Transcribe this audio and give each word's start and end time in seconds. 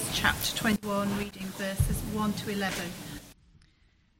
Exodus 0.00 0.18
chapter 0.18 0.56
21, 0.56 1.18
reading 1.18 1.46
verses 1.58 1.96
1 2.14 2.32
to 2.32 2.50
11. 2.50 2.84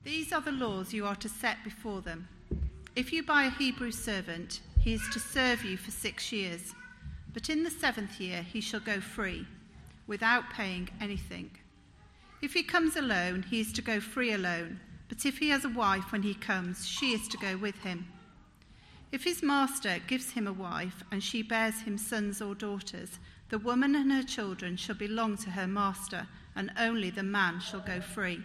These 0.04 0.30
are 0.32 0.40
the 0.42 0.52
laws 0.52 0.92
you 0.92 1.06
are 1.06 1.16
to 1.16 1.28
set 1.28 1.64
before 1.64 2.02
them. 2.02 2.28
If 2.96 3.12
you 3.14 3.22
buy 3.22 3.44
a 3.44 3.50
Hebrew 3.50 3.90
servant, 3.90 4.60
he 4.78 4.92
is 4.92 5.08
to 5.12 5.18
serve 5.18 5.64
you 5.64 5.78
for 5.78 5.90
six 5.90 6.32
years, 6.32 6.74
but 7.32 7.48
in 7.48 7.64
the 7.64 7.70
seventh 7.70 8.20
year 8.20 8.42
he 8.42 8.60
shall 8.60 8.80
go 8.80 9.00
free, 9.00 9.46
without 10.06 10.50
paying 10.50 10.90
anything. 11.00 11.50
If 12.42 12.52
he 12.52 12.62
comes 12.62 12.96
alone, 12.96 13.44
he 13.48 13.60
is 13.60 13.72
to 13.74 13.82
go 13.82 14.00
free 14.00 14.32
alone, 14.32 14.80
but 15.08 15.24
if 15.24 15.38
he 15.38 15.48
has 15.48 15.64
a 15.64 15.70
wife 15.70 16.12
when 16.12 16.22
he 16.22 16.34
comes, 16.34 16.86
she 16.86 17.12
is 17.12 17.26
to 17.28 17.38
go 17.38 17.56
with 17.56 17.78
him. 17.78 18.06
If 19.12 19.24
his 19.24 19.42
master 19.42 19.98
gives 20.06 20.32
him 20.32 20.46
a 20.46 20.52
wife, 20.52 21.04
and 21.10 21.22
she 21.22 21.42
bears 21.42 21.80
him 21.82 21.96
sons 21.96 22.42
or 22.42 22.54
daughters, 22.54 23.18
the 23.50 23.58
woman 23.58 23.96
and 23.96 24.12
her 24.12 24.22
children 24.22 24.76
shall 24.76 24.94
belong 24.94 25.36
to 25.36 25.50
her 25.50 25.66
master, 25.66 26.28
and 26.54 26.72
only 26.78 27.10
the 27.10 27.22
man 27.22 27.60
shall 27.60 27.80
go 27.80 28.00
free. 28.00 28.40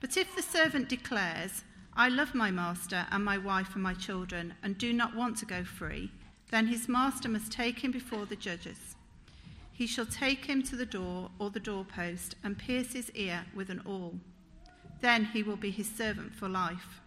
But 0.00 0.16
if 0.16 0.34
the 0.34 0.42
servant 0.42 0.88
declares, 0.88 1.64
I 1.96 2.08
love 2.08 2.34
my 2.34 2.52
master 2.52 3.06
and 3.10 3.24
my 3.24 3.36
wife 3.36 3.74
and 3.74 3.82
my 3.82 3.94
children, 3.94 4.54
and 4.62 4.78
do 4.78 4.92
not 4.92 5.16
want 5.16 5.36
to 5.38 5.44
go 5.46 5.64
free, 5.64 6.12
then 6.50 6.68
his 6.68 6.88
master 6.88 7.28
must 7.28 7.52
take 7.52 7.80
him 7.80 7.90
before 7.90 8.26
the 8.26 8.36
judges. 8.36 8.94
He 9.72 9.88
shall 9.88 10.06
take 10.06 10.44
him 10.44 10.62
to 10.64 10.76
the 10.76 10.86
door 10.86 11.30
or 11.38 11.50
the 11.50 11.58
doorpost 11.58 12.36
and 12.44 12.58
pierce 12.58 12.92
his 12.92 13.10
ear 13.12 13.44
with 13.54 13.70
an 13.70 13.82
awl. 13.84 14.14
Then 15.00 15.24
he 15.24 15.42
will 15.42 15.56
be 15.56 15.70
his 15.70 15.90
servant 15.90 16.34
for 16.34 16.48
life. 16.48 17.00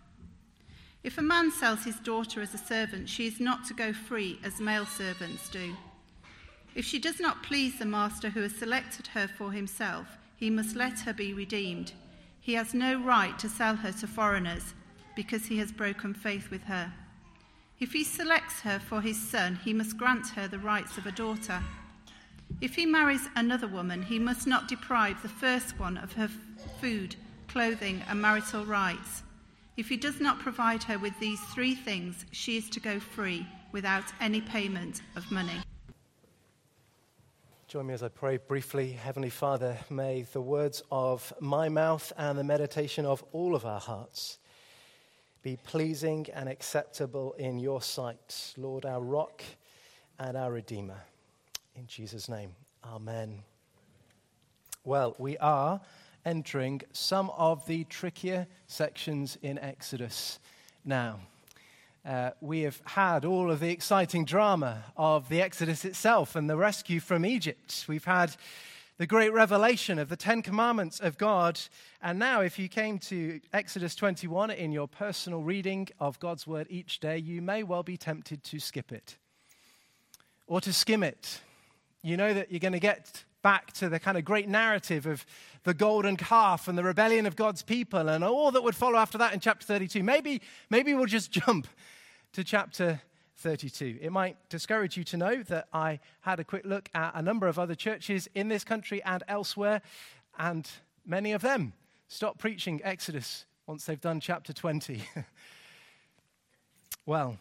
If 1.04 1.18
a 1.18 1.22
man 1.22 1.52
sells 1.52 1.84
his 1.86 1.98
daughter 1.98 2.42
as 2.42 2.54
a 2.54 2.58
servant, 2.58 3.10
she 3.10 3.28
is 3.28 3.40
not 3.40 3.66
to 3.66 3.74
go 3.74 3.94
free 3.94 4.40
as 4.44 4.60
male 4.60 4.86
servants 4.86 5.50
do. 5.50 5.76
If 6.76 6.86
she 6.86 6.98
does 6.98 7.20
not 7.20 7.44
please 7.44 7.78
the 7.78 7.86
master 7.86 8.30
who 8.30 8.42
has 8.42 8.56
selected 8.56 9.08
her 9.08 9.28
for 9.28 9.52
himself, 9.52 10.18
he 10.36 10.50
must 10.50 10.76
let 10.76 11.02
her 11.02 11.14
be 11.14 11.34
redeemed. 11.34 11.94
He 12.42 12.54
has 12.54 12.74
no 12.74 13.00
right 13.00 13.38
to 13.40 13.48
sell 13.48 13.76
her 13.76 13.92
to 13.94 14.08
foreigners 14.08 14.74
because 15.16 15.46
he 15.46 15.58
has 15.60 15.72
broken 15.72 16.14
faith 16.14 16.50
with 16.50 16.64
her. 16.64 16.92
If 17.80 17.94
he 17.94 18.04
selects 18.04 18.62
her 18.62 18.80
for 18.80 19.02
his 19.02 19.22
son, 19.22 19.60
he 19.64 19.74
must 19.74 19.98
grant 19.98 20.30
her 20.30 20.48
the 20.48 20.60
rights 20.60 20.98
of 20.98 21.06
a 21.06 21.12
daughter. 21.12 21.62
If 22.60 22.76
he 22.76 22.86
marries 22.86 23.28
another 23.36 23.68
woman, 23.68 24.02
he 24.02 24.18
must 24.18 24.48
not 24.48 24.68
deprive 24.68 25.22
the 25.22 25.30
first 25.30 25.80
one 25.80 25.98
of 25.98 26.14
her 26.14 26.30
food, 26.82 27.16
clothing, 27.48 28.02
and 28.10 28.22
marital 28.22 28.66
rights. 28.66 29.22
If 29.78 29.90
he 29.90 29.98
does 29.98 30.20
not 30.20 30.40
provide 30.40 30.84
her 30.84 30.98
with 30.98 31.20
these 31.20 31.40
three 31.54 31.76
things, 31.76 32.26
she 32.32 32.58
is 32.58 32.70
to 32.72 32.80
go 32.80 33.00
free 33.00 33.46
without 33.72 34.06
any 34.20 34.42
payment 34.42 35.02
of 35.16 35.32
money. 35.32 35.62
Join 37.74 37.88
me 37.88 37.96
as 37.96 38.04
I 38.04 38.10
pray 38.10 38.38
briefly. 38.38 38.92
Heavenly 38.92 39.32
Father, 39.32 39.76
may 39.90 40.28
the 40.32 40.40
words 40.40 40.84
of 40.92 41.34
my 41.40 41.70
mouth 41.70 42.14
and 42.20 42.38
the 42.38 42.44
meditation 42.44 43.04
of 43.04 43.24
all 43.32 43.56
of 43.56 43.66
our 43.66 43.80
hearts 43.80 44.38
be 45.42 45.58
pleasing 45.58 46.28
and 46.36 46.48
acceptable 46.48 47.34
in 47.40 47.58
your 47.58 47.82
sight, 47.82 48.54
Lord, 48.58 48.86
our 48.86 49.02
rock 49.02 49.42
and 50.20 50.38
our 50.38 50.52
Redeemer. 50.52 51.02
In 51.76 51.88
Jesus' 51.88 52.30
name, 52.30 52.52
Amen. 52.86 53.42
Well, 54.84 55.16
we 55.18 55.40
are 55.40 55.82
entering 56.28 56.84
some 56.92 57.32
of 57.32 57.66
the 57.66 57.86
trickier 57.86 58.46
sections 58.68 59.40
in 59.42 59.58
Exodus 59.58 60.38
now 60.86 61.22
uh, 62.06 62.32
we 62.42 62.62
have 62.62 62.82
had 62.86 63.24
all 63.24 63.50
of 63.50 63.60
the 63.60 63.70
exciting 63.70 64.26
drama 64.26 64.84
of 64.98 65.30
the 65.30 65.42
Exodus 65.42 65.86
itself 65.86 66.36
and 66.36 66.50
the 66.50 66.58
rescue 66.58 67.00
from 67.00 67.26
Egypt. 67.26 67.86
We've 67.88 68.04
had 68.04 68.36
the 68.98 69.08
great 69.08 69.34
revelation 69.34 69.98
of 69.98 70.10
the 70.10 70.18
Ten 70.18 70.42
Commandments 70.42 71.00
of 71.00 71.18
God. 71.18 71.60
And 72.02 72.20
now, 72.20 72.42
if 72.42 72.60
you 72.60 72.68
came 72.68 73.00
to 73.00 73.40
Exodus 73.54 73.96
21 73.96 74.52
in 74.52 74.72
your 74.72 74.88
personal 74.88 75.42
reading 75.42 75.88
of 76.00 76.20
God's 76.20 76.46
word 76.46 76.68
each 76.70 77.00
day, 77.00 77.18
you 77.18 77.42
may 77.42 77.64
well 77.64 77.84
be 77.84 77.98
tempted 77.98 78.44
to 78.44 78.60
skip 78.60 78.92
it 78.92 79.18
or 80.46 80.60
to 80.62 80.74
skim 80.74 81.04
it. 81.04 81.40
You 82.02 82.18
know 82.18 82.34
that 82.34 82.52
you're 82.52 82.60
going 82.60 82.74
to 82.74 82.80
get 82.80 83.24
back 83.42 83.72
to 83.74 83.90
the 83.90 84.00
kind 84.00 84.18
of 84.18 84.26
great 84.26 84.48
narrative 84.48 85.06
of 85.06 85.26
the 85.64 85.74
golden 85.74 86.18
calf 86.18 86.68
and 86.68 86.78
the 86.78 86.84
rebellion 86.84 87.26
of 87.26 87.36
God's 87.36 87.62
people 87.62 88.10
and 88.10 88.24
all 88.24 88.52
that 88.52 88.64
would 88.64 88.76
follow 88.76 88.98
after 88.98 89.18
that 89.18 89.34
in 89.34 89.40
chapter 89.40 89.66
32. 89.66 90.04
Maybe, 90.04 90.42
maybe 90.70 90.94
we'll 90.94 91.06
just 91.06 91.32
jump 91.46 91.68
to 92.34 92.44
chapter 92.44 93.02
32. 93.38 94.00
It 94.02 94.12
might 94.12 94.38
discourage 94.50 94.98
you 94.98 95.04
to 95.06 95.18
know 95.18 95.44
that 95.44 95.68
I 95.72 96.00
had 96.22 96.40
a 96.40 96.44
quick 96.44 96.66
look 96.66 96.90
at 96.94 97.14
a 97.16 97.22
number 97.22 97.48
of 97.48 97.60
other 97.60 97.76
churches 97.76 98.28
in 98.34 98.48
this 98.48 98.64
country 98.64 99.04
and 99.04 99.24
elsewhere, 99.28 99.82
and 100.38 100.70
many 101.06 101.32
of 101.32 101.42
them 101.42 101.74
stop 102.08 102.40
preaching 102.40 102.82
Exodus 102.84 103.46
once 103.68 103.86
they've 103.86 104.02
done 104.02 104.20
chapter 104.20 104.52
20. 104.52 105.04
well, 107.06 107.38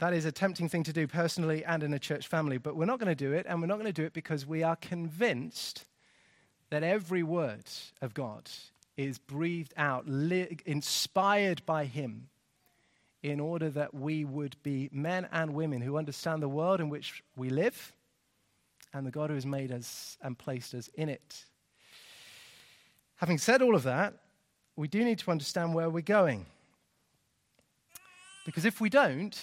that 0.00 0.12
is 0.12 0.24
a 0.24 0.32
tempting 0.32 0.68
thing 0.68 0.82
to 0.82 0.92
do 0.92 1.06
personally 1.06 1.64
and 1.64 1.82
in 1.84 1.94
a 1.94 1.98
church 1.98 2.26
family, 2.26 2.58
but 2.58 2.74
we're 2.74 2.86
not 2.86 2.98
going 2.98 3.14
to 3.14 3.14
do 3.14 3.32
it, 3.32 3.46
and 3.48 3.60
we're 3.60 3.68
not 3.68 3.78
going 3.78 3.86
to 3.86 3.92
do 3.92 4.04
it 4.04 4.12
because 4.12 4.44
we 4.44 4.64
are 4.64 4.76
convinced 4.76 5.84
that 6.70 6.82
every 6.82 7.22
word 7.22 7.64
of 8.02 8.12
God 8.12 8.50
is 8.96 9.18
breathed 9.18 9.74
out, 9.76 10.08
li- 10.08 10.58
inspired 10.66 11.64
by 11.64 11.84
Him 11.84 12.29
in 13.22 13.40
order 13.40 13.68
that 13.70 13.92
we 13.94 14.24
would 14.24 14.56
be 14.62 14.88
men 14.92 15.28
and 15.32 15.54
women 15.54 15.82
who 15.82 15.98
understand 15.98 16.42
the 16.42 16.48
world 16.48 16.80
in 16.80 16.88
which 16.88 17.22
we 17.36 17.50
live 17.50 17.92
and 18.92 19.06
the 19.06 19.10
God 19.10 19.30
who 19.30 19.34
has 19.34 19.46
made 19.46 19.70
us 19.70 20.16
and 20.22 20.38
placed 20.38 20.74
us 20.74 20.88
in 20.94 21.08
it. 21.08 21.44
Having 23.16 23.38
said 23.38 23.62
all 23.62 23.76
of 23.76 23.82
that, 23.82 24.14
we 24.76 24.88
do 24.88 25.04
need 25.04 25.18
to 25.18 25.30
understand 25.30 25.74
where 25.74 25.90
we're 25.90 26.00
going. 26.00 26.46
Because 28.46 28.64
if 28.64 28.80
we 28.80 28.88
don't, 28.88 29.38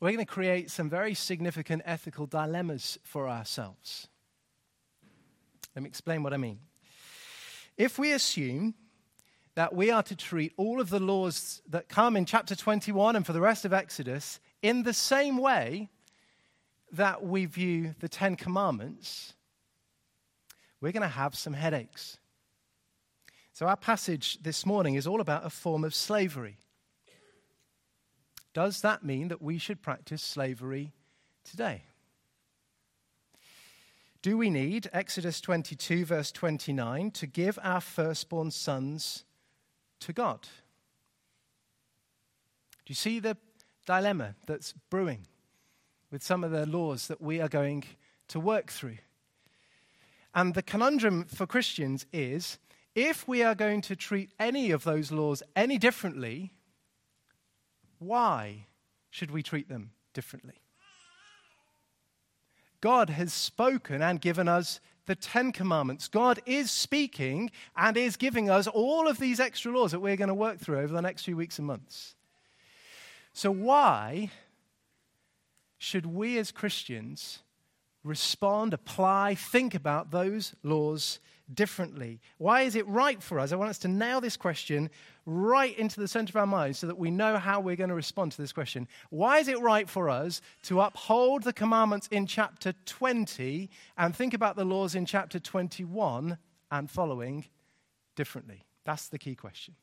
we're 0.00 0.12
going 0.12 0.24
to 0.24 0.32
create 0.32 0.70
some 0.70 0.88
very 0.88 1.14
significant 1.14 1.82
ethical 1.84 2.26
dilemmas 2.26 2.98
for 3.02 3.28
ourselves. 3.28 4.06
Let 5.74 5.82
me 5.82 5.88
explain 5.88 6.22
what 6.22 6.32
I 6.32 6.36
mean. 6.36 6.60
If 7.76 7.98
we 7.98 8.12
assume 8.12 8.74
that 9.54 9.74
we 9.74 9.90
are 9.90 10.02
to 10.02 10.16
treat 10.16 10.52
all 10.56 10.80
of 10.80 10.88
the 10.88 11.00
laws 11.00 11.60
that 11.68 11.88
come 11.88 12.16
in 12.16 12.24
chapter 12.24 12.54
21 12.54 13.16
and 13.16 13.26
for 13.26 13.32
the 13.32 13.40
rest 13.40 13.64
of 13.64 13.72
Exodus 13.72 14.40
in 14.62 14.82
the 14.82 14.94
same 14.94 15.36
way 15.36 15.88
that 16.92 17.24
we 17.24 17.46
view 17.46 17.94
the 18.00 18.08
Ten 18.08 18.36
Commandments, 18.36 19.34
we're 20.80 20.92
going 20.92 21.02
to 21.02 21.08
have 21.08 21.34
some 21.34 21.52
headaches. 21.52 22.18
So, 23.52 23.66
our 23.66 23.76
passage 23.76 24.38
this 24.42 24.64
morning 24.64 24.94
is 24.94 25.06
all 25.06 25.20
about 25.20 25.44
a 25.44 25.50
form 25.50 25.84
of 25.84 25.94
slavery. 25.94 26.58
Does 28.54 28.80
that 28.82 29.04
mean 29.04 29.28
that 29.28 29.42
we 29.42 29.58
should 29.58 29.82
practice 29.82 30.22
slavery 30.22 30.92
today? 31.44 31.84
Do 34.22 34.38
we 34.38 34.50
need, 34.50 34.88
Exodus 34.92 35.40
22, 35.40 36.04
verse 36.04 36.30
29, 36.30 37.10
to 37.12 37.26
give 37.26 37.58
our 37.62 37.80
firstborn 37.80 38.50
sons 38.50 39.24
to 40.02 40.12
God. 40.12 40.42
Do 42.84 42.90
you 42.90 42.94
see 42.94 43.20
the 43.20 43.36
dilemma 43.86 44.34
that's 44.46 44.74
brewing 44.90 45.26
with 46.10 46.22
some 46.22 46.44
of 46.44 46.50
the 46.50 46.66
laws 46.66 47.08
that 47.08 47.20
we 47.20 47.40
are 47.40 47.48
going 47.48 47.84
to 48.28 48.40
work 48.40 48.70
through? 48.70 48.98
And 50.34 50.54
the 50.54 50.62
conundrum 50.62 51.24
for 51.24 51.46
Christians 51.46 52.06
is 52.12 52.58
if 52.94 53.26
we 53.26 53.42
are 53.42 53.54
going 53.54 53.80
to 53.82 53.96
treat 53.96 54.30
any 54.38 54.70
of 54.70 54.84
those 54.84 55.12
laws 55.12 55.42
any 55.54 55.78
differently, 55.78 56.52
why 57.98 58.66
should 59.10 59.30
we 59.30 59.42
treat 59.42 59.68
them 59.68 59.92
differently? 60.12 60.60
God 62.80 63.10
has 63.10 63.32
spoken 63.32 64.02
and 64.02 64.20
given 64.20 64.48
us 64.48 64.80
the 65.06 65.14
Ten 65.14 65.52
Commandments. 65.52 66.08
God 66.08 66.40
is 66.46 66.70
speaking 66.70 67.50
and 67.76 67.96
is 67.96 68.16
giving 68.16 68.48
us 68.48 68.66
all 68.66 69.08
of 69.08 69.18
these 69.18 69.40
extra 69.40 69.72
laws 69.72 69.92
that 69.92 70.00
we're 70.00 70.16
going 70.16 70.28
to 70.28 70.34
work 70.34 70.58
through 70.58 70.78
over 70.78 70.92
the 70.92 71.02
next 71.02 71.24
few 71.24 71.36
weeks 71.36 71.58
and 71.58 71.66
months. 71.66 72.14
So, 73.32 73.50
why 73.50 74.30
should 75.78 76.06
we 76.06 76.38
as 76.38 76.52
Christians 76.52 77.40
respond, 78.04 78.74
apply, 78.74 79.34
think 79.34 79.74
about 79.74 80.10
those 80.10 80.54
laws 80.62 81.18
differently? 81.54 82.20
Why 82.38 82.62
is 82.62 82.76
it 82.76 82.86
right 82.86 83.22
for 83.22 83.38
us? 83.38 83.52
I 83.52 83.56
want 83.56 83.70
us 83.70 83.78
to 83.78 83.88
nail 83.88 84.20
this 84.20 84.36
question 84.36 84.90
right 85.26 85.76
into 85.78 86.00
the 86.00 86.08
center 86.08 86.30
of 86.30 86.36
our 86.36 86.46
minds 86.46 86.78
so 86.78 86.86
that 86.86 86.98
we 86.98 87.10
know 87.10 87.36
how 87.36 87.60
we're 87.60 87.76
going 87.76 87.90
to 87.90 87.94
respond 87.94 88.32
to 88.32 88.42
this 88.42 88.52
question. 88.52 88.88
Why 89.10 89.38
is 89.38 89.48
it 89.48 89.60
right 89.60 89.88
for 89.88 90.08
us 90.08 90.40
to 90.64 90.80
uphold 90.80 91.42
the 91.42 91.52
commandments 91.52 92.08
in 92.10 92.26
chapter 92.26 92.72
20 92.86 93.70
and 93.96 94.14
think 94.14 94.34
about 94.34 94.56
the 94.56 94.64
laws 94.64 94.94
in 94.94 95.06
chapter 95.06 95.38
21 95.38 96.38
and 96.70 96.90
following 96.90 97.44
differently? 98.16 98.64
That's 98.84 99.08
the 99.08 99.18
key 99.18 99.34
question. 99.34 99.74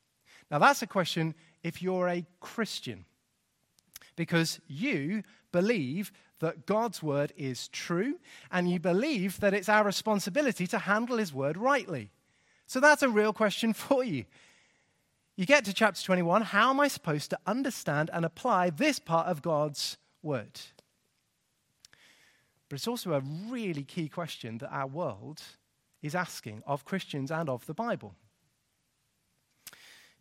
Now, 0.50 0.58
that's 0.58 0.82
a 0.82 0.86
question 0.86 1.34
if 1.62 1.80
you're 1.82 2.08
a 2.08 2.26
Christian. 2.40 3.04
because 4.16 4.60
you 4.66 5.22
believe 5.50 6.12
that 6.40 6.66
God's 6.66 7.02
word 7.02 7.32
is 7.36 7.68
true 7.68 8.18
and 8.50 8.70
you 8.70 8.80
believe 8.80 9.40
that 9.40 9.54
it's 9.54 9.68
our 9.68 9.84
responsibility 9.84 10.66
to 10.66 10.78
handle 10.78 11.18
his 11.18 11.32
word 11.32 11.56
rightly. 11.56 12.10
So 12.66 12.80
that's 12.80 13.02
a 13.02 13.08
real 13.08 13.32
question 13.32 13.72
for 13.74 14.02
you. 14.02 14.24
You 15.36 15.46
get 15.46 15.64
to 15.66 15.72
chapter 15.72 16.02
21 16.02 16.42
how 16.42 16.70
am 16.70 16.80
I 16.80 16.88
supposed 16.88 17.30
to 17.30 17.38
understand 17.46 18.10
and 18.12 18.24
apply 18.24 18.70
this 18.70 18.98
part 18.98 19.28
of 19.28 19.42
God's 19.42 19.96
word? 20.22 20.60
But 22.68 22.76
it's 22.76 22.88
also 22.88 23.12
a 23.12 23.22
really 23.48 23.84
key 23.84 24.08
question 24.08 24.58
that 24.58 24.72
our 24.72 24.86
world 24.86 25.42
is 26.02 26.14
asking 26.14 26.62
of 26.66 26.84
Christians 26.84 27.30
and 27.30 27.48
of 27.48 27.66
the 27.66 27.74
Bible. 27.74 28.14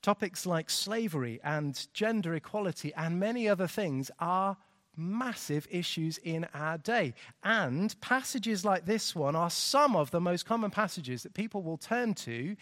Topics 0.01 0.45
like 0.45 0.69
slavery 0.69 1.39
and 1.43 1.87
gender 1.93 2.33
equality 2.33 2.93
and 2.95 3.19
many 3.19 3.47
other 3.47 3.67
things 3.67 4.09
are 4.19 4.57
massive 4.99 5.67
issues 5.71 6.17
in 6.19 6.45
our 6.53 6.77
day. 6.77 7.13
And 7.43 7.99
passages 8.01 8.65
like 8.65 8.85
this 8.85 9.15
one 9.15 9.35
are 9.35 9.49
some 9.49 9.95
of 9.95 10.11
the 10.11 10.21
most 10.21 10.45
common 10.45 10.71
passages 10.71 11.23
that 11.23 11.33
people 11.33 11.63
will 11.63 11.77
turn 11.77 12.13
to 12.15 12.55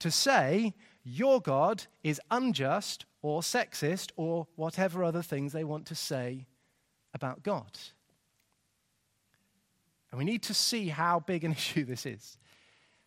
to 0.00 0.10
say, 0.10 0.74
Your 1.04 1.40
God 1.40 1.84
is 2.02 2.20
unjust 2.30 3.06
or 3.22 3.42
sexist 3.42 4.10
or 4.16 4.46
whatever 4.56 5.04
other 5.04 5.22
things 5.22 5.52
they 5.52 5.64
want 5.64 5.86
to 5.86 5.94
say 5.94 6.46
about 7.14 7.42
God. 7.42 7.78
And 10.10 10.18
we 10.18 10.24
need 10.24 10.42
to 10.44 10.54
see 10.54 10.88
how 10.88 11.20
big 11.20 11.44
an 11.44 11.52
issue 11.52 11.84
this 11.84 12.06
is 12.06 12.38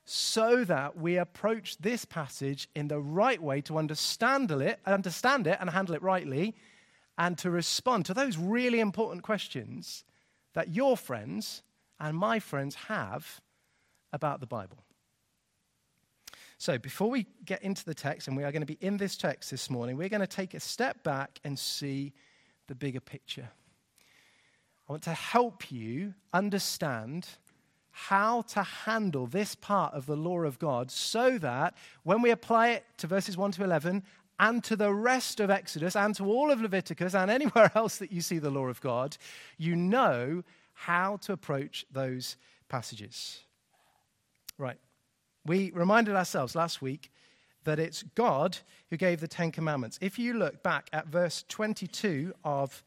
so 0.05 0.63
that 0.63 0.97
we 0.97 1.17
approach 1.17 1.77
this 1.79 2.05
passage 2.05 2.69
in 2.75 2.87
the 2.87 2.99
right 2.99 3.41
way 3.41 3.59
to 3.59 3.77
understand 3.77 4.51
it, 4.51 4.79
understand 4.85 5.47
it 5.47 5.57
and 5.59 5.69
handle 5.69 5.95
it 5.95 6.03
rightly, 6.03 6.55
and 7.17 7.38
to 7.38 7.50
respond 7.50 8.06
to 8.06 8.13
those 8.13 8.38
really 8.38 8.79
important 8.79 9.23
questions 9.23 10.03
that 10.53 10.69
your 10.69 10.97
friends 10.97 11.63
and 12.00 12.17
my 12.17 12.39
friends 12.39 12.75
have 12.75 13.41
about 14.12 14.39
the 14.39 14.47
Bible. 14.47 14.77
So, 16.57 16.77
before 16.77 17.09
we 17.09 17.25
get 17.44 17.62
into 17.63 17.83
the 17.83 17.94
text, 17.94 18.27
and 18.27 18.38
we 18.38 18.44
are 18.44 18.51
going 18.51 18.62
to 18.62 18.65
be 18.65 18.77
in 18.79 18.97
this 18.97 19.17
text 19.17 19.51
this 19.51 19.69
morning, 19.69 19.97
we're 19.97 20.09
going 20.09 20.21
to 20.21 20.27
take 20.27 20.53
a 20.53 20.59
step 20.59 21.03
back 21.03 21.39
and 21.44 21.59
see 21.59 22.13
the 22.67 22.75
bigger 22.75 23.01
picture. 23.01 23.50
I 24.88 24.91
want 24.91 25.03
to 25.03 25.13
help 25.13 25.71
you 25.71 26.13
understand 26.33 27.27
how 27.91 28.41
to 28.41 28.61
handle 28.61 29.25
this 29.25 29.56
part 29.56 29.94
of 29.94 30.06
the 30.06 30.15
law 30.15 30.41
of 30.41 30.59
God 30.59 30.91
so 30.91 31.38
that 31.38 31.75
when 32.03 32.21
we 32.21 32.29
apply 32.29 32.69
it 32.69 32.85
to 32.97 33.07
verses 33.07 33.38
1 33.38 33.51
to 33.53 33.63
11 33.63 34.03
and 34.39 34.63
to 34.65 34.75
the 34.75 34.93
rest 34.93 35.39
of 35.39 35.49
Exodus 35.49 35.95
and 35.95 36.13
to 36.15 36.25
all 36.25 36.51
of 36.51 36.61
Leviticus 36.61 37.15
and 37.15 37.31
anywhere 37.31 37.71
else 37.75 37.97
that 37.97 38.11
you 38.11 38.21
see 38.21 38.39
the 38.39 38.49
law 38.49 38.67
of 38.67 38.81
God, 38.81 39.17
you 39.57 39.75
know 39.75 40.43
how 40.73 41.17
to 41.17 41.33
approach 41.33 41.85
those 41.91 42.35
passages. 42.67 43.39
Right. 44.57 44.77
We 45.45 45.71
reminded 45.71 46.15
ourselves 46.15 46.55
last 46.55 46.81
week 46.81 47.11
that 47.63 47.79
it's 47.79 48.03
God 48.15 48.57
who 48.89 48.97
gave 48.97 49.19
the 49.19 49.27
Ten 49.27 49.51
Commandments. 49.51 49.97
If 50.01 50.19
you 50.19 50.33
look 50.33 50.63
back 50.63 50.89
at 50.93 51.07
verse 51.07 51.43
22 51.47 52.33
of, 52.43 52.83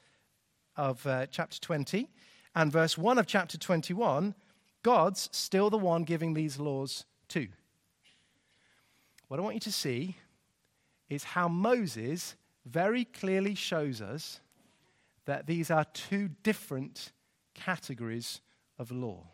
of 0.76 1.06
uh, 1.06 1.26
chapter 1.26 1.60
20 1.60 2.08
and 2.54 2.72
verse 2.72 2.96
1 2.96 3.18
of 3.18 3.26
chapter 3.26 3.58
21, 3.58 4.34
God's 4.82 5.28
still 5.32 5.70
the 5.70 5.78
one 5.78 6.04
giving 6.04 6.34
these 6.34 6.58
laws 6.58 7.04
too. 7.28 7.48
What 9.28 9.40
I 9.40 9.42
want 9.42 9.56
you 9.56 9.60
to 9.60 9.72
see 9.72 10.16
is 11.08 11.24
how 11.24 11.48
Moses 11.48 12.36
very 12.66 13.04
clearly 13.04 13.54
shows 13.54 14.00
us 14.00 14.40
that 15.24 15.46
these 15.46 15.70
are 15.70 15.84
two 15.92 16.28
different 16.42 17.12
categories 17.54 18.40
of 18.78 18.90
law. 18.90 19.26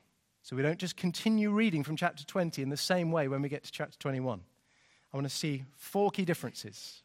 So 0.42 0.56
we 0.56 0.62
don't 0.62 0.78
just 0.78 0.96
continue 0.96 1.50
reading 1.50 1.82
from 1.82 1.96
chapter 1.96 2.24
20 2.24 2.62
in 2.62 2.68
the 2.68 2.76
same 2.76 3.10
way 3.10 3.28
when 3.28 3.42
we 3.42 3.48
get 3.48 3.64
to 3.64 3.72
chapter 3.72 3.98
21. 3.98 4.40
I 5.12 5.16
want 5.16 5.28
to 5.28 5.34
see 5.34 5.64
four 5.76 6.10
key 6.10 6.24
differences. 6.24 7.02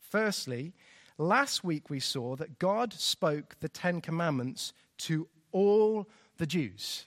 Firstly, 0.00 0.72
last 1.18 1.62
week 1.62 1.90
we 1.90 2.00
saw 2.00 2.34
that 2.36 2.58
God 2.58 2.92
spoke 2.92 3.56
the 3.60 3.68
Ten 3.68 4.00
Commandments 4.00 4.72
to 4.98 5.28
all 5.52 6.08
the 6.38 6.46
Jews. 6.46 7.06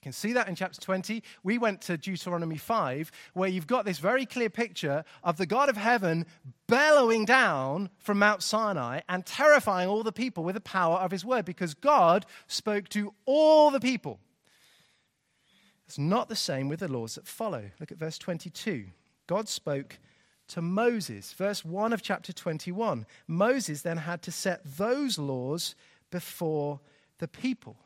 You 0.00 0.04
can 0.04 0.12
see 0.12 0.32
that 0.32 0.48
in 0.48 0.54
chapter 0.54 0.80
20. 0.80 1.22
We 1.42 1.58
went 1.58 1.82
to 1.82 1.98
Deuteronomy 1.98 2.56
5, 2.56 3.12
where 3.34 3.50
you've 3.50 3.66
got 3.66 3.84
this 3.84 3.98
very 3.98 4.24
clear 4.24 4.48
picture 4.48 5.04
of 5.22 5.36
the 5.36 5.44
God 5.44 5.68
of 5.68 5.76
heaven 5.76 6.24
bellowing 6.66 7.26
down 7.26 7.90
from 7.98 8.18
Mount 8.18 8.42
Sinai 8.42 9.00
and 9.10 9.26
terrifying 9.26 9.90
all 9.90 10.02
the 10.02 10.10
people 10.10 10.42
with 10.42 10.54
the 10.54 10.60
power 10.62 10.96
of 10.96 11.10
his 11.10 11.22
word, 11.22 11.44
because 11.44 11.74
God 11.74 12.24
spoke 12.46 12.88
to 12.90 13.12
all 13.26 13.70
the 13.70 13.78
people. 13.78 14.20
It's 15.86 15.98
not 15.98 16.30
the 16.30 16.36
same 16.36 16.70
with 16.70 16.80
the 16.80 16.88
laws 16.88 17.16
that 17.16 17.26
follow. 17.26 17.70
Look 17.78 17.92
at 17.92 17.98
verse 17.98 18.16
22. 18.16 18.86
God 19.26 19.50
spoke 19.50 19.98
to 20.48 20.62
Moses. 20.62 21.34
Verse 21.34 21.62
1 21.62 21.92
of 21.92 22.00
chapter 22.00 22.32
21. 22.32 23.04
Moses 23.28 23.82
then 23.82 23.98
had 23.98 24.22
to 24.22 24.32
set 24.32 24.62
those 24.78 25.18
laws 25.18 25.74
before 26.10 26.80
the 27.18 27.28
people. 27.28 27.76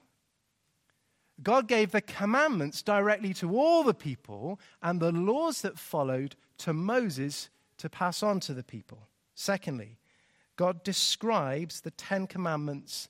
God 1.42 1.66
gave 1.66 1.90
the 1.90 2.00
commandments 2.00 2.82
directly 2.82 3.34
to 3.34 3.56
all 3.56 3.82
the 3.82 3.94
people 3.94 4.60
and 4.82 5.00
the 5.00 5.12
laws 5.12 5.62
that 5.62 5.78
followed 5.78 6.36
to 6.58 6.72
Moses 6.72 7.50
to 7.78 7.88
pass 7.88 8.22
on 8.22 8.40
to 8.40 8.54
the 8.54 8.62
people. 8.62 9.08
Secondly, 9.34 9.98
God 10.56 10.84
describes 10.84 11.80
the 11.80 11.90
Ten 11.90 12.26
Commandments 12.26 13.08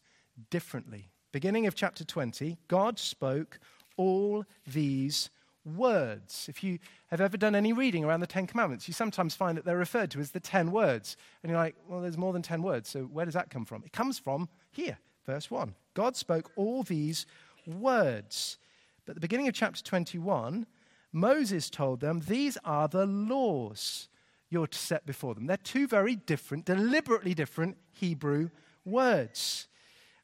differently. 0.49 1.11
Beginning 1.33 1.67
of 1.67 1.75
chapter 1.75 2.05
20, 2.05 2.57
God 2.69 2.99
spoke 2.99 3.59
all 3.97 4.45
these 4.67 5.29
words. 5.65 6.47
If 6.49 6.63
you 6.63 6.79
have 7.09 7.21
ever 7.21 7.37
done 7.37 7.55
any 7.55 7.73
reading 7.73 8.05
around 8.05 8.21
the 8.21 8.27
Ten 8.27 8.47
Commandments, 8.47 8.89
you 8.89 8.95
sometimes 8.95 9.35
find 9.35 9.57
that 9.59 9.65
they're 9.65 9.77
referred 9.77 10.11
to 10.13 10.21
as 10.21 10.31
the 10.31 10.41
ten 10.41 10.71
words. 10.73 11.17
And 11.43 11.51
you're 11.51 11.59
like, 11.59 11.77
well, 11.89 12.01
there's 12.01 12.19
more 12.19 12.33
than 12.33 12.43
ten 12.43 12.63
words, 12.63 12.89
so 12.89 13.03
where 13.03 13.25
does 13.25 13.35
that 13.35 13.51
come 13.51 13.65
from? 13.65 13.83
It 13.85 13.93
comes 13.93 14.19
from 14.19 14.49
here, 14.71 14.99
verse 15.27 15.51
1. 15.51 15.75
God 15.95 16.17
spoke 16.17 16.51
all 16.57 16.83
these 16.83 17.27
words. 17.67 18.59
But 19.05 19.13
at 19.13 19.15
the 19.17 19.21
beginning 19.21 19.49
of 19.49 19.55
chapter 19.55 19.83
21, 19.83 20.67
Moses 21.13 21.71
told 21.71 22.01
them, 22.01 22.23
These 22.27 22.59
are 22.65 22.89
the 22.89 23.07
laws 23.07 24.09
you're 24.51 24.67
to 24.67 24.79
set 24.79 25.07
before 25.07 25.35
them. 25.35 25.47
They're 25.47 25.57
two 25.57 25.87
very 25.87 26.17
different, 26.17 26.65
deliberately 26.65 27.35
different 27.35 27.77
Hebrew 27.93 28.51
words. 28.85 29.69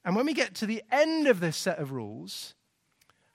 And 0.04 0.16
when 0.16 0.26
we 0.26 0.34
get 0.34 0.54
to 0.56 0.66
the 0.66 0.82
end 0.90 1.26
of 1.26 1.40
this 1.40 1.56
set 1.56 1.78
of 1.78 1.92
rules, 1.92 2.54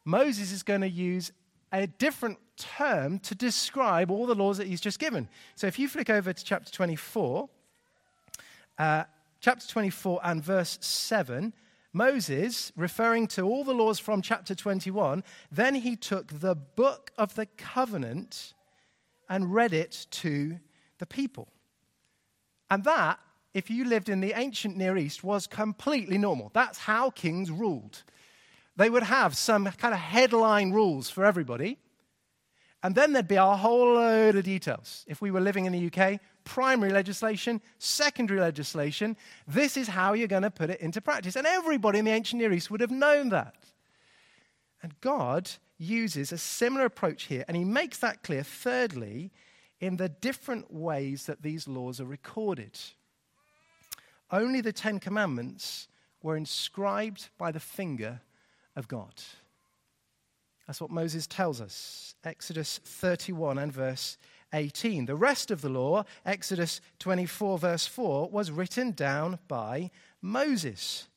Moses 0.03 0.51
is 0.51 0.63
going 0.63 0.81
to 0.81 0.89
use 0.89 1.31
a 1.71 1.87
different 1.87 2.39
term 2.57 3.19
to 3.19 3.35
describe 3.35 4.09
all 4.09 4.25
the 4.25 4.35
laws 4.35 4.57
that 4.57 4.67
he's 4.67 4.81
just 4.81 4.99
given. 4.99 5.27
So 5.55 5.67
if 5.67 5.77
you 5.77 5.87
flick 5.87 6.09
over 6.09 6.31
to 6.31 6.43
chapter 6.43 6.71
24, 6.71 7.49
uh, 8.77 9.03
chapter 9.41 9.67
24 9.67 10.21
and 10.23 10.43
verse 10.43 10.77
7, 10.81 11.53
Moses, 11.95 12.73
referring 12.75 13.25
to 13.25 13.43
all 13.43 13.63
the 13.63 13.73
laws 13.73 13.99
from 13.99 14.21
chapter 14.21 14.53
21, 14.53 15.23
then 15.49 15.75
he 15.75 15.95
took 15.95 16.27
the 16.27 16.53
book 16.53 17.11
of 17.17 17.35
the 17.35 17.45
covenant 17.45 18.53
and 19.29 19.53
read 19.53 19.71
it 19.71 20.05
to 20.11 20.59
the 20.99 21.05
people. 21.05 21.47
And 22.69 22.83
that, 22.83 23.19
if 23.53 23.69
you 23.69 23.85
lived 23.85 24.09
in 24.09 24.19
the 24.19 24.33
ancient 24.35 24.75
Near 24.75 24.97
East, 24.97 25.23
was 25.23 25.47
completely 25.47 26.17
normal. 26.17 26.51
That's 26.53 26.79
how 26.79 27.11
kings 27.11 27.49
ruled. 27.49 28.03
They 28.75 28.89
would 28.89 29.03
have 29.03 29.37
some 29.37 29.63
kind 29.65 29.93
of 29.93 29.99
headline 30.01 30.73
rules 30.73 31.09
for 31.09 31.23
everybody, 31.23 31.77
and 32.83 32.93
then 32.93 33.13
there'd 33.13 33.25
be 33.25 33.35
a 33.35 33.45
whole 33.45 33.93
load 33.93 34.35
of 34.35 34.43
details. 34.43 35.05
If 35.07 35.21
we 35.21 35.31
were 35.31 35.39
living 35.39 35.63
in 35.63 35.71
the 35.71 35.87
UK, 35.87 36.19
primary 36.45 36.91
legislation, 36.91 37.61
secondary 37.77 38.39
legislation. 38.39 39.17
This 39.47 39.75
is 39.75 39.89
how 39.89 40.13
you're 40.13 40.29
going 40.29 40.43
to 40.43 40.51
put 40.51 40.69
it 40.69 40.79
into 40.79 41.01
practice. 41.01 41.35
And 41.35 41.45
everybody 41.45 41.99
in 41.99 42.05
the 42.05 42.11
ancient 42.11 42.41
Near 42.41 42.53
East 42.53 42.71
would 42.71 42.81
have 42.81 42.91
known 42.91 43.29
that. 43.29 43.55
And 44.81 44.93
God 45.01 45.51
uses 45.77 46.31
a 46.31 46.37
similar 46.37 46.85
approach 46.85 47.23
here, 47.23 47.43
and 47.47 47.57
he 47.57 47.65
makes 47.65 47.97
that 47.97 48.23
clear, 48.23 48.43
thirdly, 48.43 49.31
in 49.81 49.97
the 49.97 50.07
different 50.07 50.71
ways 50.71 51.25
that 51.25 51.41
these 51.41 51.67
laws 51.67 51.99
are 51.99 52.05
recorded. 52.05 52.79
Only 54.31 54.61
the 54.61 54.71
Ten 54.71 54.99
Commandments 54.99 55.87
were 56.23 56.37
inscribed 56.37 57.29
by 57.37 57.51
the 57.51 57.59
finger 57.59 58.21
of 58.75 58.87
God. 58.87 59.13
That's 60.65 60.81
what 60.81 60.91
Moses 60.91 61.27
tells 61.27 61.61
us. 61.61 62.15
Exodus 62.23 62.79
31 62.83 63.59
and 63.59 63.71
verse 63.71 64.17
18. 64.55 65.05
The 65.05 65.15
rest 65.15 65.51
of 65.51 65.61
the 65.61 65.69
law, 65.69 66.05
Exodus 66.25 66.81
24, 66.99 67.59
verse 67.59 67.85
4, 67.85 68.29
was 68.29 68.51
written 68.51 68.91
down 68.91 69.39
by 69.47 69.91
Moses. 70.21 71.07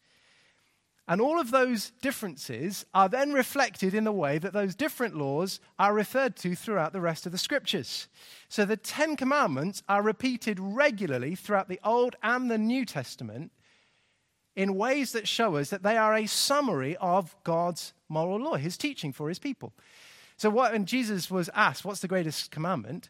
And 1.11 1.23
all 1.23 1.40
of 1.40 1.50
those 1.50 1.92
differences 2.02 2.85
are 2.92 3.09
then 3.09 3.33
reflected 3.33 3.95
in 3.95 4.04
the 4.04 4.12
way 4.12 4.37
that 4.37 4.52
those 4.52 4.75
different 4.75 5.16
laws 5.16 5.59
are 5.78 5.95
referred 5.95 6.37
to 6.37 6.54
throughout 6.54 6.92
the 6.92 7.00
rest 7.00 7.25
of 7.25 7.33
the 7.33 7.38
scriptures. 7.38 8.09
So 8.50 8.66
the 8.66 8.76
Ten 8.76 9.16
Commandments 9.16 9.83
are 9.88 10.02
repeated 10.02 10.61
regularly 10.61 11.35
throughout 11.35 11.68
the 11.68 11.80
Old 11.83 12.16
and 12.23 12.50
the 12.50 12.59
New 12.59 12.85
Testament 12.85 13.52
in 14.54 14.75
ways 14.75 15.12
that 15.12 15.26
show 15.26 15.57
us 15.57 15.71
that 15.71 15.83
they 15.83 15.97
are 15.97 16.14
a 16.14 16.26
summary 16.26 16.97
of 16.97 17.35
God's 17.42 17.95
moral 18.11 18.40
law, 18.40 18.57
his 18.57 18.76
teaching 18.76 19.12
for 19.12 19.30
his 19.30 19.38
people. 19.38 19.73
So, 20.37 20.50
what, 20.50 20.73
when 20.73 20.85
Jesus 20.85 21.30
was 21.30 21.49
asked, 21.54 21.85
What's 21.85 22.00
the 22.00 22.09
greatest 22.09 22.50
commandment? 22.50 23.09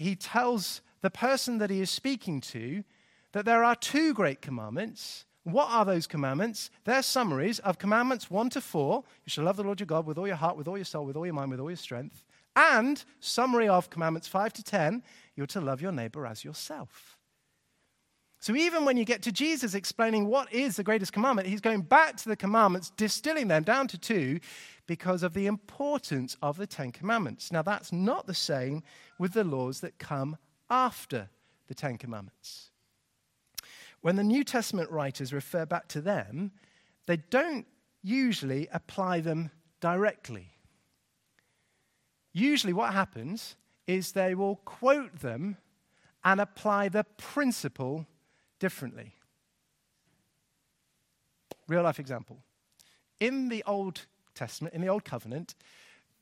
He 0.00 0.16
tells 0.16 0.80
the 1.02 1.10
person 1.10 1.58
that 1.58 1.70
he 1.70 1.80
is 1.80 1.90
speaking 1.90 2.40
to 2.40 2.84
that 3.32 3.44
there 3.44 3.62
are 3.62 3.76
two 3.76 4.14
great 4.14 4.40
commandments. 4.40 5.26
What 5.44 5.70
are 5.70 5.84
those 5.84 6.06
commandments? 6.06 6.70
They're 6.84 7.02
summaries 7.02 7.58
of 7.60 7.78
commandments 7.78 8.30
1 8.30 8.50
to 8.50 8.60
4. 8.60 9.04
You 9.24 9.30
shall 9.30 9.44
love 9.44 9.56
the 9.56 9.62
Lord 9.62 9.78
your 9.78 9.86
God 9.86 10.06
with 10.06 10.16
all 10.18 10.26
your 10.26 10.36
heart, 10.36 10.56
with 10.56 10.68
all 10.68 10.78
your 10.78 10.84
soul, 10.84 11.04
with 11.04 11.16
all 11.16 11.26
your 11.26 11.34
mind, 11.34 11.50
with 11.50 11.60
all 11.60 11.70
your 11.70 11.76
strength. 11.76 12.24
And 12.56 13.02
summary 13.20 13.68
of 13.68 13.90
commandments 13.90 14.26
5 14.26 14.54
to 14.54 14.64
10, 14.64 15.02
you're 15.36 15.46
to 15.48 15.60
love 15.60 15.80
your 15.82 15.92
neighbor 15.92 16.26
as 16.26 16.44
yourself. 16.44 17.18
So 18.40 18.56
even 18.56 18.86
when 18.86 18.96
you 18.96 19.04
get 19.04 19.22
to 19.24 19.32
Jesus 19.32 19.74
explaining 19.74 20.26
what 20.26 20.50
is 20.50 20.76
the 20.76 20.82
greatest 20.82 21.12
commandment, 21.12 21.46
he's 21.46 21.60
going 21.60 21.82
back 21.82 22.16
to 22.16 22.28
the 22.28 22.36
commandments, 22.36 22.90
distilling 22.96 23.48
them 23.48 23.64
down 23.64 23.86
to 23.88 23.98
two 23.98 24.40
because 24.86 25.22
of 25.22 25.34
the 25.34 25.46
importance 25.46 26.38
of 26.40 26.56
the 26.56 26.66
Ten 26.66 26.90
Commandments. 26.90 27.52
Now, 27.52 27.60
that's 27.60 27.92
not 27.92 28.26
the 28.26 28.34
same 28.34 28.82
with 29.18 29.34
the 29.34 29.44
laws 29.44 29.80
that 29.80 29.98
come 29.98 30.38
after 30.70 31.28
the 31.68 31.74
Ten 31.74 31.98
Commandments. 31.98 32.70
When 34.00 34.16
the 34.16 34.24
New 34.24 34.42
Testament 34.42 34.90
writers 34.90 35.34
refer 35.34 35.66
back 35.66 35.86
to 35.88 36.00
them, 36.00 36.52
they 37.06 37.18
don't 37.18 37.66
usually 38.02 38.68
apply 38.72 39.20
them 39.20 39.50
directly. 39.80 40.48
Usually, 42.32 42.72
what 42.72 42.94
happens 42.94 43.56
is 43.86 44.12
they 44.12 44.34
will 44.34 44.56
quote 44.64 45.20
them 45.20 45.58
and 46.24 46.40
apply 46.40 46.88
the 46.88 47.04
principle 47.18 48.06
differently. 48.60 49.14
Real 51.66 51.82
life 51.82 51.98
example. 51.98 52.38
In 53.18 53.48
the 53.48 53.64
Old 53.66 54.06
Testament, 54.34 54.74
in 54.74 54.80
the 54.80 54.88
Old 54.88 55.04
Covenant, 55.04 55.56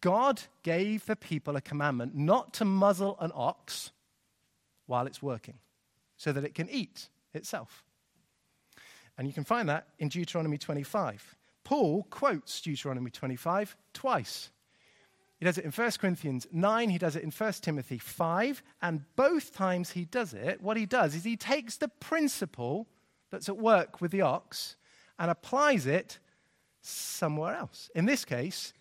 God 0.00 0.40
gave 0.62 1.04
the 1.06 1.16
people 1.16 1.56
a 1.56 1.60
commandment 1.60 2.14
not 2.14 2.54
to 2.54 2.64
muzzle 2.64 3.16
an 3.20 3.32
ox 3.34 3.90
while 4.86 5.06
it's 5.06 5.22
working 5.22 5.58
so 6.16 6.32
that 6.32 6.44
it 6.44 6.54
can 6.54 6.68
eat 6.70 7.08
itself. 7.34 7.84
And 9.16 9.26
you 9.26 9.32
can 9.32 9.44
find 9.44 9.68
that 9.68 9.88
in 9.98 10.08
Deuteronomy 10.08 10.58
25. 10.58 11.36
Paul 11.64 12.04
quotes 12.08 12.60
Deuteronomy 12.60 13.10
25 13.10 13.76
twice. 13.92 14.50
He 15.38 15.44
does 15.44 15.56
it 15.56 15.64
in 15.64 15.70
1 15.70 15.90
Corinthians 16.00 16.46
9, 16.50 16.90
he 16.90 16.98
does 16.98 17.14
it 17.14 17.22
in 17.22 17.30
1 17.30 17.52
Timothy 17.54 17.98
5, 17.98 18.62
and 18.82 19.04
both 19.14 19.54
times 19.54 19.90
he 19.90 20.04
does 20.04 20.34
it, 20.34 20.60
what 20.60 20.76
he 20.76 20.84
does 20.84 21.14
is 21.14 21.22
he 21.22 21.36
takes 21.36 21.76
the 21.76 21.88
principle 21.88 22.88
that's 23.30 23.48
at 23.48 23.56
work 23.56 24.00
with 24.00 24.10
the 24.10 24.22
ox 24.22 24.76
and 25.18 25.30
applies 25.30 25.86
it 25.86 26.18
somewhere 26.80 27.54
else. 27.54 27.90
In 27.94 28.06
this 28.06 28.24
case, 28.24 28.72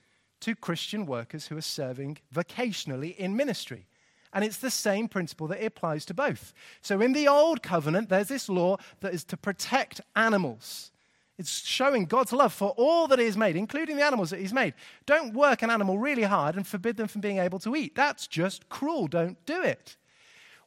to 0.42 0.56
Christian 0.56 1.06
workers 1.06 1.48
who 1.48 1.58
are 1.58 1.62
serving 1.62 2.18
vocationally 2.34 3.16
in 3.18 3.36
ministry. 3.36 3.88
And 4.34 4.44
it's 4.44 4.58
the 4.58 4.70
same 4.70 5.08
principle 5.08 5.48
that 5.48 5.64
applies 5.64 6.06
to 6.06 6.14
both. 6.14 6.54
So 6.82 7.02
in 7.02 7.14
the 7.14 7.28
Old 7.28 7.64
Covenant, 7.64 8.10
there's 8.10 8.28
this 8.28 8.50
law 8.50 8.78
that 9.00 9.14
is 9.14 9.24
to 9.26 9.38
protect 9.38 10.02
animals. 10.16 10.92
It's 11.38 11.66
showing 11.66 12.06
God's 12.06 12.34
love 12.34 12.52
for 12.52 12.70
all 12.78 13.08
that 13.08 13.20
He 13.20 13.26
has 13.26 13.38
made, 13.38 13.56
including 13.56 13.96
the 13.96 14.04
animals 14.04 14.32
that 14.32 14.40
He's 14.40 14.54
made. 14.54 14.74
Don't 15.06 15.34
work 15.34 15.62
an 15.62 15.70
animal 15.70 16.00
really 16.00 16.24
hard 16.24 16.56
and 16.56 16.66
forbid 16.66 16.98
them 16.98 17.08
from 17.08 17.22
being 17.22 17.38
able 17.38 17.60
to 17.60 17.76
eat. 17.76 17.96
That's 17.96 18.26
just 18.28 18.70
cruel. 18.70 19.08
Don't 19.08 19.44
do 19.46 19.62
it. 19.62 19.98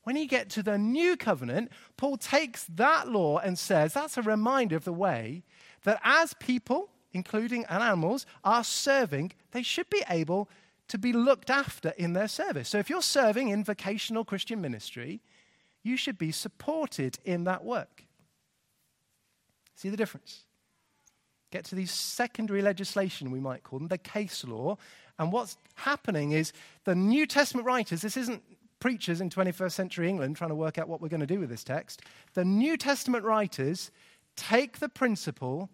When 0.05 0.17
you 0.17 0.27
get 0.27 0.49
to 0.51 0.63
the 0.63 0.79
new 0.79 1.17
covenant, 1.17 1.71
Paul 1.97 2.17
takes 2.17 2.65
that 2.65 3.09
law 3.09 3.39
and 3.39 3.59
says 3.59 3.93
that's 3.93 4.17
a 4.17 4.23
reminder 4.23 4.77
of 4.77 4.85
the 4.85 4.93
way 4.93 5.43
that 5.85 6.01
as 6.05 6.35
people, 6.35 6.91
including 7.13 7.65
animals, 7.67 8.25
are 8.45 8.65
serving, 8.65 9.33
they 9.51 9.63
should 9.63 9.91
be 9.91 10.03
able 10.09 10.49
to 10.89 10.99
be 10.99 11.13
looked 11.13 11.51
after 11.51 11.91
in 11.91 12.13
their 12.13 12.29
service. 12.29 12.69
So 12.69 12.79
if 12.79 12.89
you're 12.89 13.03
serving 13.03 13.49
in 13.49 13.63
vocational 13.63 14.25
Christian 14.25 14.61
ministry, 14.61 15.21
you 15.83 15.97
should 15.97 16.19
be 16.19 16.33
supported 16.33 17.19
in 17.25 17.45
that 17.45 17.65
work. 17.65 18.05
See 19.75 19.89
the 19.89 19.97
difference? 19.97 20.45
Get 21.51 21.65
to 21.67 21.75
these 21.75 21.91
secondary 21.91 22.63
legislation, 22.63 23.31
we 23.31 23.41
might 23.41 23.63
call 23.63 23.79
them, 23.79 23.89
the 23.89 23.99
case 23.99 24.45
law. 24.45 24.77
And 25.19 25.33
what's 25.33 25.57
happening 25.75 26.33
is 26.33 26.53
the 26.85 26.95
New 26.95 27.27
Testament 27.27 27.67
writers, 27.67 28.03
this 28.03 28.17
isn't 28.17 28.43
preachers 28.79 29.21
in 29.21 29.29
21st 29.31 29.73
century 29.73 30.09
England 30.09 30.37
trying 30.37 30.51
to 30.51 30.55
work 30.55 30.79
out 30.79 30.89
what 30.89 31.01
we're 31.01 31.09
going 31.09 31.21
to 31.21 31.27
do 31.27 31.39
with 31.39 31.51
this 31.51 31.65
text. 31.65 32.03
The 32.35 32.45
New 32.45 32.77
Testament 32.77 33.25
writers 33.25 33.91
take 34.37 34.79
the 34.79 34.89
principle 34.89 35.69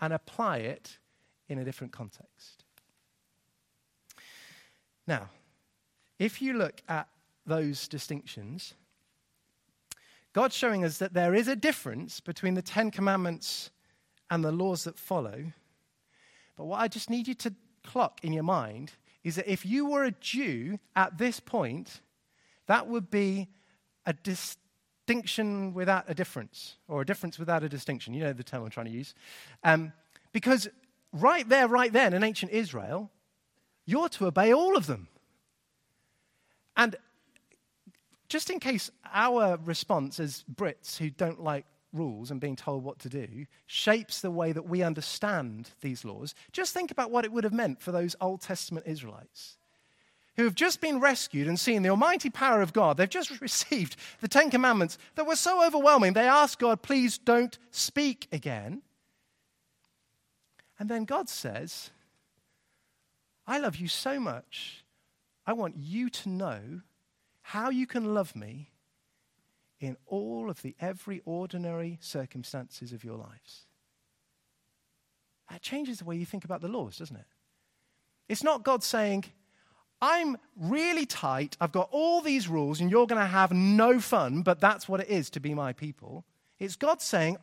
and 0.00 0.12
apply 0.12 0.58
it 0.58 0.98
in 1.48 1.58
a 1.58 1.64
different 1.64 1.92
context. 1.92 2.64
Now, 5.06 5.28
if 6.18 6.40
you 6.40 6.54
look 6.54 6.80
at 6.88 7.08
those 7.44 7.88
distinctions, 7.88 8.74
God's 10.32 10.54
showing 10.56 10.84
us 10.84 10.98
that 10.98 11.12
there 11.12 11.34
is 11.34 11.48
a 11.48 11.56
difference 11.56 12.20
between 12.20 12.54
the 12.54 12.62
Ten 12.62 12.90
Commandments 12.90 13.70
and 14.30 14.44
the 14.44 14.52
laws 14.52 14.84
that 14.84 14.98
follow. 14.98 15.52
But 16.56 16.64
what 16.64 16.80
I 16.80 16.88
just 16.88 17.10
need 17.10 17.28
you 17.28 17.34
to 17.34 17.54
clock 17.84 18.20
in 18.22 18.32
your 18.32 18.42
mind 18.44 18.92
is 19.22 19.36
that 19.36 19.50
if 19.50 19.64
you 19.64 19.86
were 19.86 20.04
a 20.04 20.12
Jew 20.12 20.78
at 20.94 21.18
this 21.18 21.40
point, 21.40 22.00
that 22.66 22.86
would 22.86 23.10
be 23.10 23.48
a 24.06 24.12
distinction 24.12 25.74
without 25.74 26.04
a 26.08 26.14
difference, 26.14 26.76
or 26.88 27.02
a 27.02 27.06
difference 27.06 27.38
without 27.38 27.62
a 27.62 27.68
distinction. 27.68 28.14
You 28.14 28.24
know 28.24 28.32
the 28.32 28.44
term 28.44 28.64
I'm 28.64 28.70
trying 28.70 28.86
to 28.86 28.92
use. 28.92 29.14
Um, 29.62 29.92
because 30.32 30.68
right 31.12 31.48
there, 31.48 31.68
right 31.68 31.92
then, 31.92 32.12
in 32.12 32.22
ancient 32.22 32.52
Israel, 32.52 33.10
you're 33.86 34.08
to 34.10 34.26
obey 34.26 34.52
all 34.52 34.76
of 34.76 34.86
them. 34.86 35.08
And 36.76 36.96
just 38.28 38.50
in 38.50 38.58
case 38.58 38.90
our 39.12 39.58
response 39.64 40.18
as 40.18 40.44
Brits 40.52 40.96
who 40.96 41.10
don't 41.10 41.42
like 41.42 41.66
rules 41.94 42.30
and 42.30 42.40
being 42.40 42.56
told 42.56 42.84
what 42.84 42.98
to 43.00 43.08
do 43.08 43.46
shapes 43.66 44.20
the 44.20 44.30
way 44.30 44.52
that 44.52 44.68
we 44.68 44.82
understand 44.82 45.70
these 45.80 46.04
laws, 46.04 46.34
just 46.52 46.74
think 46.74 46.90
about 46.90 47.10
what 47.10 47.24
it 47.24 47.32
would 47.32 47.44
have 47.44 47.52
meant 47.52 47.80
for 47.80 47.92
those 47.92 48.16
Old 48.20 48.40
Testament 48.40 48.86
Israelites 48.86 49.56
who 50.36 50.44
have 50.44 50.54
just 50.54 50.80
been 50.80 51.00
rescued 51.00 51.46
and 51.46 51.58
seen 51.58 51.82
the 51.82 51.88
almighty 51.88 52.28
power 52.28 52.60
of 52.60 52.72
God. 52.72 52.96
They've 52.96 53.08
just 53.08 53.40
received 53.40 53.96
the 54.20 54.28
Ten 54.28 54.50
Commandments 54.50 54.98
that 55.14 55.26
were 55.26 55.36
so 55.36 55.64
overwhelming, 55.64 56.12
they 56.12 56.28
asked 56.28 56.58
God, 56.58 56.82
please 56.82 57.18
don't 57.18 57.56
speak 57.70 58.28
again. 58.32 58.82
And 60.78 60.88
then 60.88 61.04
God 61.04 61.28
says, 61.28 61.90
I 63.46 63.58
love 63.58 63.76
you 63.76 63.88
so 63.88 64.18
much, 64.18 64.84
I 65.46 65.52
want 65.52 65.76
you 65.76 66.10
to 66.10 66.28
know 66.28 66.80
how 67.42 67.70
you 67.70 67.86
can 67.86 68.14
love 68.14 68.34
me 68.34 68.70
in 69.84 69.96
all 70.06 70.50
of 70.50 70.62
the 70.62 70.74
every 70.80 71.22
ordinary 71.24 71.98
circumstances 72.00 72.92
of 72.92 73.04
your 73.04 73.16
lives. 73.16 73.66
That 75.50 75.62
changes 75.62 75.98
the 75.98 76.04
way 76.04 76.16
you 76.16 76.26
think 76.26 76.44
about 76.44 76.60
the 76.60 76.68
laws, 76.68 76.98
doesn't 76.98 77.16
it? 77.16 77.26
It's 78.28 78.42
not 78.42 78.64
God 78.64 78.82
saying, 78.82 79.24
I'm 80.00 80.36
really 80.56 81.06
tight, 81.06 81.56
I've 81.60 81.72
got 81.72 81.88
all 81.92 82.20
these 82.20 82.48
rules, 82.48 82.80
and 82.80 82.90
you're 82.90 83.06
going 83.06 83.20
to 83.20 83.26
have 83.26 83.52
no 83.52 84.00
fun, 84.00 84.42
but 84.42 84.60
that's 84.60 84.88
what 84.88 85.00
it 85.00 85.08
is 85.08 85.30
to 85.30 85.40
be 85.40 85.54
my 85.54 85.72
people. 85.72 86.24
It's 86.58 86.76
God 86.76 87.00
saying, 87.00 87.36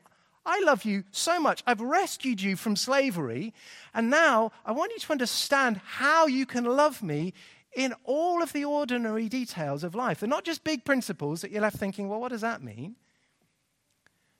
I 0.45 0.59
love 0.61 0.85
you 0.85 1.03
so 1.11 1.39
much. 1.39 1.63
I've 1.67 1.81
rescued 1.81 2.41
you 2.41 2.55
from 2.55 2.75
slavery, 2.75 3.53
and 3.93 4.09
now 4.09 4.51
I 4.65 4.71
want 4.71 4.91
you 4.91 4.99
to 4.99 5.11
understand 5.11 5.81
how 5.85 6.25
you 6.25 6.45
can 6.45 6.65
love 6.65 7.03
me 7.03 7.33
in 7.73 7.93
all 8.03 8.41
of 8.41 8.53
the 8.53 8.65
ordinary 8.65 9.29
details 9.29 9.83
of 9.83 9.95
life. 9.95 10.19
They're 10.19 10.29
not 10.29 10.43
just 10.43 10.63
big 10.63 10.83
principles 10.83 11.41
that 11.41 11.51
you're 11.51 11.61
left 11.61 11.77
thinking, 11.77 12.09
well, 12.09 12.19
what 12.19 12.31
does 12.31 12.41
that 12.41 12.61
mean? 12.61 12.95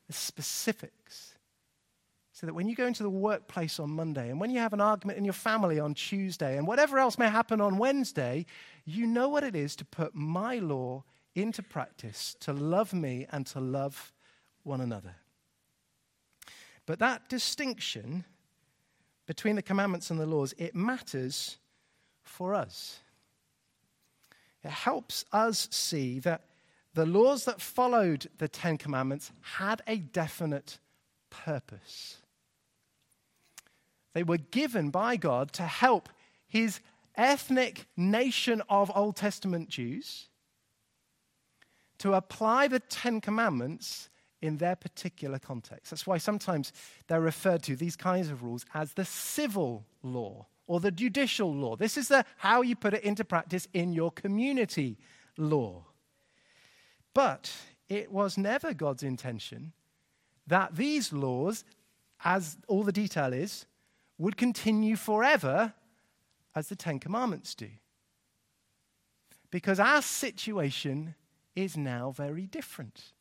The 0.07 0.13
specifics. 0.13 1.35
So 2.33 2.47
that 2.47 2.53
when 2.53 2.67
you 2.67 2.75
go 2.75 2.87
into 2.87 3.03
the 3.03 3.09
workplace 3.09 3.79
on 3.79 3.91
Monday, 3.91 4.29
and 4.29 4.39
when 4.39 4.49
you 4.49 4.59
have 4.59 4.73
an 4.73 4.81
argument 4.81 5.17
in 5.17 5.25
your 5.25 5.33
family 5.33 5.79
on 5.79 5.93
Tuesday, 5.93 6.57
and 6.57 6.65
whatever 6.65 6.97
else 6.97 7.17
may 7.17 7.29
happen 7.29 7.61
on 7.61 7.77
Wednesday, 7.77 8.45
you 8.83 9.05
know 9.05 9.29
what 9.29 9.43
it 9.43 9.55
is 9.55 9.75
to 9.77 9.85
put 9.85 10.15
my 10.15 10.57
law 10.57 11.03
into 11.35 11.61
practice, 11.61 12.35
to 12.41 12.51
love 12.51 12.93
me 12.93 13.27
and 13.31 13.45
to 13.47 13.59
love 13.59 14.11
one 14.63 14.81
another. 14.81 15.15
But 16.85 16.99
that 16.99 17.29
distinction 17.29 18.25
between 19.27 19.55
the 19.55 19.61
commandments 19.61 20.09
and 20.09 20.19
the 20.19 20.25
laws, 20.25 20.53
it 20.57 20.75
matters 20.75 21.57
for 22.23 22.53
us. 22.53 22.99
It 24.63 24.71
helps 24.71 25.25
us 25.31 25.67
see 25.71 26.19
that 26.19 26.45
the 26.93 27.05
laws 27.05 27.45
that 27.45 27.61
followed 27.61 28.27
the 28.37 28.47
Ten 28.47 28.77
Commandments 28.77 29.31
had 29.41 29.81
a 29.87 29.97
definite 29.97 30.79
purpose. 31.29 32.17
They 34.13 34.23
were 34.23 34.37
given 34.37 34.89
by 34.89 35.15
God 35.15 35.53
to 35.53 35.63
help 35.63 36.09
his 36.47 36.81
ethnic 37.15 37.87
nation 37.95 38.61
of 38.69 38.91
Old 38.93 39.15
Testament 39.15 39.69
Jews 39.69 40.27
to 41.99 42.13
apply 42.13 42.67
the 42.67 42.79
Ten 42.79 43.21
Commandments 43.21 44.09
in 44.41 44.57
their 44.57 44.75
particular 44.75 45.39
context. 45.39 45.91
That's 45.91 46.07
why 46.07 46.17
sometimes 46.17 46.73
they're 47.07 47.21
referred 47.21 47.63
to, 47.63 47.75
these 47.75 47.95
kinds 47.95 48.29
of 48.29 48.43
rules, 48.43 48.65
as 48.73 48.93
the 48.93 49.05
civil 49.05 49.85
law 50.01 50.47
or 50.71 50.79
the 50.79 50.89
judicial 50.89 51.53
law. 51.53 51.75
This 51.75 51.97
is 51.97 52.07
the, 52.07 52.23
how 52.37 52.61
you 52.61 52.77
put 52.77 52.93
it 52.93 53.03
into 53.03 53.25
practice 53.25 53.67
in 53.73 53.91
your 53.91 54.09
community 54.09 54.97
law. 55.37 55.83
But 57.13 57.51
it 57.89 58.09
was 58.09 58.37
never 58.37 58.73
God's 58.73 59.03
intention 59.03 59.73
that 60.47 60.77
these 60.77 61.11
laws, 61.11 61.65
as 62.23 62.55
all 62.69 62.83
the 62.83 62.93
detail 62.93 63.33
is, 63.33 63.65
would 64.17 64.37
continue 64.37 64.95
forever 64.95 65.73
as 66.55 66.69
the 66.69 66.77
Ten 66.77 66.99
Commandments 66.99 67.53
do. 67.53 67.67
Because 69.49 69.77
our 69.77 70.01
situation 70.01 71.15
is 71.53 71.75
now 71.75 72.11
very 72.11 72.47
different. 72.47 73.11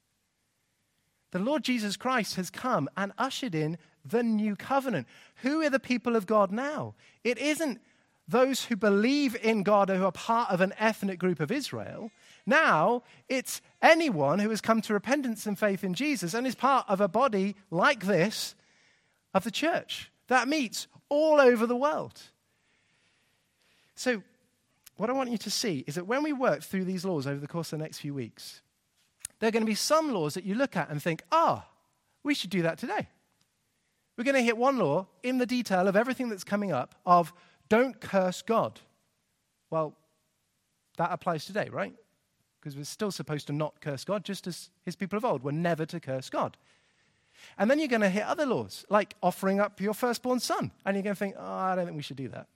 The 1.32 1.40
Lord 1.40 1.64
Jesus 1.64 1.96
Christ 1.96 2.36
has 2.36 2.48
come 2.48 2.88
and 2.96 3.10
ushered 3.18 3.56
in 3.56 3.76
the 4.04 4.22
new 4.22 4.56
covenant. 4.56 5.06
Who 5.42 5.62
are 5.62 5.70
the 5.70 5.80
people 5.80 6.16
of 6.16 6.26
God 6.26 6.50
now? 6.50 6.94
It 7.24 7.38
isn't 7.38 7.80
those 8.26 8.64
who 8.64 8.76
believe 8.76 9.36
in 9.42 9.62
God 9.62 9.88
who 9.88 10.04
are 10.04 10.12
part 10.12 10.50
of 10.50 10.60
an 10.60 10.72
ethnic 10.78 11.18
group 11.18 11.40
of 11.40 11.50
Israel. 11.50 12.10
Now 12.46 13.02
it's 13.28 13.60
anyone 13.82 14.38
who 14.38 14.50
has 14.50 14.60
come 14.60 14.80
to 14.82 14.94
repentance 14.94 15.46
and 15.46 15.58
faith 15.58 15.82
in 15.82 15.94
Jesus 15.94 16.32
and 16.32 16.46
is 16.46 16.54
part 16.54 16.86
of 16.88 17.00
a 17.00 17.08
body 17.08 17.56
like 17.70 18.06
this 18.06 18.54
of 19.34 19.44
the 19.44 19.50
church 19.50 20.10
that 20.28 20.48
meets 20.48 20.86
all 21.08 21.40
over 21.40 21.66
the 21.66 21.76
world. 21.76 22.20
So, 23.96 24.22
what 24.96 25.10
I 25.10 25.12
want 25.12 25.30
you 25.30 25.38
to 25.38 25.50
see 25.50 25.84
is 25.86 25.94
that 25.94 26.06
when 26.06 26.22
we 26.22 26.32
work 26.32 26.62
through 26.62 26.84
these 26.84 27.04
laws 27.04 27.26
over 27.26 27.40
the 27.40 27.48
course 27.48 27.72
of 27.72 27.78
the 27.78 27.84
next 27.84 27.98
few 27.98 28.14
weeks, 28.14 28.60
there 29.38 29.48
are 29.48 29.50
going 29.50 29.62
to 29.62 29.70
be 29.70 29.74
some 29.74 30.12
laws 30.12 30.34
that 30.34 30.44
you 30.44 30.54
look 30.54 30.76
at 30.76 30.90
and 30.90 31.02
think, 31.02 31.22
ah, 31.32 31.64
oh, 31.66 31.70
we 32.22 32.34
should 32.34 32.50
do 32.50 32.62
that 32.62 32.78
today. 32.78 33.08
We're 34.20 34.24
going 34.24 34.36
to 34.36 34.42
hit 34.42 34.58
one 34.58 34.76
law 34.76 35.06
in 35.22 35.38
the 35.38 35.46
detail 35.46 35.88
of 35.88 35.96
everything 35.96 36.28
that's 36.28 36.44
coming 36.44 36.72
up 36.72 36.94
of 37.06 37.32
don't 37.70 37.98
curse 38.02 38.42
God. 38.42 38.78
Well, 39.70 39.96
that 40.98 41.10
applies 41.10 41.46
today, 41.46 41.70
right? 41.72 41.94
Because 42.60 42.76
we're 42.76 42.84
still 42.84 43.10
supposed 43.10 43.46
to 43.46 43.54
not 43.54 43.80
curse 43.80 44.04
God, 44.04 44.22
just 44.22 44.46
as 44.46 44.68
his 44.84 44.94
people 44.94 45.16
of 45.16 45.24
old 45.24 45.42
were 45.42 45.52
never 45.52 45.86
to 45.86 45.98
curse 45.98 46.28
God. 46.28 46.58
And 47.56 47.70
then 47.70 47.78
you're 47.78 47.88
going 47.88 48.02
to 48.02 48.10
hit 48.10 48.24
other 48.24 48.44
laws, 48.44 48.84
like 48.90 49.14
offering 49.22 49.58
up 49.58 49.80
your 49.80 49.94
firstborn 49.94 50.38
son. 50.38 50.70
And 50.84 50.96
you're 50.96 51.02
going 51.02 51.16
to 51.16 51.18
think, 51.18 51.36
oh, 51.38 51.54
I 51.54 51.74
don't 51.74 51.86
think 51.86 51.96
we 51.96 52.02
should 52.02 52.18
do 52.18 52.28
that. 52.28 52.46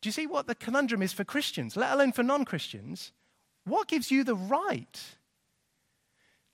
Do 0.00 0.08
you 0.08 0.12
see 0.12 0.26
what 0.26 0.48
the 0.48 0.56
conundrum 0.56 1.00
is 1.00 1.12
for 1.12 1.22
Christians, 1.22 1.76
let 1.76 1.92
alone 1.92 2.10
for 2.10 2.24
non 2.24 2.44
Christians? 2.44 3.12
What 3.66 3.86
gives 3.86 4.10
you 4.10 4.24
the 4.24 4.34
right 4.34 5.00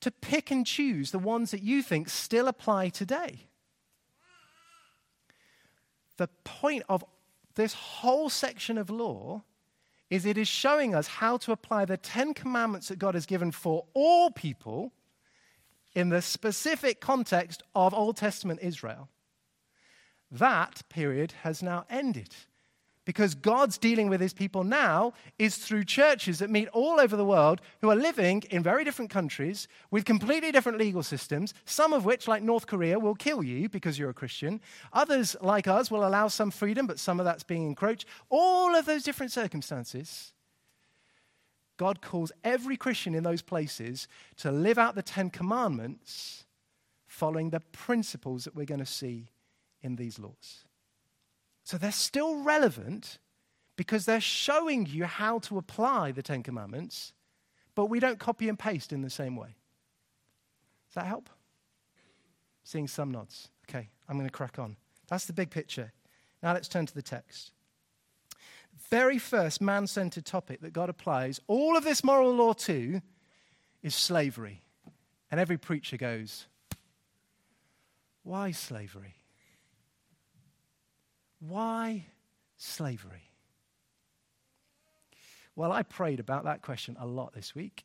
to 0.00 0.10
pick 0.10 0.50
and 0.50 0.66
choose 0.66 1.10
the 1.10 1.18
ones 1.18 1.50
that 1.50 1.62
you 1.62 1.82
think 1.82 2.08
still 2.08 2.48
apply 2.48 2.88
today? 2.88 3.48
The 6.16 6.28
point 6.44 6.84
of 6.88 7.04
this 7.54 7.74
whole 7.74 8.28
section 8.28 8.78
of 8.78 8.90
law 8.90 9.42
is 10.10 10.24
it 10.24 10.38
is 10.38 10.48
showing 10.48 10.94
us 10.94 11.06
how 11.06 11.36
to 11.38 11.52
apply 11.52 11.84
the 11.84 11.96
Ten 11.96 12.34
Commandments 12.34 12.88
that 12.88 12.98
God 12.98 13.14
has 13.14 13.26
given 13.26 13.50
for 13.50 13.84
all 13.94 14.30
people 14.30 14.92
in 15.94 16.08
the 16.08 16.22
specific 16.22 17.00
context 17.00 17.62
of 17.74 17.92
Old 17.92 18.16
Testament 18.16 18.60
Israel. 18.62 19.08
That 20.30 20.82
period 20.88 21.32
has 21.42 21.62
now 21.62 21.84
ended 21.90 22.34
because 23.08 23.34
God's 23.34 23.78
dealing 23.78 24.10
with 24.10 24.20
his 24.20 24.34
people 24.34 24.64
now 24.64 25.14
is 25.38 25.56
through 25.56 25.84
churches 25.84 26.40
that 26.40 26.50
meet 26.50 26.68
all 26.74 27.00
over 27.00 27.16
the 27.16 27.24
world 27.24 27.62
who 27.80 27.88
are 27.88 27.96
living 27.96 28.42
in 28.50 28.62
very 28.62 28.84
different 28.84 29.10
countries 29.10 29.66
with 29.90 30.04
completely 30.04 30.52
different 30.52 30.76
legal 30.76 31.02
systems, 31.02 31.54
some 31.64 31.94
of 31.94 32.04
which, 32.04 32.28
like 32.28 32.42
North 32.42 32.66
Korea, 32.66 32.98
will 32.98 33.14
kill 33.14 33.42
you 33.42 33.70
because 33.70 33.98
you're 33.98 34.10
a 34.10 34.12
Christian. 34.12 34.60
Others, 34.92 35.36
like 35.40 35.66
us, 35.66 35.90
will 35.90 36.06
allow 36.06 36.28
some 36.28 36.50
freedom, 36.50 36.86
but 36.86 36.98
some 36.98 37.18
of 37.18 37.24
that's 37.24 37.44
being 37.44 37.64
encroached. 37.66 38.04
All 38.28 38.76
of 38.76 38.84
those 38.84 39.04
different 39.04 39.32
circumstances. 39.32 40.34
God 41.78 42.02
calls 42.02 42.30
every 42.44 42.76
Christian 42.76 43.14
in 43.14 43.22
those 43.22 43.40
places 43.40 44.06
to 44.36 44.52
live 44.52 44.76
out 44.76 44.96
the 44.96 45.02
Ten 45.02 45.30
Commandments 45.30 46.44
following 47.06 47.48
the 47.48 47.60
principles 47.60 48.44
that 48.44 48.54
we're 48.54 48.66
going 48.66 48.80
to 48.80 48.84
see 48.84 49.30
in 49.80 49.96
these 49.96 50.18
laws. 50.18 50.66
So 51.68 51.76
they're 51.76 51.92
still 51.92 52.42
relevant 52.42 53.18
because 53.76 54.06
they're 54.06 54.22
showing 54.22 54.86
you 54.86 55.04
how 55.04 55.40
to 55.40 55.58
apply 55.58 56.12
the 56.12 56.22
Ten 56.22 56.42
Commandments, 56.42 57.12
but 57.74 57.90
we 57.90 58.00
don't 58.00 58.18
copy 58.18 58.48
and 58.48 58.58
paste 58.58 58.90
in 58.90 59.02
the 59.02 59.10
same 59.10 59.36
way. 59.36 59.54
Does 60.88 60.94
that 60.94 61.04
help? 61.04 61.28
Seeing 62.64 62.88
some 62.88 63.10
nods. 63.10 63.50
Okay, 63.68 63.90
I'm 64.08 64.16
going 64.16 64.26
to 64.26 64.32
crack 64.32 64.58
on. 64.58 64.76
That's 65.08 65.26
the 65.26 65.34
big 65.34 65.50
picture. 65.50 65.92
Now 66.42 66.54
let's 66.54 66.68
turn 66.68 66.86
to 66.86 66.94
the 66.94 67.02
text. 67.02 67.52
Very 68.88 69.18
first 69.18 69.60
man 69.60 69.86
centered 69.86 70.24
topic 70.24 70.62
that 70.62 70.72
God 70.72 70.88
applies 70.88 71.38
all 71.48 71.76
of 71.76 71.84
this 71.84 72.02
moral 72.02 72.32
law 72.32 72.54
to 72.54 73.02
is 73.82 73.94
slavery. 73.94 74.62
And 75.30 75.38
every 75.38 75.58
preacher 75.58 75.98
goes, 75.98 76.46
Why 78.22 78.52
slavery? 78.52 79.17
Why 81.40 82.06
slavery? 82.56 83.30
Well, 85.54 85.72
I 85.72 85.82
prayed 85.82 86.20
about 86.20 86.44
that 86.44 86.62
question 86.62 86.96
a 87.00 87.06
lot 87.06 87.34
this 87.34 87.54
week. 87.54 87.84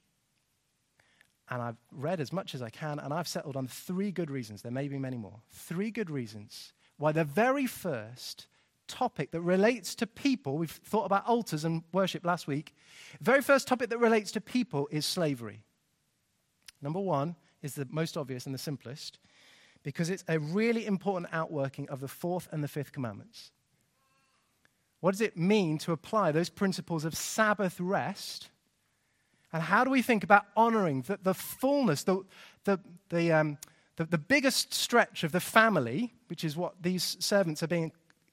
And 1.50 1.62
I've 1.62 1.78
read 1.92 2.20
as 2.20 2.32
much 2.32 2.56
as 2.56 2.62
I 2.62 2.70
can, 2.70 3.00
and 3.00 3.14
I've 3.14 3.28
settled 3.28 3.58
on 3.58 3.68
three 3.68 4.12
good 4.12 4.32
reasons. 4.32 4.62
There 4.62 4.72
may 4.72 4.88
be 4.88 4.98
many 4.98 5.18
more. 5.18 5.42
Three 5.52 5.92
good 5.92 6.10
reasons 6.10 6.74
why 6.98 7.12
the 7.12 7.24
very 7.24 7.66
first 7.66 8.48
topic 8.88 9.32
that 9.32 9.42
relates 9.42 9.96
to 9.96 10.08
people, 10.08 10.58
we've 10.58 10.70
thought 10.70 11.06
about 11.06 11.28
altars 11.28 11.66
and 11.66 11.84
worship 11.92 12.26
last 12.26 12.48
week, 12.48 12.76
very 13.22 13.42
first 13.42 13.68
topic 13.68 13.90
that 13.90 13.98
relates 13.98 14.32
to 14.32 14.42
people 14.42 14.88
is 14.92 15.06
slavery. 15.06 15.64
Number 16.82 17.00
one 17.00 17.36
is 17.62 17.76
the 17.76 17.88
most 17.90 18.18
obvious 18.18 18.46
and 18.46 18.54
the 18.54 18.60
simplest 18.60 19.20
because 19.84 20.10
it's 20.10 20.24
a 20.28 20.40
really 20.40 20.86
important 20.86 21.28
outworking 21.34 21.90
of 21.90 22.00
the 22.00 22.08
fourth 22.08 22.48
and 22.52 22.64
the 22.64 22.68
fifth 22.68 22.92
commandments. 22.92 23.52
What 25.02 25.12
does 25.12 25.22
it 25.22 25.38
mean 25.38 25.78
to 25.80 25.92
apply 25.92 26.32
those 26.32 26.50
principles 26.50 27.04
of 27.04 27.14
Sabbath 27.14 27.80
rest? 27.80 28.50
And 29.52 29.62
how 29.62 29.84
do 29.84 29.90
we 29.90 30.02
think 30.02 30.24
about 30.24 30.46
honoring 30.56 31.02
the, 31.02 31.20
the 31.22 31.34
fullness, 31.34 32.04
the, 32.04 32.24
the, 32.64 32.80
the, 33.10 33.32
um, 33.34 33.58
the, 33.98 34.06
the 34.06 34.18
biggest 34.18 34.74
stretch 34.74 35.24
of 35.26 35.34
the 35.34 35.42
family, 35.42 36.14
which 36.28 36.46
is 36.46 36.56
what 36.56 36.82
these 36.82 37.18
servants 37.20 37.62
are 37.62 37.68
being 37.68 37.92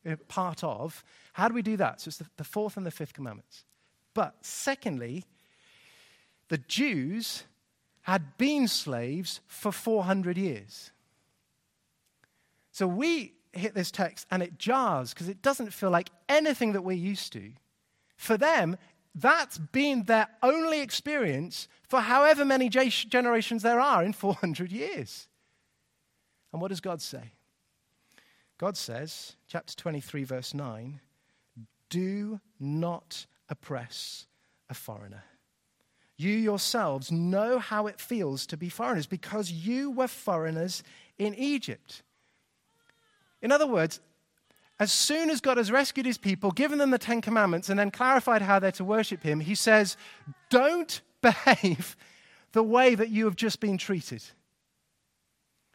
uh, 0.08 0.14
part 0.28 0.62
of? 0.62 1.02
How 1.32 1.48
do 1.48 1.54
we 1.54 1.62
do 1.62 1.76
that? 1.76 2.00
So 2.00 2.08
it's 2.08 2.18
the, 2.18 2.26
the 2.36 2.44
fourth 2.44 2.76
and 2.76 2.86
the 2.86 2.90
fifth 2.92 3.14
commandments. 3.14 3.64
But 4.14 4.36
secondly, 4.40 5.24
the 6.48 6.58
Jews 6.58 7.44
had 8.02 8.38
been 8.38 8.68
slaves 8.68 9.40
for 9.46 9.72
400 9.72 10.38
years. 10.38 10.92
So 12.72 12.86
we 12.86 13.34
hit 13.52 13.74
this 13.74 13.90
text 13.90 14.26
and 14.30 14.42
it 14.42 14.58
jars 14.58 15.12
because 15.12 15.28
it 15.28 15.42
doesn't 15.42 15.72
feel 15.72 15.90
like 15.90 16.10
anything 16.28 16.72
that 16.72 16.82
we're 16.82 16.96
used 16.96 17.32
to. 17.32 17.50
For 18.16 18.36
them, 18.36 18.76
that's 19.14 19.58
been 19.58 20.04
their 20.04 20.28
only 20.42 20.80
experience 20.80 21.68
for 21.88 22.00
however 22.00 22.44
many 22.44 22.68
generations 22.68 23.62
there 23.62 23.80
are 23.80 24.04
in 24.04 24.12
400 24.12 24.70
years. 24.70 25.26
And 26.52 26.62
what 26.62 26.68
does 26.68 26.80
God 26.80 27.02
say? 27.02 27.32
God 28.58 28.76
says, 28.76 29.36
chapter 29.48 29.74
23, 29.74 30.24
verse 30.24 30.54
9, 30.54 31.00
do 31.88 32.40
not 32.60 33.26
oppress 33.48 34.26
a 34.68 34.74
foreigner. 34.74 35.24
You 36.16 36.32
yourselves 36.32 37.10
know 37.10 37.58
how 37.58 37.86
it 37.86 37.98
feels 37.98 38.46
to 38.46 38.56
be 38.56 38.68
foreigners 38.68 39.06
because 39.06 39.50
you 39.50 39.90
were 39.90 40.06
foreigners 40.06 40.82
in 41.18 41.34
Egypt. 41.34 42.02
In 43.42 43.52
other 43.52 43.66
words, 43.66 44.00
as 44.78 44.90
soon 44.90 45.28
as 45.28 45.40
God 45.40 45.58
has 45.58 45.70
rescued 45.70 46.06
his 46.06 46.18
people, 46.18 46.50
given 46.50 46.78
them 46.78 46.90
the 46.90 46.98
Ten 46.98 47.20
Commandments, 47.20 47.68
and 47.68 47.78
then 47.78 47.90
clarified 47.90 48.42
how 48.42 48.58
they're 48.58 48.72
to 48.72 48.84
worship 48.84 49.22
him, 49.22 49.40
he 49.40 49.54
says, 49.54 49.96
Don't 50.48 51.00
behave 51.22 51.96
the 52.52 52.62
way 52.62 52.94
that 52.94 53.10
you 53.10 53.26
have 53.26 53.36
just 53.36 53.60
been 53.60 53.76
treated. 53.76 54.22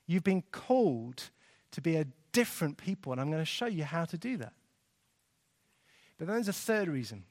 You've 0.07 0.23
been 0.23 0.43
called 0.51 1.29
to 1.71 1.81
be 1.81 1.95
a 1.97 2.07
different 2.31 2.77
people, 2.77 3.11
and 3.11 3.21
I'm 3.21 3.29
going 3.29 3.41
to 3.41 3.45
show 3.45 3.67
you 3.67 3.83
how 3.83 4.05
to 4.05 4.17
do 4.17 4.37
that. 4.37 4.53
But 6.17 6.27
then 6.27 6.37
there's 6.37 6.47
a 6.47 6.53
third 6.53 6.87
reason. 6.87 7.25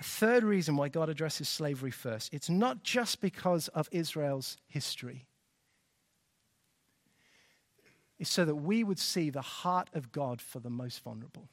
A 0.00 0.02
third 0.02 0.44
reason 0.44 0.76
why 0.76 0.88
God 0.88 1.08
addresses 1.08 1.48
slavery 1.48 1.90
first. 1.90 2.32
It's 2.32 2.48
not 2.48 2.82
just 2.82 3.20
because 3.20 3.68
of 3.68 3.88
Israel's 3.92 4.56
history 4.66 5.26
is 8.22 8.28
so 8.28 8.44
that 8.44 8.54
we 8.54 8.84
would 8.84 9.00
see 9.00 9.30
the 9.30 9.42
heart 9.42 9.90
of 9.94 10.12
God 10.12 10.40
for 10.40 10.60
the 10.60 10.70
most 10.70 11.02
vulnerable. 11.02 11.48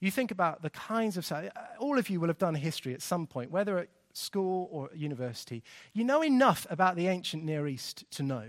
You 0.00 0.10
think 0.10 0.32
about 0.32 0.62
the 0.62 0.70
kinds 0.70 1.16
of, 1.16 1.30
uh, 1.30 1.48
all 1.78 1.96
of 1.96 2.10
you 2.10 2.18
will 2.18 2.26
have 2.26 2.38
done 2.38 2.56
history 2.56 2.92
at 2.92 3.00
some 3.00 3.24
point, 3.24 3.52
whether 3.52 3.78
at 3.78 3.88
school 4.14 4.68
or 4.72 4.86
at 4.86 4.96
university, 4.96 5.62
you 5.92 6.02
know 6.02 6.24
enough 6.24 6.66
about 6.70 6.96
the 6.96 7.06
ancient 7.06 7.44
Near 7.44 7.68
East 7.68 8.04
to 8.10 8.24
know 8.24 8.46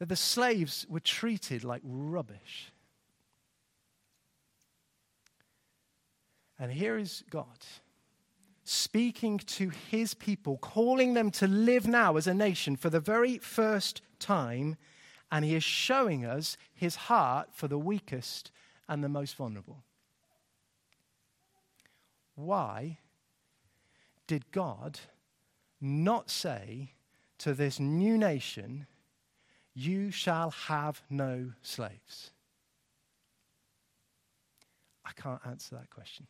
that 0.00 0.08
the 0.08 0.16
slaves 0.16 0.84
were 0.88 0.98
treated 0.98 1.62
like 1.62 1.80
rubbish. 1.84 2.72
And 6.58 6.72
here 6.72 6.98
is 6.98 7.22
God 7.30 7.58
speaking 8.68 9.38
to 9.38 9.70
his 9.70 10.14
people, 10.14 10.58
calling 10.58 11.14
them 11.14 11.30
to 11.30 11.46
live 11.46 11.86
now 11.86 12.16
as 12.16 12.26
a 12.26 12.34
nation 12.34 12.76
for 12.76 12.90
the 12.90 13.00
very 13.00 13.38
first 13.38 14.02
time. 14.18 14.76
And 15.32 15.44
he 15.44 15.54
is 15.54 15.64
showing 15.64 16.24
us 16.24 16.56
his 16.74 16.96
heart 16.96 17.48
for 17.52 17.68
the 17.68 17.78
weakest 17.78 18.50
and 18.88 19.02
the 19.02 19.08
most 19.08 19.36
vulnerable. 19.36 19.84
Why 22.34 22.98
did 24.26 24.50
God 24.52 25.00
not 25.80 26.30
say 26.30 26.92
to 27.38 27.54
this 27.54 27.80
new 27.80 28.16
nation, 28.18 28.86
You 29.74 30.10
shall 30.10 30.50
have 30.50 31.02
no 31.10 31.52
slaves? 31.62 32.32
I 35.04 35.12
can't 35.12 35.40
answer 35.46 35.74
that 35.76 35.90
question. 35.90 36.26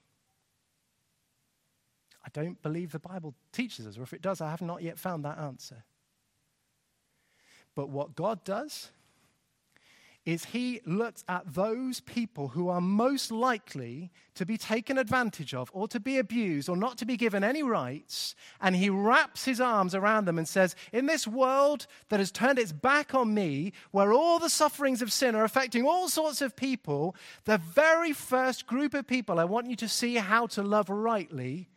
I 2.29 2.41
don't 2.43 2.61
believe 2.61 2.93
the 2.93 2.99
Bible 2.99 3.35
teaches 3.53 3.87
us, 3.87 3.97
or 3.97 4.03
if 4.03 4.13
it 4.13 4.21
does, 4.21 4.43
I 4.43 4.51
have 4.51 4.61
not 4.61 4.83
yet 4.83 4.99
found 4.99 5.25
that 5.25 5.39
answer. 5.39 5.85
But 7.75 7.89
what 7.89 8.15
God 8.15 8.45
does 8.45 8.91
is 10.27 10.45
he 10.47 10.83
looks 10.85 11.25
at 11.27 11.55
those 11.55 12.01
people 12.01 12.49
who 12.49 12.69
are 12.69 12.83
most 12.83 13.33
likely 13.33 14.11
to 14.35 14.45
be 14.45 14.59
taken 14.59 14.99
advantage 14.99 15.55
of 15.55 15.71
or 15.73 15.89
to 15.89 15.99
be 15.99 16.19
abused 16.19 16.69
or 16.69 16.77
not 16.77 16.99
to 16.99 17.07
be 17.07 17.17
given 17.17 17.43
any 17.43 17.63
rights, 17.63 18.35
and 18.61 18.77
he 18.77 18.91
wraps 18.91 19.47
his 19.47 19.59
arms 19.59 19.95
around 19.95 20.27
them 20.27 20.37
and 20.37 20.47
says, 20.47 20.77
In 20.93 21.07
this 21.07 21.27
world 21.27 21.87
that 22.11 22.21
has 22.21 22.31
turned 22.31 22.59
its 22.59 22.73
back 22.73 23.15
on 23.15 23.33
me, 23.33 23.73
where 23.91 24.13
all 24.13 24.39
the 24.39 24.51
sufferings 24.51 25.01
of 25.01 25.11
sin 25.11 25.35
are 25.35 25.45
affecting 25.45 25.87
all 25.87 26.11
sorts 26.11 26.43
of 26.43 26.57
people, 26.57 27.17
the 27.47 27.57
very 27.57 28.13
first 28.13 28.67
group 28.67 28.93
of 28.93 29.07
people 29.07 29.41
I 29.41 29.45
want 29.45 29.71
you 29.71 29.77
to 29.77 29.89
see 29.89 30.17
how 30.17 30.47
to 30.49 30.63
love 30.63 30.91
rightly 30.91 31.71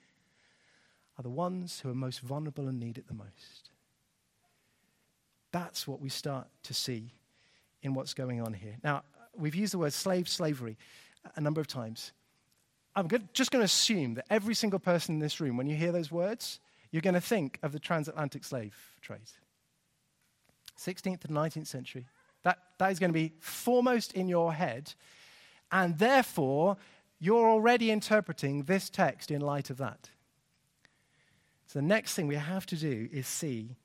are 1.22 1.24
the 1.24 1.30
ones 1.30 1.80
who 1.82 1.90
are 1.90 1.94
most 1.94 2.22
vulnerable 2.22 2.68
and 2.68 2.80
need 2.80 2.98
it 2.98 3.08
the 3.08 3.14
most. 3.14 3.70
That's 5.52 5.88
what 5.88 6.02
we 6.02 6.10
start 6.10 6.48
to 6.64 6.74
see 6.74 7.14
in 7.84 7.94
what's 7.94 8.16
going 8.16 8.42
on 8.42 8.54
here. 8.54 8.78
Now, 8.84 9.04
we've 9.38 9.54
used 9.54 9.74
the 9.74 9.78
word 9.78 9.94
slave, 9.94 10.28
slavery 10.28 10.80
a 11.36 11.42
number 11.42 11.62
of 11.62 11.68
times. 11.68 12.12
I'm 12.96 13.08
just 13.34 13.52
going 13.52 13.62
to 13.62 13.66
assume 13.66 14.16
that 14.16 14.26
every 14.32 14.56
single 14.56 14.80
person 14.80 15.14
in 15.14 15.20
this 15.20 15.40
room, 15.40 15.58
when 15.58 15.68
you 15.68 15.76
hear 15.76 15.92
those 15.92 16.12
words, 16.12 16.60
you're 16.90 17.04
going 17.04 17.14
to 17.14 17.22
think 17.22 17.60
of 17.62 17.72
the 17.72 17.80
transatlantic 17.80 18.44
slave 18.44 18.76
trade. 19.00 19.20
16th 20.80 21.24
and 21.26 21.38
19th 21.38 21.68
century. 21.68 22.08
That, 22.42 22.58
that 22.80 22.92
is 22.92 22.98
going 22.98 23.12
to 23.12 23.14
be 23.14 23.34
foremost 23.40 24.14
in 24.14 24.28
your 24.28 24.54
head. 24.54 24.96
And 25.72 26.00
therefore, 26.00 26.78
you're 27.20 27.48
already 27.48 27.92
interpreting 27.92 28.64
this 28.64 28.90
text 28.90 29.30
in 29.30 29.42
light 29.42 29.70
of 29.70 29.78
that. 29.78 30.10
So 31.72 31.80
the 31.80 31.86
next 31.86 32.16
thing 32.16 32.28
we 32.28 32.36
have 32.36 32.66
to 32.66 32.76
do 32.76 33.08
is 33.14 33.26
see 33.26 33.78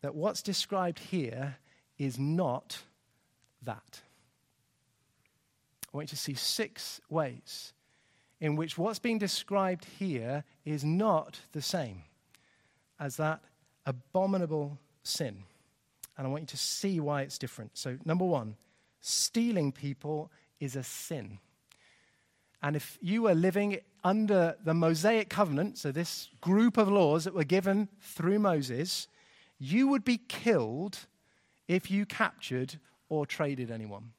that 0.00 0.14
what's 0.14 0.40
described 0.40 0.98
here 0.98 1.58
is 1.98 2.18
not 2.18 2.78
that. 3.60 4.00
I 5.92 5.94
want 5.94 6.08
you 6.08 6.16
to 6.16 6.22
see 6.22 6.32
six 6.32 7.02
ways 7.10 7.74
in 8.40 8.56
which 8.56 8.78
what's 8.78 8.98
being 8.98 9.18
described 9.18 9.84
here 9.84 10.42
is 10.64 10.86
not 10.86 11.38
the 11.52 11.60
same 11.60 12.04
as 12.98 13.18
that 13.18 13.42
abominable 13.84 14.78
sin. 15.02 15.44
And 16.16 16.26
I 16.26 16.30
want 16.30 16.44
you 16.44 16.46
to 16.46 16.56
see 16.56 16.98
why 16.98 17.20
it's 17.20 17.36
different. 17.36 17.76
So, 17.76 17.98
number 18.06 18.24
one, 18.24 18.56
stealing 19.02 19.70
people 19.70 20.32
is 20.60 20.76
a 20.76 20.82
sin. 20.82 21.40
And 22.64 22.76
if 22.76 22.96
you 23.02 23.20
were 23.20 23.34
living 23.34 23.80
under 24.04 24.56
the 24.64 24.72
Mosaic 24.72 25.28
covenant, 25.28 25.76
so 25.76 25.92
this 25.92 26.30
group 26.40 26.78
of 26.78 26.88
laws 26.88 27.24
that 27.24 27.34
were 27.34 27.44
given 27.44 27.90
through 28.00 28.38
Moses, 28.38 29.06
you 29.58 29.86
would 29.88 30.02
be 30.02 30.16
killed 30.16 31.00
if 31.68 31.90
you 31.90 32.06
captured 32.06 32.76
or 33.10 33.26
traded 33.26 33.70
anyone. 33.70 34.12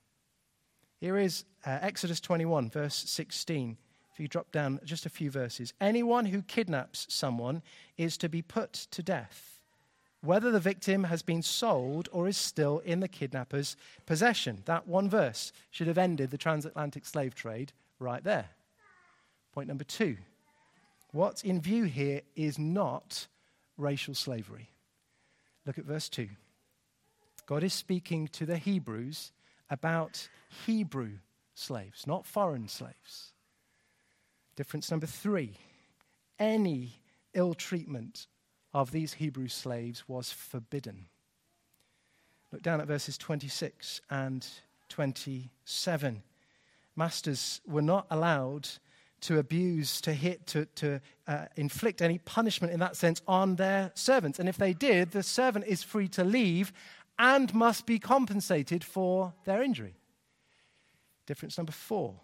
Here 1.00 1.18
is 1.18 1.44
uh, 1.66 1.80
Exodus 1.82 2.20
21, 2.20 2.70
verse 2.70 2.94
16. 2.94 3.78
If 4.14 4.20
you 4.20 4.28
drop 4.28 4.52
down 4.52 4.80
just 4.84 5.08
a 5.08 5.10
few 5.10 5.32
verses. 5.32 5.74
Anyone 5.82 6.28
who 6.28 6.44
kidnaps 6.44 7.08
someone 7.10 7.64
is 7.98 8.16
to 8.20 8.30
be 8.30 8.44
put 8.44 8.74
to 8.92 9.02
death, 9.02 9.60
whether 10.22 10.52
the 10.52 10.60
victim 10.60 11.06
has 11.06 11.24
been 11.24 11.42
sold 11.42 12.10
or 12.12 12.28
is 12.28 12.38
still 12.38 12.78
in 12.86 13.00
the 13.00 13.08
kidnapper's 13.08 13.76
possession. 14.06 14.62
That 14.66 14.88
one 14.88 15.10
verse 15.10 15.52
should 15.72 15.88
have 15.88 15.98
ended 15.98 16.30
the 16.30 16.38
transatlantic 16.38 17.08
slave 17.08 17.34
trade 17.34 17.74
right 18.00 18.24
there. 18.24 18.50
Point 19.54 19.68
number 19.68 19.84
two 19.84 20.18
what's 21.12 21.44
in 21.44 21.62
view 21.62 21.86
here 21.86 22.22
is 22.36 22.60
not 22.60 23.28
racial 23.78 24.14
slavery. 24.14 24.70
Look 25.66 25.78
at 25.78 25.86
verse 25.86 26.10
2. 26.10 26.28
God 27.46 27.64
is 27.64 27.74
speaking 27.74 28.28
to 28.30 28.46
the 28.46 28.58
Hebrews 28.58 29.32
about 29.70 30.28
Hebrew 30.66 31.12
slaves, 31.54 32.06
not 32.06 32.26
foreign 32.26 32.68
slaves. 32.68 33.34
Difference 34.56 34.92
number 34.92 35.08
three 35.08 35.58
any 36.38 37.00
ill 37.34 37.54
treatment 37.54 38.28
of 38.74 38.92
these 38.92 39.14
Hebrew 39.14 39.48
slaves 39.48 40.04
was 40.08 40.32
forbidden. 40.32 41.06
Look 42.52 42.62
down 42.62 42.82
at 42.82 42.88
verses 42.88 43.18
26 43.18 44.02
and 44.10 44.46
27. 44.90 46.24
Masters 46.96 47.62
were 47.68 47.82
not 47.82 48.08
allowed 48.10 48.70
to 49.22 49.40
abuse, 49.40 50.02
to 50.02 50.14
hit, 50.14 50.46
to, 50.48 50.66
to 50.76 51.02
uh, 51.28 51.46
inflict 51.56 52.02
any 52.02 52.20
punishment 52.20 52.72
in 52.72 52.80
that 52.80 52.96
sense 52.96 53.22
on 53.28 53.56
their 53.56 53.92
servants. 53.96 54.40
And 54.40 54.48
if 54.48 54.58
they 54.58 54.74
did, 54.74 55.12
the 55.12 55.24
servant 55.24 55.66
is 55.68 55.84
free 55.84 56.08
to 56.10 56.24
leave 56.24 56.72
and 57.18 57.54
must 57.54 57.86
be 57.86 57.98
compensated 57.98 58.84
for 58.84 59.34
their 59.46 59.64
injury. 59.64 59.96
Difference 61.26 61.58
number 61.58 61.72
four 61.72 62.20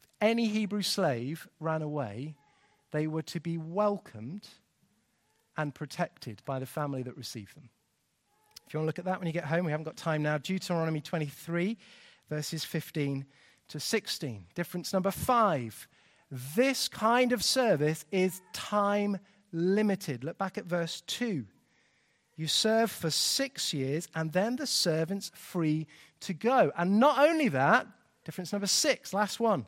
if 0.00 0.08
any 0.20 0.46
Hebrew 0.46 0.82
slave 0.82 1.48
ran 1.58 1.82
away, 1.82 2.36
they 2.92 3.06
were 3.06 3.22
to 3.22 3.40
be 3.40 3.58
welcomed 3.58 4.48
and 5.56 5.74
protected 5.74 6.42
by 6.44 6.58
the 6.58 6.66
family 6.66 7.02
that 7.02 7.16
received 7.16 7.56
them. 7.56 7.68
If 8.66 8.74
you 8.74 8.78
want 8.78 8.84
to 8.84 8.88
look 8.88 8.98
at 9.00 9.04
that 9.06 9.18
when 9.18 9.26
you 9.26 9.32
get 9.32 9.46
home, 9.46 9.64
we 9.64 9.72
haven't 9.72 9.84
got 9.84 9.96
time 9.96 10.22
now. 10.22 10.38
Deuteronomy 10.38 11.00
23, 11.00 11.76
verses 12.28 12.64
15 12.64 13.26
to 13.70 13.80
16. 13.80 14.46
Difference 14.54 14.92
number 14.92 15.10
five 15.10 15.88
this 16.30 16.88
kind 16.88 17.32
of 17.32 17.42
service 17.42 18.04
is 18.12 18.40
time 18.52 19.18
limited. 19.52 20.22
Look 20.22 20.38
back 20.38 20.58
at 20.58 20.64
verse 20.64 21.02
2. 21.08 21.44
You 22.36 22.46
serve 22.46 22.90
for 22.90 23.10
six 23.10 23.74
years, 23.74 24.08
and 24.14 24.32
then 24.32 24.56
the 24.56 24.66
servant's 24.66 25.30
free 25.34 25.86
to 26.20 26.32
go. 26.32 26.72
And 26.76 27.00
not 27.00 27.18
only 27.18 27.48
that, 27.48 27.86
difference 28.24 28.52
number 28.52 28.68
six, 28.68 29.12
last 29.12 29.40
one. 29.40 29.66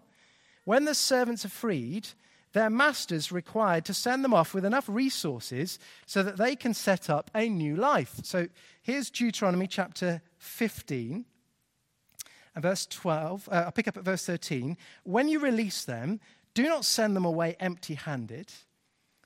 When 0.64 0.84
the 0.84 0.94
servants 0.94 1.44
are 1.44 1.50
freed, 1.50 2.08
their 2.52 2.70
masters 2.70 3.32
required 3.32 3.84
to 3.86 3.94
send 3.94 4.24
them 4.24 4.32
off 4.32 4.54
with 4.54 4.64
enough 4.64 4.88
resources 4.88 5.78
so 6.06 6.22
that 6.22 6.36
they 6.36 6.54
can 6.54 6.74
set 6.74 7.10
up 7.10 7.30
a 7.34 7.48
new 7.48 7.74
life. 7.74 8.20
So 8.22 8.46
here's 8.82 9.10
Deuteronomy 9.10 9.66
chapter 9.66 10.22
15 10.38 11.24
and 12.54 12.62
verse 12.62 12.86
12. 12.86 13.48
Uh, 13.50 13.54
I'll 13.66 13.72
pick 13.72 13.88
up 13.88 13.96
at 13.96 14.04
verse 14.04 14.26
13. 14.26 14.76
When 15.04 15.28
you 15.28 15.38
release 15.38 15.84
them, 15.84 16.20
do 16.54 16.64
not 16.64 16.84
send 16.84 17.16
them 17.16 17.24
away 17.24 17.56
empty 17.60 17.94
handed. 17.94 18.52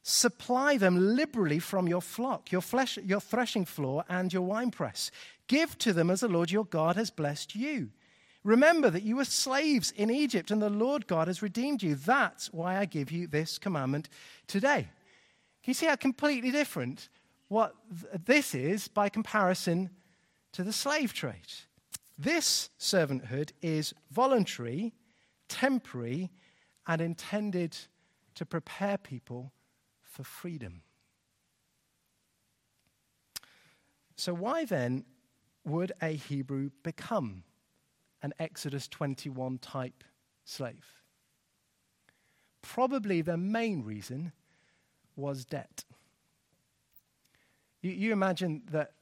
Supply 0.03 0.77
them 0.77 1.17
liberally 1.17 1.59
from 1.59 1.89
your 1.89 2.01
flock, 2.01 2.53
your, 2.53 2.61
flesh, 2.61 2.97
your 2.99 3.21
threshing 3.21 3.65
floor, 3.65 4.05
and 4.09 4.33
your 4.33 4.43
winepress. 4.43 5.11
Give 5.49 5.77
to 5.79 5.93
them 5.93 6.11
as 6.11 6.21
the 6.21 6.29
Lord 6.29 6.51
your 6.51 6.65
God 6.65 6.95
has 6.95 7.11
blessed 7.11 7.57
you. 7.57 7.91
Remember 8.45 8.89
that 8.91 9.03
you 9.03 9.17
were 9.17 9.25
slaves 9.25 9.93
in 9.97 10.09
Egypt, 10.09 10.53
and 10.53 10.63
the 10.63 10.71
Lord 10.71 11.09
God 11.09 11.27
has 11.27 11.43
redeemed 11.43 11.83
you. 11.83 11.97
That's 11.97 12.53
why 12.53 12.79
I 12.79 12.85
give 12.85 13.11
you 13.11 13.27
this 13.27 13.59
commandment 13.59 14.09
today. 14.47 14.89
Can 15.65 15.71
you 15.71 15.75
see 15.75 15.87
how 15.87 15.97
completely 15.97 16.53
different 16.53 17.09
what 17.49 17.75
this 18.25 18.55
is 18.55 18.87
by 18.87 19.09
comparison 19.09 19.91
to 20.53 20.63
the 20.63 20.73
slave 20.73 21.13
trade? 21.13 21.35
This 22.19 22.71
servanthood 22.79 23.53
is 23.61 23.93
voluntary, 24.11 24.95
temporary, 25.49 26.31
and 26.87 27.01
intended 27.01 27.77
to 28.35 28.47
prepare 28.47 28.97
people 28.97 29.53
for 30.03 30.25
freedom. 30.25 30.83
So, 34.17 34.33
why 34.33 34.65
then 34.65 35.05
would 35.65 35.93
a 36.01 36.09
Hebrew 36.09 36.71
become 36.83 37.45
an 38.23 38.33
Exodus 38.39 38.89
21 38.89 39.59
type 39.59 40.05
slave? 40.45 40.87
Probably 42.63 43.21
the 43.21 43.37
main 43.37 43.83
reason 43.83 44.33
was 45.17 45.45
debt. 45.45 45.85
You, 47.83 47.91
you 47.91 48.13
imagine 48.13 48.63
that, 48.71 48.93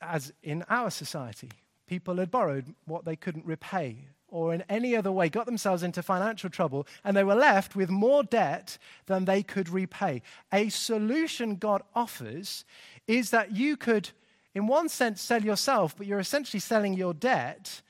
as 0.00 0.32
in 0.42 0.62
our 0.68 0.90
society, 0.90 1.50
people 1.86 2.16
had 2.16 2.30
borrowed 2.30 2.74
what 2.86 3.04
they 3.04 3.16
couldn't 3.16 3.46
repay 3.46 4.08
or 4.34 4.52
in 4.52 4.64
any 4.68 4.96
other 4.96 5.12
way 5.12 5.28
got 5.28 5.46
themselves 5.46 5.84
into 5.84 6.02
financial 6.02 6.50
trouble 6.50 6.86
and 7.04 7.16
they 7.16 7.22
were 7.22 7.36
left 7.36 7.76
with 7.76 7.88
more 7.88 8.24
debt 8.24 8.76
than 9.06 9.24
they 9.24 9.44
could 9.44 9.68
repay. 9.68 10.20
A 10.52 10.68
solution 10.70 11.54
God 11.54 11.82
offers 11.94 12.64
is 13.06 13.30
that 13.30 13.54
you 13.54 13.76
could, 13.76 14.10
in 14.52 14.66
one 14.66 14.88
sense, 14.88 15.20
sell 15.22 15.42
yourself, 15.42 15.96
but 15.96 16.08
you're 16.08 16.18
essentially 16.18 16.58
selling 16.58 16.94
your 16.94 17.14
debt 17.14 17.80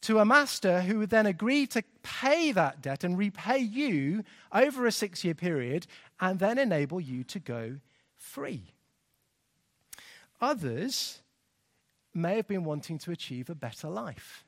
to 0.00 0.20
a 0.20 0.24
master 0.24 0.80
who 0.80 0.98
would 0.98 1.10
then 1.10 1.26
agree 1.26 1.66
to 1.66 1.82
pay 2.02 2.50
that 2.52 2.80
debt 2.80 3.04
and 3.04 3.18
repay 3.18 3.58
you 3.58 4.24
over 4.52 4.86
a 4.86 4.92
six 4.92 5.22
year 5.22 5.34
period 5.34 5.86
and 6.18 6.38
then 6.38 6.58
enable 6.58 7.00
you 7.00 7.24
to 7.24 7.38
go 7.38 7.76
free. 8.16 8.72
Others 10.40 11.19
may 12.14 12.36
have 12.36 12.48
been 12.48 12.64
wanting 12.64 12.98
to 12.98 13.12
achieve 13.12 13.48
a 13.50 13.54
better 13.54 13.88
life. 13.88 14.44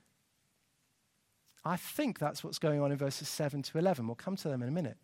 I 1.65 1.77
think 1.77 2.19
that's 2.19 2.43
what's 2.43 2.59
going 2.59 2.81
on 2.81 2.91
in 2.91 2.99
verses 2.99 3.29
7 3.29 3.63
to 3.63 3.79
11. 3.79 4.07
We'll 4.07 4.17
come 4.17 4.37
to 4.37 4.49
them 4.49 4.63
in 4.63 4.69
a 4.69 4.73
minute. 4.73 4.97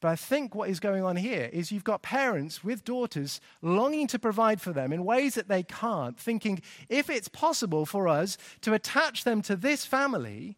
But 0.00 0.08
I 0.08 0.16
think 0.16 0.54
what 0.54 0.70
is 0.70 0.80
going 0.80 1.04
on 1.04 1.16
here 1.16 1.50
is 1.52 1.70
you've 1.70 1.84
got 1.84 2.02
parents 2.02 2.64
with 2.64 2.84
daughters 2.84 3.40
longing 3.60 4.06
to 4.08 4.18
provide 4.18 4.60
for 4.60 4.72
them 4.72 4.92
in 4.92 5.04
ways 5.04 5.34
that 5.34 5.48
they 5.48 5.62
can't, 5.62 6.18
thinking 6.18 6.62
if 6.88 7.10
it's 7.10 7.28
possible 7.28 7.84
for 7.84 8.08
us 8.08 8.38
to 8.62 8.72
attach 8.72 9.24
them 9.24 9.42
to 9.42 9.56
this 9.56 9.84
family, 9.84 10.56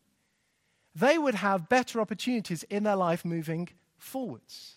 they 0.95 1.19
would 1.19 1.35
have 1.37 1.69
better 1.69 2.01
opportunities 2.01 2.63
in 2.65 2.85
their 2.85 2.97
life 2.97 3.25
moving 3.25 3.69
forwards. 3.99 4.77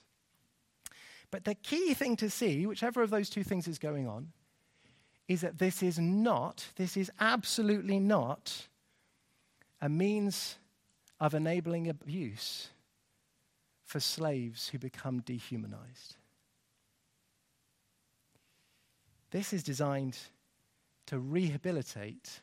But 1.30 1.44
the 1.44 1.56
key 1.56 1.94
thing 1.94 2.16
to 2.18 2.30
see, 2.30 2.66
whichever 2.66 3.04
of 3.04 3.12
those 3.12 3.30
two 3.30 3.44
things 3.44 3.68
is 3.68 3.78
going 3.78 4.08
on, 4.08 4.30
is 5.28 5.42
that 5.42 5.58
this 5.58 5.82
is 5.82 6.00
not, 6.00 6.68
this 6.76 6.96
is 6.96 7.12
absolutely 7.20 8.00
not 8.00 8.68
a 9.82 9.90
means 9.90 10.58
of 11.20 11.34
enabling 11.34 11.90
abuse 11.90 12.70
for 13.84 14.00
slaves 14.00 14.70
who 14.70 14.80
become 14.80 15.20
dehumanized. 15.22 16.16
This 19.32 19.54
is 19.54 19.64
designed 19.64 20.18
to 21.08 21.20
rehabilitate 21.20 22.42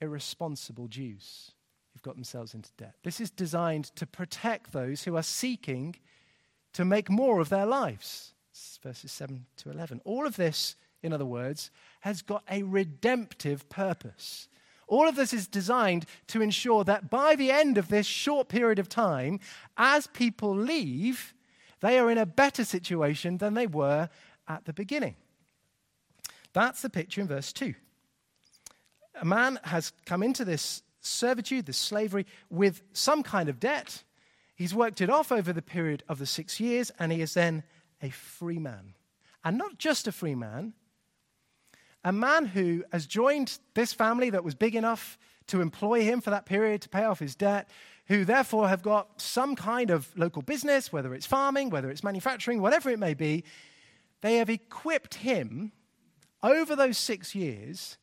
irresponsible 0.00 0.88
Jews 0.88 1.52
who've 1.92 2.02
got 2.02 2.14
themselves 2.14 2.54
into 2.54 2.70
debt. 2.76 2.94
This 3.02 3.20
is 3.20 3.30
designed 3.30 3.94
to 3.96 4.06
protect 4.06 4.72
those 4.72 5.04
who 5.04 5.16
are 5.16 5.22
seeking 5.22 5.96
to 6.72 6.84
make 6.84 7.10
more 7.10 7.40
of 7.40 7.48
their 7.48 7.66
lives. 7.66 8.34
verses 8.82 9.12
7 9.12 9.46
to 9.58 9.70
11. 9.70 10.00
All 10.04 10.26
of 10.26 10.36
this, 10.36 10.76
in 11.02 11.12
other 11.12 11.26
words, 11.26 11.70
has 12.00 12.22
got 12.22 12.42
a 12.50 12.62
redemptive 12.62 13.68
purpose. 13.68 14.48
All 14.86 15.08
of 15.08 15.16
this 15.16 15.32
is 15.32 15.46
designed 15.46 16.04
to 16.28 16.42
ensure 16.42 16.82
that 16.84 17.10
by 17.10 17.36
the 17.36 17.50
end 17.50 17.78
of 17.78 17.88
this 17.88 18.06
short 18.06 18.48
period 18.48 18.78
of 18.78 18.88
time, 18.88 19.38
as 19.76 20.08
people 20.08 20.54
leave, 20.54 21.32
they 21.80 21.98
are 21.98 22.10
in 22.10 22.18
a 22.18 22.26
better 22.26 22.64
situation 22.64 23.38
than 23.38 23.54
they 23.54 23.66
were 23.66 24.08
at 24.48 24.64
the 24.64 24.72
beginning. 24.72 25.14
That's 26.52 26.82
the 26.82 26.90
picture 26.90 27.20
in 27.20 27.28
verse 27.28 27.52
2. 27.52 27.74
A 29.20 29.24
man 29.24 29.60
has 29.64 29.92
come 30.06 30.22
into 30.22 30.44
this 30.44 30.82
servitude, 31.00 31.66
this 31.66 31.76
slavery, 31.76 32.26
with 32.50 32.82
some 32.92 33.22
kind 33.22 33.48
of 33.48 33.60
debt. 33.60 34.02
He's 34.54 34.74
worked 34.74 35.00
it 35.00 35.08
off 35.08 35.30
over 35.32 35.52
the 35.52 35.62
period 35.62 36.02
of 36.08 36.18
the 36.18 36.26
six 36.26 36.58
years, 36.60 36.90
and 36.98 37.12
he 37.12 37.20
is 37.20 37.34
then 37.34 37.62
a 38.02 38.10
free 38.10 38.58
man. 38.58 38.94
And 39.44 39.56
not 39.56 39.78
just 39.78 40.06
a 40.06 40.12
free 40.12 40.34
man, 40.34 40.74
a 42.04 42.12
man 42.12 42.46
who 42.46 42.84
has 42.92 43.06
joined 43.06 43.58
this 43.74 43.92
family 43.92 44.30
that 44.30 44.44
was 44.44 44.54
big 44.54 44.74
enough 44.74 45.18
to 45.48 45.60
employ 45.60 46.02
him 46.02 46.20
for 46.20 46.30
that 46.30 46.46
period 46.46 46.80
to 46.82 46.88
pay 46.88 47.04
off 47.04 47.18
his 47.18 47.34
debt, 47.34 47.68
who 48.06 48.24
therefore 48.24 48.68
have 48.68 48.82
got 48.82 49.20
some 49.20 49.54
kind 49.54 49.90
of 49.90 50.08
local 50.16 50.42
business, 50.42 50.92
whether 50.92 51.14
it's 51.14 51.26
farming, 51.26 51.70
whether 51.70 51.90
it's 51.90 52.02
manufacturing, 52.02 52.60
whatever 52.60 52.90
it 52.90 52.98
may 52.98 53.14
be, 53.14 53.44
they 54.20 54.36
have 54.36 54.50
equipped 54.50 55.14
him 55.14 55.72
over 56.42 56.74
those 56.74 56.98
six 56.98 57.34
years 57.34 57.98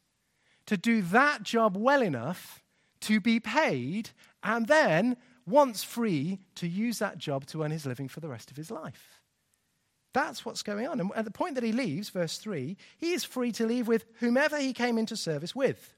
to 0.65 0.77
do 0.77 1.01
that 1.01 1.43
job 1.43 1.75
well 1.75 2.01
enough 2.01 2.63
to 3.01 3.19
be 3.19 3.39
paid 3.39 4.11
and 4.43 4.67
then, 4.67 5.17
once 5.45 5.83
free, 5.83 6.39
to 6.55 6.67
use 6.67 6.99
that 6.99 7.17
job 7.17 7.45
to 7.47 7.63
earn 7.63 7.71
his 7.71 7.85
living 7.85 8.07
for 8.07 8.19
the 8.19 8.27
rest 8.27 8.51
of 8.51 8.57
his 8.57 8.69
life. 8.69 9.16
That's 10.17 10.43
what's 10.43 10.63
going 10.63 10.87
on. 10.87 10.99
And 10.99 11.11
at 11.15 11.25
the 11.25 11.31
point 11.31 11.53
that 11.53 11.63
he 11.63 11.71
leaves, 11.71 12.09
verse 12.09 12.39
3, 12.39 12.75
he 12.97 13.13
is 13.13 13.23
free 13.23 13.51
to 13.51 13.67
leave 13.67 13.87
with 13.87 14.03
whomever 14.15 14.57
he 14.57 14.73
came 14.73 14.97
into 14.97 15.15
service 15.15 15.55
with. 15.55 15.93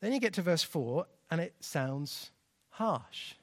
Then 0.00 0.12
you 0.12 0.18
get 0.18 0.32
to 0.34 0.42
verse 0.42 0.64
4, 0.64 1.06
and 1.30 1.40
it 1.40 1.54
sounds 1.60 2.32
harsh. 2.70 3.34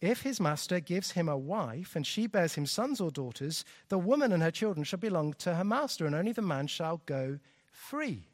If 0.00 0.22
his 0.22 0.38
master 0.38 0.78
gives 0.78 1.10
him 1.10 1.28
a 1.28 1.36
wife, 1.36 1.96
and 1.96 2.06
she 2.06 2.28
bears 2.28 2.54
him 2.54 2.64
sons 2.64 3.00
or 3.00 3.10
daughters, 3.10 3.64
the 3.88 3.98
woman 3.98 4.30
and 4.30 4.40
her 4.40 4.52
children 4.52 4.84
shall 4.84 5.00
belong 5.00 5.32
to 5.38 5.56
her 5.56 5.64
master, 5.64 6.06
and 6.06 6.14
only 6.14 6.30
the 6.30 6.42
man 6.42 6.68
shall 6.68 7.02
go 7.06 7.40
free. 7.72 8.28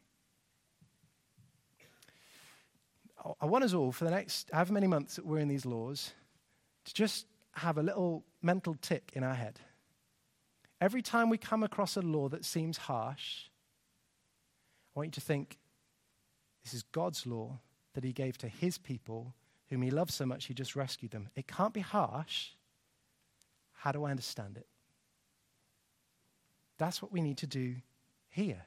I 3.41 3.47
want 3.47 3.63
us 3.63 3.73
all, 3.73 3.91
for 3.91 4.05
the 4.05 4.11
next 4.11 4.51
however 4.53 4.73
many 4.73 4.85
months 4.85 5.15
that 5.15 5.25
we're 5.25 5.39
in 5.39 5.47
these 5.47 5.65
laws, 5.65 6.11
to 6.83 6.93
just 6.93 7.25
have 7.55 7.77
a 7.77 7.83
little 7.83 8.23
mental 8.41 8.75
tick 8.81 9.11
in 9.13 9.23
our 9.23 9.33
head. 9.33 9.59
Every 10.81 11.01
time 11.01 11.29
we 11.29 11.37
come 11.37 11.63
across 11.63 11.95
a 11.95 12.01
law 12.01 12.27
that 12.29 12.43
seems 12.43 12.77
harsh, 12.77 13.45
I 14.95 14.99
want 14.99 15.07
you 15.07 15.11
to 15.11 15.21
think 15.21 15.57
this 16.63 16.73
is 16.73 16.83
God's 16.83 17.25
law 17.25 17.59
that 17.93 18.03
He 18.03 18.11
gave 18.11 18.37
to 18.39 18.47
His 18.47 18.77
people, 18.77 19.33
whom 19.69 19.81
He 19.81 19.91
loves 19.91 20.13
so 20.13 20.25
much 20.25 20.45
He 20.45 20.53
just 20.53 20.75
rescued 20.75 21.11
them. 21.11 21.29
It 21.35 21.47
can't 21.47 21.73
be 21.73 21.81
harsh. 21.81 22.49
How 23.73 23.91
do 23.91 24.03
I 24.03 24.11
understand 24.11 24.57
it? 24.57 24.67
That's 26.77 27.01
what 27.01 27.11
we 27.11 27.21
need 27.21 27.37
to 27.37 27.47
do 27.47 27.75
here. 28.29 28.63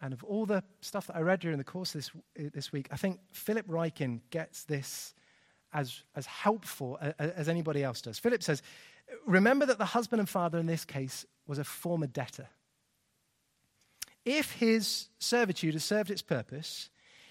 And 0.00 0.12
of 0.12 0.22
all 0.22 0.46
the 0.46 0.62
stuff 0.80 1.08
that 1.08 1.16
I 1.16 1.20
read 1.20 1.40
during 1.40 1.58
the 1.58 1.64
course 1.64 1.92
this, 1.92 2.10
this 2.36 2.70
week, 2.70 2.88
I 2.92 2.96
think 2.96 3.18
Philip 3.32 3.66
Ryken 3.66 4.20
gets 4.30 4.64
this 4.64 5.14
as, 5.74 6.02
as 6.14 6.24
helpful 6.24 6.98
as 7.18 7.48
anybody 7.48 7.82
else 7.82 8.00
does. 8.00 8.18
Philip 8.18 8.42
says, 8.42 8.62
Remember 9.26 9.66
that 9.66 9.78
the 9.78 9.84
husband 9.84 10.20
and 10.20 10.28
father 10.28 10.58
in 10.58 10.66
this 10.66 10.84
case 10.84 11.26
was 11.46 11.58
a 11.58 11.64
former 11.64 12.06
debtor. 12.06 12.48
If 14.24 14.52
his 14.52 15.08
servitude 15.18 15.74
has 15.74 15.84
served 15.84 16.10
its 16.10 16.22
purpose, 16.22 16.88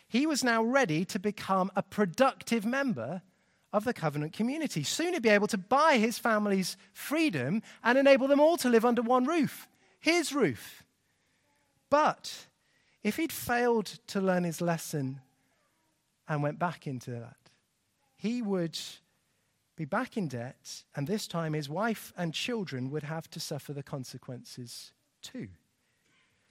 he 0.08 0.28
was 0.28 0.44
now 0.44 0.62
ready 0.62 1.06
to 1.06 1.18
become 1.18 1.72
a 1.76 1.82
productive 1.82 2.66
member 2.66 3.24
of 3.72 3.86
the 3.86 3.94
covenant 3.94 4.34
community. 4.34 4.84
Soon 4.84 5.14
he'd 5.14 5.24
be 5.24 5.30
able 5.30 5.48
to 5.48 5.58
buy 5.58 5.98
his 5.98 6.20
family's 6.20 6.78
freedom 6.94 7.64
and 7.84 7.98
enable 7.98 8.28
them 8.28 8.40
all 8.40 8.58
to 8.58 8.70
live 8.70 8.86
under 8.86 9.02
one 9.02 9.26
roof, 9.26 9.68
his 10.00 10.34
roof. 10.34 10.84
But 11.90 12.48
if 13.02 13.18
he'd 13.18 13.32
failed 13.32 13.86
to 14.08 14.22
learn 14.22 14.44
his 14.44 14.62
lesson 14.62 15.22
and 16.28 16.44
went 16.44 16.60
back 16.60 16.86
into 16.86 17.12
that, 17.12 17.43
he 18.24 18.42
would 18.42 18.80
be 19.76 19.84
back 19.84 20.16
in 20.16 20.30
debt, 20.30 20.84
and 20.96 21.06
this 21.06 21.28
time 21.28 21.52
his 21.52 21.68
wife 21.68 22.14
and 22.16 22.34
children 22.34 22.90
would 22.90 23.04
have 23.04 23.30
to 23.32 23.40
suffer 23.40 23.74
the 23.74 23.84
consequences 23.84 24.94
too. 25.22 25.50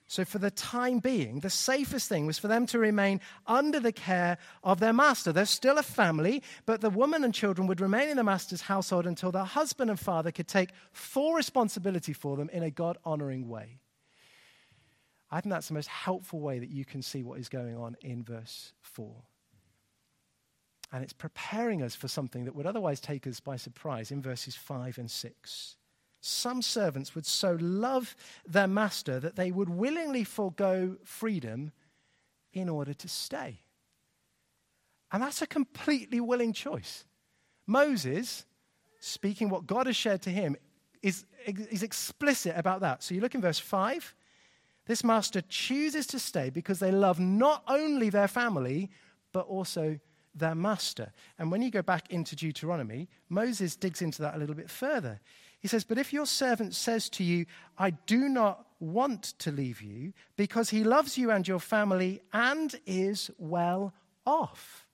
So, 0.06 0.26
for 0.26 0.38
the 0.38 0.50
time 0.50 0.98
being, 0.98 1.40
the 1.40 1.48
safest 1.48 2.10
thing 2.10 2.26
was 2.26 2.38
for 2.38 2.46
them 2.46 2.66
to 2.66 2.78
remain 2.78 3.22
under 3.46 3.80
the 3.80 3.90
care 3.92 4.36
of 4.62 4.80
their 4.80 4.92
master. 4.92 5.32
They're 5.32 5.46
still 5.46 5.78
a 5.78 5.82
family, 5.82 6.42
but 6.66 6.82
the 6.82 6.90
woman 6.90 7.24
and 7.24 7.32
children 7.32 7.66
would 7.68 7.80
remain 7.80 8.10
in 8.10 8.18
the 8.18 8.22
master's 8.22 8.60
household 8.60 9.06
until 9.06 9.32
their 9.32 9.44
husband 9.44 9.88
and 9.88 9.98
father 9.98 10.30
could 10.30 10.48
take 10.48 10.72
full 10.90 11.32
responsibility 11.32 12.12
for 12.12 12.36
them 12.36 12.50
in 12.52 12.62
a 12.62 12.70
God 12.70 12.98
honoring 13.02 13.48
way. 13.48 13.78
I 15.30 15.40
think 15.40 15.54
that's 15.54 15.68
the 15.68 15.74
most 15.74 15.88
helpful 15.88 16.40
way 16.40 16.58
that 16.58 16.68
you 16.68 16.84
can 16.84 17.00
see 17.00 17.22
what 17.22 17.38
is 17.38 17.48
going 17.48 17.78
on 17.78 17.96
in 18.02 18.22
verse 18.22 18.74
4 18.82 19.22
and 20.92 21.02
it's 21.02 21.14
preparing 21.14 21.82
us 21.82 21.94
for 21.94 22.06
something 22.06 22.44
that 22.44 22.54
would 22.54 22.66
otherwise 22.66 23.00
take 23.00 23.26
us 23.26 23.40
by 23.40 23.56
surprise 23.56 24.10
in 24.10 24.20
verses 24.20 24.54
5 24.54 24.98
and 24.98 25.10
6. 25.10 25.76
Some 26.20 26.62
servants 26.62 27.14
would 27.14 27.26
so 27.26 27.56
love 27.60 28.14
their 28.46 28.68
master 28.68 29.18
that 29.18 29.34
they 29.34 29.50
would 29.50 29.70
willingly 29.70 30.22
forego 30.22 30.96
freedom 31.02 31.72
in 32.52 32.68
order 32.68 32.92
to 32.92 33.08
stay. 33.08 33.60
And 35.10 35.22
that's 35.22 35.42
a 35.42 35.46
completely 35.46 36.20
willing 36.20 36.52
choice. 36.52 37.04
Moses, 37.66 38.44
speaking 39.00 39.48
what 39.48 39.66
God 39.66 39.86
has 39.86 39.96
shared 39.96 40.22
to 40.22 40.30
him, 40.30 40.56
is, 41.02 41.24
is 41.46 41.82
explicit 41.82 42.54
about 42.56 42.80
that. 42.80 43.02
So 43.02 43.14
you 43.14 43.20
look 43.20 43.34
in 43.34 43.40
verse 43.40 43.58
5. 43.58 44.14
This 44.86 45.02
master 45.02 45.40
chooses 45.48 46.06
to 46.08 46.18
stay 46.18 46.50
because 46.50 46.78
they 46.80 46.92
love 46.92 47.18
not 47.18 47.62
only 47.66 48.10
their 48.10 48.28
family, 48.28 48.90
but 49.32 49.46
also 49.46 49.98
their 50.34 50.54
master. 50.54 51.12
And 51.38 51.50
when 51.50 51.62
you 51.62 51.70
go 51.70 51.82
back 51.82 52.10
into 52.10 52.36
Deuteronomy, 52.36 53.08
Moses 53.28 53.76
digs 53.76 54.02
into 54.02 54.22
that 54.22 54.34
a 54.34 54.38
little 54.38 54.54
bit 54.54 54.70
further. 54.70 55.20
He 55.60 55.68
says, 55.68 55.84
But 55.84 55.98
if 55.98 56.12
your 56.12 56.26
servant 56.26 56.74
says 56.74 57.08
to 57.10 57.24
you, 57.24 57.46
I 57.78 57.90
do 57.90 58.28
not 58.28 58.66
want 58.80 59.22
to 59.38 59.52
leave 59.52 59.80
you, 59.80 60.12
because 60.36 60.70
he 60.70 60.82
loves 60.82 61.16
you 61.16 61.30
and 61.30 61.46
your 61.46 61.60
family 61.60 62.20
and 62.32 62.74
is 62.84 63.30
well 63.38 63.94
off. 64.26 64.86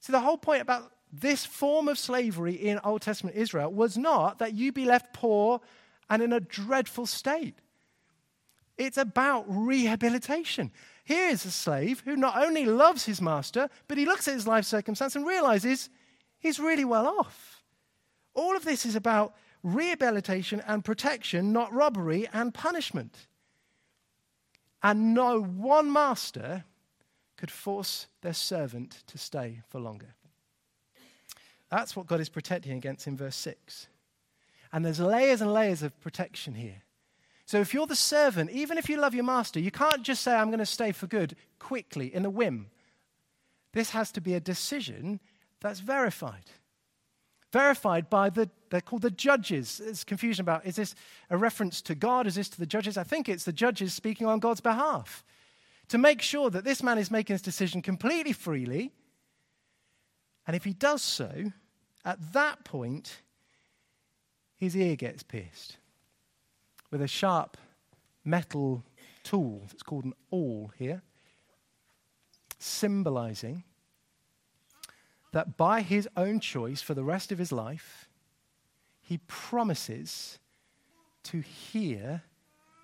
So 0.00 0.12
the 0.12 0.20
whole 0.20 0.38
point 0.38 0.62
about 0.62 0.92
this 1.12 1.44
form 1.44 1.88
of 1.88 1.98
slavery 1.98 2.54
in 2.54 2.80
Old 2.84 3.02
Testament 3.02 3.36
Israel 3.36 3.72
was 3.72 3.96
not 3.96 4.38
that 4.38 4.54
you 4.54 4.72
be 4.72 4.84
left 4.84 5.12
poor 5.14 5.60
and 6.10 6.22
in 6.22 6.32
a 6.32 6.40
dreadful 6.40 7.06
state. 7.06 7.54
It's 8.76 8.98
about 8.98 9.44
rehabilitation. 9.48 10.72
Here 11.04 11.28
is 11.28 11.44
a 11.44 11.50
slave 11.50 12.00
who 12.00 12.16
not 12.16 12.42
only 12.42 12.64
loves 12.64 13.04
his 13.04 13.20
master, 13.20 13.68
but 13.88 13.98
he 13.98 14.06
looks 14.06 14.26
at 14.26 14.34
his 14.34 14.46
life 14.46 14.64
circumstance 14.64 15.14
and 15.14 15.26
realizes 15.26 15.90
he's 16.38 16.58
really 16.58 16.84
well 16.84 17.06
off. 17.06 17.62
All 18.32 18.56
of 18.56 18.64
this 18.64 18.86
is 18.86 18.96
about 18.96 19.34
rehabilitation 19.62 20.62
and 20.66 20.84
protection, 20.84 21.52
not 21.52 21.72
robbery 21.72 22.26
and 22.32 22.54
punishment. 22.54 23.26
And 24.82 25.14
no 25.14 25.42
one 25.42 25.92
master 25.92 26.64
could 27.36 27.50
force 27.50 28.06
their 28.22 28.34
servant 28.34 29.02
to 29.06 29.18
stay 29.18 29.60
for 29.68 29.80
longer. 29.80 30.14
That's 31.70 31.96
what 31.96 32.06
God 32.06 32.20
is 32.20 32.28
protecting 32.28 32.76
against 32.76 33.06
in 33.06 33.16
verse 33.16 33.36
6. 33.36 33.88
And 34.72 34.84
there's 34.84 35.00
layers 35.00 35.40
and 35.40 35.52
layers 35.52 35.82
of 35.82 35.98
protection 36.00 36.54
here. 36.54 36.83
So 37.46 37.60
if 37.60 37.74
you're 37.74 37.86
the 37.86 37.96
servant, 37.96 38.50
even 38.50 38.78
if 38.78 38.88
you 38.88 38.96
love 38.96 39.14
your 39.14 39.24
master, 39.24 39.60
you 39.60 39.70
can't 39.70 40.02
just 40.02 40.22
say, 40.22 40.34
I'm 40.34 40.48
going 40.48 40.58
to 40.60 40.66
stay 40.66 40.92
for 40.92 41.06
good 41.06 41.36
quickly 41.58 42.14
in 42.14 42.24
a 42.24 42.30
whim. 42.30 42.68
This 43.72 43.90
has 43.90 44.10
to 44.12 44.20
be 44.20 44.34
a 44.34 44.40
decision 44.40 45.20
that's 45.60 45.80
verified. 45.80 46.50
Verified 47.52 48.08
by 48.08 48.30
the, 48.30 48.48
they're 48.70 48.80
called 48.80 49.02
the 49.02 49.10
judges. 49.10 49.78
There's 49.78 50.04
confusion 50.04 50.42
about, 50.42 50.64
is 50.64 50.76
this 50.76 50.94
a 51.28 51.36
reference 51.36 51.82
to 51.82 51.94
God? 51.94 52.26
Is 52.26 52.36
this 52.36 52.48
to 52.50 52.58
the 52.58 52.66
judges? 52.66 52.96
I 52.96 53.04
think 53.04 53.28
it's 53.28 53.44
the 53.44 53.52
judges 53.52 53.92
speaking 53.92 54.26
on 54.26 54.38
God's 54.38 54.60
behalf 54.60 55.22
to 55.88 55.98
make 55.98 56.22
sure 56.22 56.48
that 56.50 56.64
this 56.64 56.82
man 56.82 56.98
is 56.98 57.10
making 57.10 57.34
his 57.34 57.42
decision 57.42 57.82
completely 57.82 58.32
freely. 58.32 58.90
And 60.46 60.56
if 60.56 60.64
he 60.64 60.72
does 60.72 61.02
so, 61.02 61.52
at 62.04 62.32
that 62.32 62.64
point, 62.64 63.22
his 64.56 64.74
ear 64.74 64.96
gets 64.96 65.22
pierced 65.22 65.76
with 66.94 67.02
a 67.02 67.08
sharp 67.08 67.56
metal 68.24 68.84
tool 69.24 69.62
that's 69.66 69.82
called 69.82 70.04
an 70.04 70.14
awl 70.30 70.70
here, 70.78 71.02
symbolizing 72.60 73.64
that 75.32 75.56
by 75.56 75.80
his 75.80 76.08
own 76.16 76.38
choice 76.38 76.80
for 76.80 76.94
the 76.94 77.02
rest 77.02 77.32
of 77.32 77.38
his 77.38 77.50
life, 77.50 78.08
he 79.02 79.18
promises 79.26 80.38
to 81.24 81.40
hear 81.40 82.22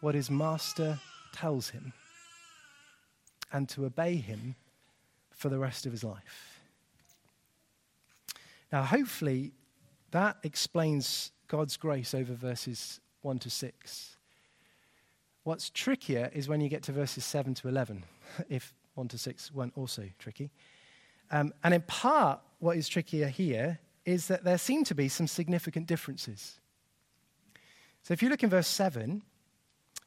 what 0.00 0.16
his 0.16 0.28
master 0.28 0.98
tells 1.32 1.70
him 1.70 1.92
and 3.52 3.68
to 3.68 3.84
obey 3.84 4.16
him 4.16 4.56
for 5.30 5.48
the 5.50 5.58
rest 5.60 5.86
of 5.86 5.92
his 5.92 6.02
life. 6.02 6.58
Now, 8.72 8.82
hopefully, 8.82 9.52
that 10.10 10.38
explains 10.42 11.30
God's 11.46 11.76
grace 11.76 12.12
over 12.12 12.34
verses 12.34 12.98
1 13.22 13.38
to 13.40 13.50
6. 13.50 14.16
What's 15.42 15.70
trickier 15.70 16.30
is 16.32 16.48
when 16.48 16.60
you 16.60 16.68
get 16.68 16.82
to 16.84 16.92
verses 16.92 17.24
7 17.24 17.54
to 17.54 17.68
11, 17.68 18.04
if 18.48 18.74
1 18.94 19.08
to 19.08 19.18
6 19.18 19.52
weren't 19.52 19.72
also 19.76 20.08
tricky. 20.18 20.50
Um, 21.30 21.52
and 21.62 21.74
in 21.74 21.82
part, 21.82 22.40
what 22.58 22.76
is 22.76 22.88
trickier 22.88 23.28
here 23.28 23.78
is 24.04 24.26
that 24.28 24.44
there 24.44 24.58
seem 24.58 24.84
to 24.84 24.94
be 24.94 25.08
some 25.08 25.26
significant 25.26 25.86
differences. 25.86 26.58
So 28.02 28.12
if 28.12 28.22
you 28.22 28.28
look 28.28 28.42
in 28.42 28.50
verse 28.50 28.66
7, 28.66 29.22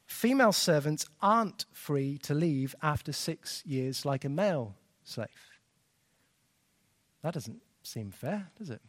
female 0.06 0.52
servants 0.52 1.06
aren't 1.22 1.66
free 1.72 2.18
to 2.18 2.34
leave 2.34 2.74
after 2.82 3.12
six 3.12 3.62
years 3.64 4.04
like 4.04 4.24
a 4.24 4.28
male 4.28 4.74
slave. 5.04 5.28
That 7.22 7.34
doesn't 7.34 7.62
seem 7.82 8.10
fair, 8.10 8.50
does 8.58 8.70
it? 8.70 8.82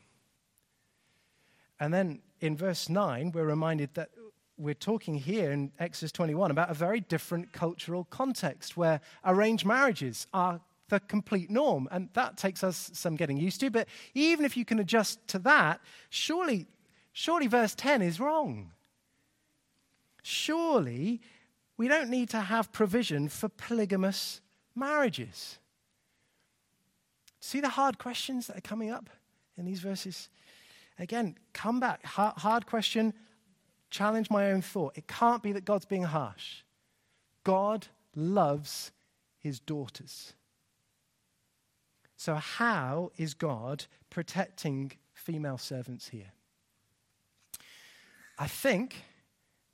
And 1.80 1.94
then 1.94 2.22
in 2.42 2.56
verse 2.56 2.90
9, 2.90 3.32
we're 3.34 3.46
reminded 3.46 3.94
that 3.96 4.10
we're 4.58 4.74
talking 4.74 5.16
here 5.16 5.52
in 5.52 5.72
Exodus 5.80 6.12
21 6.14 6.52
about 6.52 6.70
a 6.70 6.74
very 6.74 7.02
different 7.02 7.52
cultural 7.52 8.06
context 8.06 8.78
where 8.78 9.02
arranged 9.26 9.66
marriages 9.66 10.28
are 10.34 10.62
the 10.90 11.00
complete 11.02 11.50
norm. 11.50 11.88
And 11.92 12.10
that 12.14 12.38
takes 12.38 12.64
us 12.64 12.92
some 12.94 13.16
getting 13.16 13.38
used 13.38 13.60
to. 13.62 13.70
But 13.70 13.88
even 14.14 14.46
if 14.46 14.56
you 14.56 14.64
can 14.64 14.80
adjust 14.80 15.28
to 15.30 15.40
that, 15.40 15.82
surely, 16.10 16.68
surely 17.12 17.48
verse 17.48 17.76
10 17.76 18.02
is 18.02 18.20
wrong. 18.20 18.72
Surely 20.24 21.22
we 21.78 21.88
don't 21.88 22.10
need 22.10 22.30
to 22.30 22.40
have 22.40 22.72
provision 22.72 23.28
for 23.28 23.50
polygamous 23.50 24.42
marriages. 24.76 25.60
See 27.40 27.60
the 27.60 27.70
hard 27.70 27.98
questions 27.98 28.48
that 28.48 28.58
are 28.58 28.62
coming 28.62 28.90
up 28.90 29.10
in 29.58 29.66
these 29.66 29.80
verses? 29.80 30.30
Again, 30.98 31.36
come 31.54 31.80
back. 31.80 32.06
Hard 32.06 32.66
question, 32.66 33.14
challenge 33.90 34.30
my 34.30 34.52
own 34.52 34.62
thought. 34.62 34.98
It 34.98 35.08
can't 35.08 35.44
be 35.44 35.52
that 35.52 35.66
God's 35.66 35.86
being 35.86 36.04
harsh. 36.04 36.64
God 37.44 37.88
loves 38.16 38.92
his 39.40 39.60
daughters. 39.60 40.34
So, 42.16 42.36
how 42.36 43.12
is 43.18 43.34
God 43.34 43.86
protecting 44.10 44.94
female 45.14 45.58
servants 45.58 46.10
here? 46.10 46.32
I 48.38 48.48
think 48.48 49.04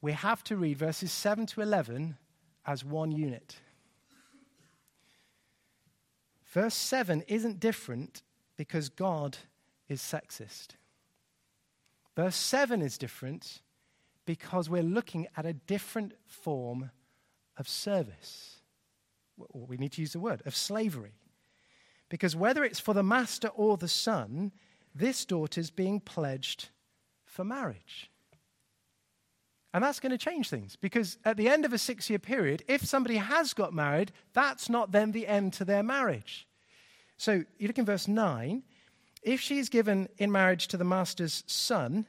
we 0.02 0.12
have 0.14 0.44
to 0.46 0.58
read 0.58 0.78
verses 0.78 1.12
7 1.12 1.46
to 1.48 1.62
11 1.62 2.18
as 2.66 2.84
one 2.84 3.12
unit. 3.12 3.58
Verse 6.46 6.76
7 6.76 7.22
isn't 7.28 7.60
different 7.60 8.24
because 8.58 8.90
God 8.90 9.38
is 9.88 10.02
sexist. 10.02 10.76
Verse 12.22 12.36
7 12.36 12.84
is 12.84 13.00
different 13.00 13.64
because 14.28 14.70
we're 14.70 14.84
looking 14.84 15.26
at 15.36 15.48
a 15.48 15.54
different 15.54 16.14
form 16.28 16.92
of 17.58 17.68
service. 17.68 18.62
We 19.52 19.78
need 19.78 19.94
to 19.94 20.02
use 20.02 20.14
the 20.14 20.20
word 20.20 20.44
of 20.46 20.56
slavery. 20.56 21.16
Because 22.10 22.36
whether 22.36 22.64
it's 22.64 22.80
for 22.80 22.94
the 22.94 23.02
master 23.02 23.48
or 23.48 23.76
the 23.76 23.88
son, 23.88 24.52
this 24.94 25.26
daughter's 25.26 25.72
being 25.72 26.00
pledged 26.00 26.70
for 27.26 27.44
marriage. 27.44 28.12
And 29.74 29.84
that's 29.84 30.00
going 30.00 30.12
to 30.12 30.18
change 30.20 30.48
things 30.48 30.76
because 30.76 31.18
at 31.26 31.38
the 31.38 31.50
end 31.50 31.66
of 31.66 31.74
a 31.74 31.80
six 31.80 32.08
year 32.08 32.20
period, 32.20 32.64
if 32.68 32.86
somebody 32.86 33.16
has 33.16 33.56
got 33.56 33.74
married, 33.74 34.12
that's 34.34 34.70
not 34.70 34.92
then 34.92 35.12
the 35.12 35.26
end 35.26 35.54
to 35.54 35.66
their 35.66 35.82
marriage. 35.82 36.48
So 37.18 37.44
you 37.58 37.66
look 37.66 37.80
in 37.80 37.86
verse 37.86 38.08
9. 38.08 38.62
If 39.22 39.40
she's 39.40 39.70
given 39.70 40.10
in 40.18 40.32
marriage 40.32 40.68
to 40.70 40.78
the 40.78 40.84
master's 40.84 41.44
son, 41.46 42.08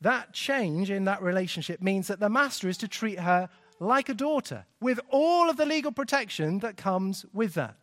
that 0.00 0.32
change 0.32 0.90
in 0.90 1.04
that 1.04 1.22
relationship 1.22 1.82
means 1.82 2.06
that 2.08 2.20
the 2.20 2.30
master 2.30 2.68
is 2.68 2.78
to 2.78 2.88
treat 2.88 3.20
her 3.20 3.48
like 3.80 4.08
a 4.08 4.14
daughter 4.14 4.66
with 4.80 5.00
all 5.10 5.50
of 5.50 5.56
the 5.56 5.66
legal 5.66 5.92
protection 5.92 6.58
that 6.60 6.76
comes 6.76 7.26
with 7.32 7.54
that. 7.54 7.76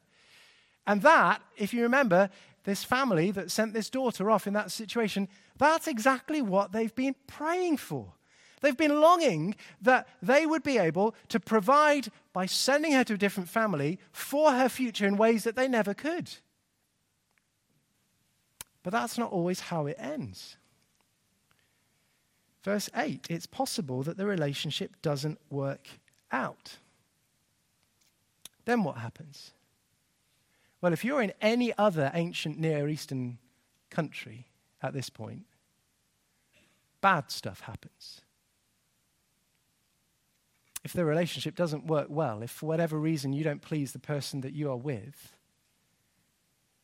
And 0.85 1.01
that, 1.01 1.41
if 1.57 1.73
you 1.73 1.81
remember, 1.81 2.29
this 2.63 2.83
family 2.83 3.31
that 3.31 3.51
sent 3.51 3.73
this 3.73 3.89
daughter 3.89 4.31
off 4.31 4.47
in 4.47 4.53
that 4.53 4.71
situation, 4.71 5.27
that's 5.57 5.87
exactly 5.87 6.41
what 6.41 6.71
they've 6.71 6.95
been 6.95 7.15
praying 7.27 7.77
for. 7.77 8.13
They've 8.61 8.77
been 8.77 9.01
longing 9.01 9.55
that 9.81 10.07
they 10.21 10.45
would 10.45 10.63
be 10.63 10.77
able 10.77 11.13
to 11.29 11.39
provide 11.39 12.07
by 12.33 12.45
sending 12.45 12.93
her 12.93 13.03
to 13.03 13.13
a 13.13 13.17
different 13.17 13.49
family 13.49 13.99
for 14.11 14.51
her 14.51 14.69
future 14.69 15.05
in 15.05 15.17
ways 15.17 15.43
that 15.43 15.55
they 15.55 15.67
never 15.67 15.93
could. 15.93 16.31
But 18.87 18.93
that's 18.93 19.17
not 19.17 19.33
always 19.33 19.59
how 19.59 19.85
it 19.87 19.97
ends. 19.99 20.55
Verse 22.63 22.89
8 22.95 23.27
it's 23.29 23.45
possible 23.45 24.01
that 24.03 24.15
the 24.15 24.25
relationship 24.25 25.01
doesn't 25.01 25.39
work 25.49 25.89
out. 26.31 26.77
Then 28.63 28.85
what 28.85 28.99
happens? 28.99 29.51
Well, 30.79 30.93
if 30.93 31.03
you're 31.03 31.21
in 31.21 31.33
any 31.41 31.77
other 31.77 32.11
ancient 32.13 32.59
Near 32.59 32.87
Eastern 32.87 33.39
country 33.89 34.47
at 34.81 34.93
this 34.93 35.09
point, 35.09 35.43
bad 37.01 37.29
stuff 37.29 37.59
happens 37.59 38.21
if 40.85 40.93
the 40.93 41.03
relationship 41.03 41.57
doesn't 41.57 41.87
work 41.87 42.07
well, 42.09 42.41
if 42.41 42.51
for 42.51 42.67
whatever 42.67 42.97
reason 42.97 43.33
you 43.33 43.43
don't 43.43 43.61
please 43.61 43.91
the 43.91 43.99
person 43.99 44.39
that 44.39 44.53
you 44.53 44.69
are 44.69 44.77
with, 44.77 45.36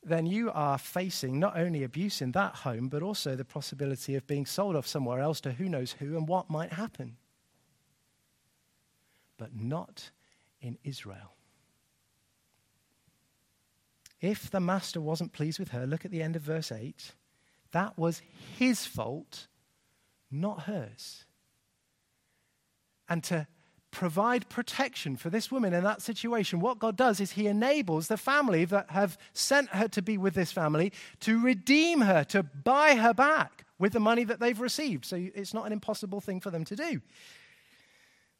then 0.05 0.25
you 0.25 0.51
are 0.51 0.77
facing 0.77 1.39
not 1.39 1.57
only 1.57 1.83
abuse 1.83 2.21
in 2.21 2.31
that 2.33 2.55
home, 2.55 2.89
but 2.89 3.01
also 3.01 3.35
the 3.35 3.45
possibility 3.45 4.15
of 4.15 4.27
being 4.27 4.45
sold 4.45 4.75
off 4.75 4.87
somewhere 4.87 5.19
else 5.19 5.39
to 5.41 5.51
who 5.53 5.69
knows 5.69 5.93
who 5.93 6.17
and 6.17 6.27
what 6.27 6.49
might 6.49 6.73
happen. 6.73 7.17
But 9.37 9.55
not 9.55 10.11
in 10.61 10.77
Israel. 10.83 11.35
If 14.21 14.49
the 14.49 14.59
master 14.59 15.01
wasn't 15.01 15.33
pleased 15.33 15.59
with 15.59 15.69
her, 15.69 15.85
look 15.85 16.05
at 16.05 16.11
the 16.11 16.21
end 16.21 16.35
of 16.35 16.41
verse 16.41 16.71
8. 16.71 17.13
That 17.71 17.97
was 17.97 18.21
his 18.57 18.85
fault, 18.85 19.47
not 20.31 20.61
hers. 20.61 21.25
And 23.09 23.23
to 23.25 23.47
provide 23.93 24.49
protection 24.49 25.15
for 25.15 25.29
this 25.29 25.51
woman 25.51 25.73
in 25.73 25.83
that 25.83 26.01
situation, 26.01 26.59
what 26.59 26.79
God 26.79 26.97
does 26.97 27.21
is 27.21 27.31
He 27.31 27.47
enables 27.47 28.07
the 28.07 28.17
family 28.17 28.65
that 28.65 28.89
have 28.89 29.17
sent 29.33 29.69
her 29.69 29.87
to 29.89 30.01
be 30.01 30.17
with 30.17 30.33
this 30.33 30.51
family 30.51 30.91
to 31.21 31.41
redeem 31.41 32.01
her, 32.01 32.23
to 32.25 32.43
buy 32.43 32.95
her 32.95 33.13
back 33.13 33.65
with 33.77 33.93
the 33.93 33.99
money 33.99 34.23
that 34.23 34.39
they've 34.39 34.59
received. 34.59 35.05
So 35.05 35.15
it's 35.15 35.53
not 35.53 35.67
an 35.67 35.71
impossible 35.71 36.19
thing 36.19 36.41
for 36.41 36.49
them 36.49 36.65
to 36.65 36.75
do. 36.75 37.01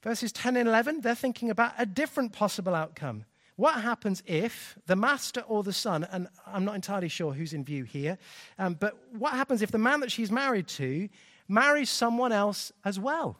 Verses 0.01 0.31
10 0.33 0.57
and 0.57 0.67
11, 0.67 1.01
they're 1.01 1.15
thinking 1.15 1.49
about 1.49 1.73
a 1.77 1.85
different 1.85 2.33
possible 2.33 2.75
outcome. 2.75 3.23
What 3.55 3.81
happens 3.81 4.23
if 4.25 4.77
the 4.87 4.95
master 4.95 5.41
or 5.41 5.61
the 5.61 5.71
son, 5.71 6.07
and 6.11 6.27
I'm 6.47 6.65
not 6.65 6.75
entirely 6.75 7.07
sure 7.07 7.31
who's 7.31 7.53
in 7.53 7.63
view 7.63 7.83
here, 7.83 8.17
um, 8.57 8.73
but 8.73 8.97
what 9.11 9.33
happens 9.33 9.61
if 9.61 9.71
the 9.71 9.77
man 9.77 9.99
that 9.99 10.11
she's 10.11 10.31
married 10.31 10.67
to 10.69 11.07
marries 11.47 11.91
someone 11.91 12.31
else 12.31 12.71
as 12.83 12.99
well? 12.99 13.37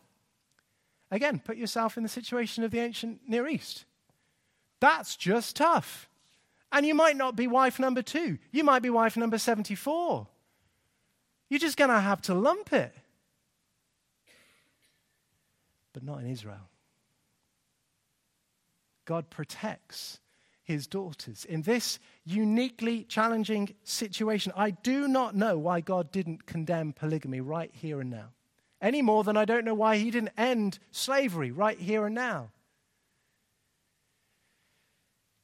Again, 1.14 1.38
put 1.38 1.58
yourself 1.58 1.96
in 1.96 2.02
the 2.02 2.10
situation 2.10 2.64
of 2.64 2.72
the 2.72 2.80
ancient 2.80 3.22
Near 3.28 3.48
East. 3.48 3.86
That's 4.80 5.16
just 5.16 5.56
tough. 5.56 6.10
And 6.72 6.88
you 6.88 6.96
might 6.96 7.16
not 7.16 7.36
be 7.36 7.46
wife 7.46 7.80
number 7.80 8.02
two, 8.02 8.40
you 8.52 8.64
might 8.64 8.82
be 8.82 8.90
wife 8.90 9.16
number 9.16 9.38
74. 9.38 10.28
You're 11.50 11.60
just 11.60 11.78
going 11.78 11.92
to 11.92 12.00
have 12.00 12.20
to 12.24 12.34
lump 12.34 12.74
it. 12.74 12.92
But 15.94 16.02
not 16.02 16.22
in 16.22 16.32
Israel. 16.32 16.68
God 19.06 19.30
protects 19.30 20.20
his 20.64 20.88
daughters 20.88 21.46
in 21.46 21.62
this 21.62 22.00
uniquely 22.26 23.04
challenging 23.04 23.76
situation. 23.84 24.52
I 24.56 24.72
do 24.72 25.08
not 25.08 25.36
know 25.36 25.60
why 25.60 25.82
God 25.82 26.12
didn't 26.12 26.48
condemn 26.48 26.92
polygamy 26.92 27.40
right 27.40 27.70
here 27.72 28.02
and 28.02 28.10
now 28.10 28.33
any 28.84 29.02
more 29.02 29.24
than 29.24 29.38
I 29.38 29.46
don't 29.46 29.66
know 29.66 29.74
why 29.74 29.98
he 29.98 30.12
didn't 30.12 30.34
end 30.38 30.78
slavery 30.92 31.50
right 31.50 31.80
here 31.80 32.06
and 32.06 32.14
now. 32.14 32.52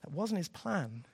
That 0.03 0.11
wasn't 0.11 0.39
his 0.39 0.49
plan. 0.49 1.05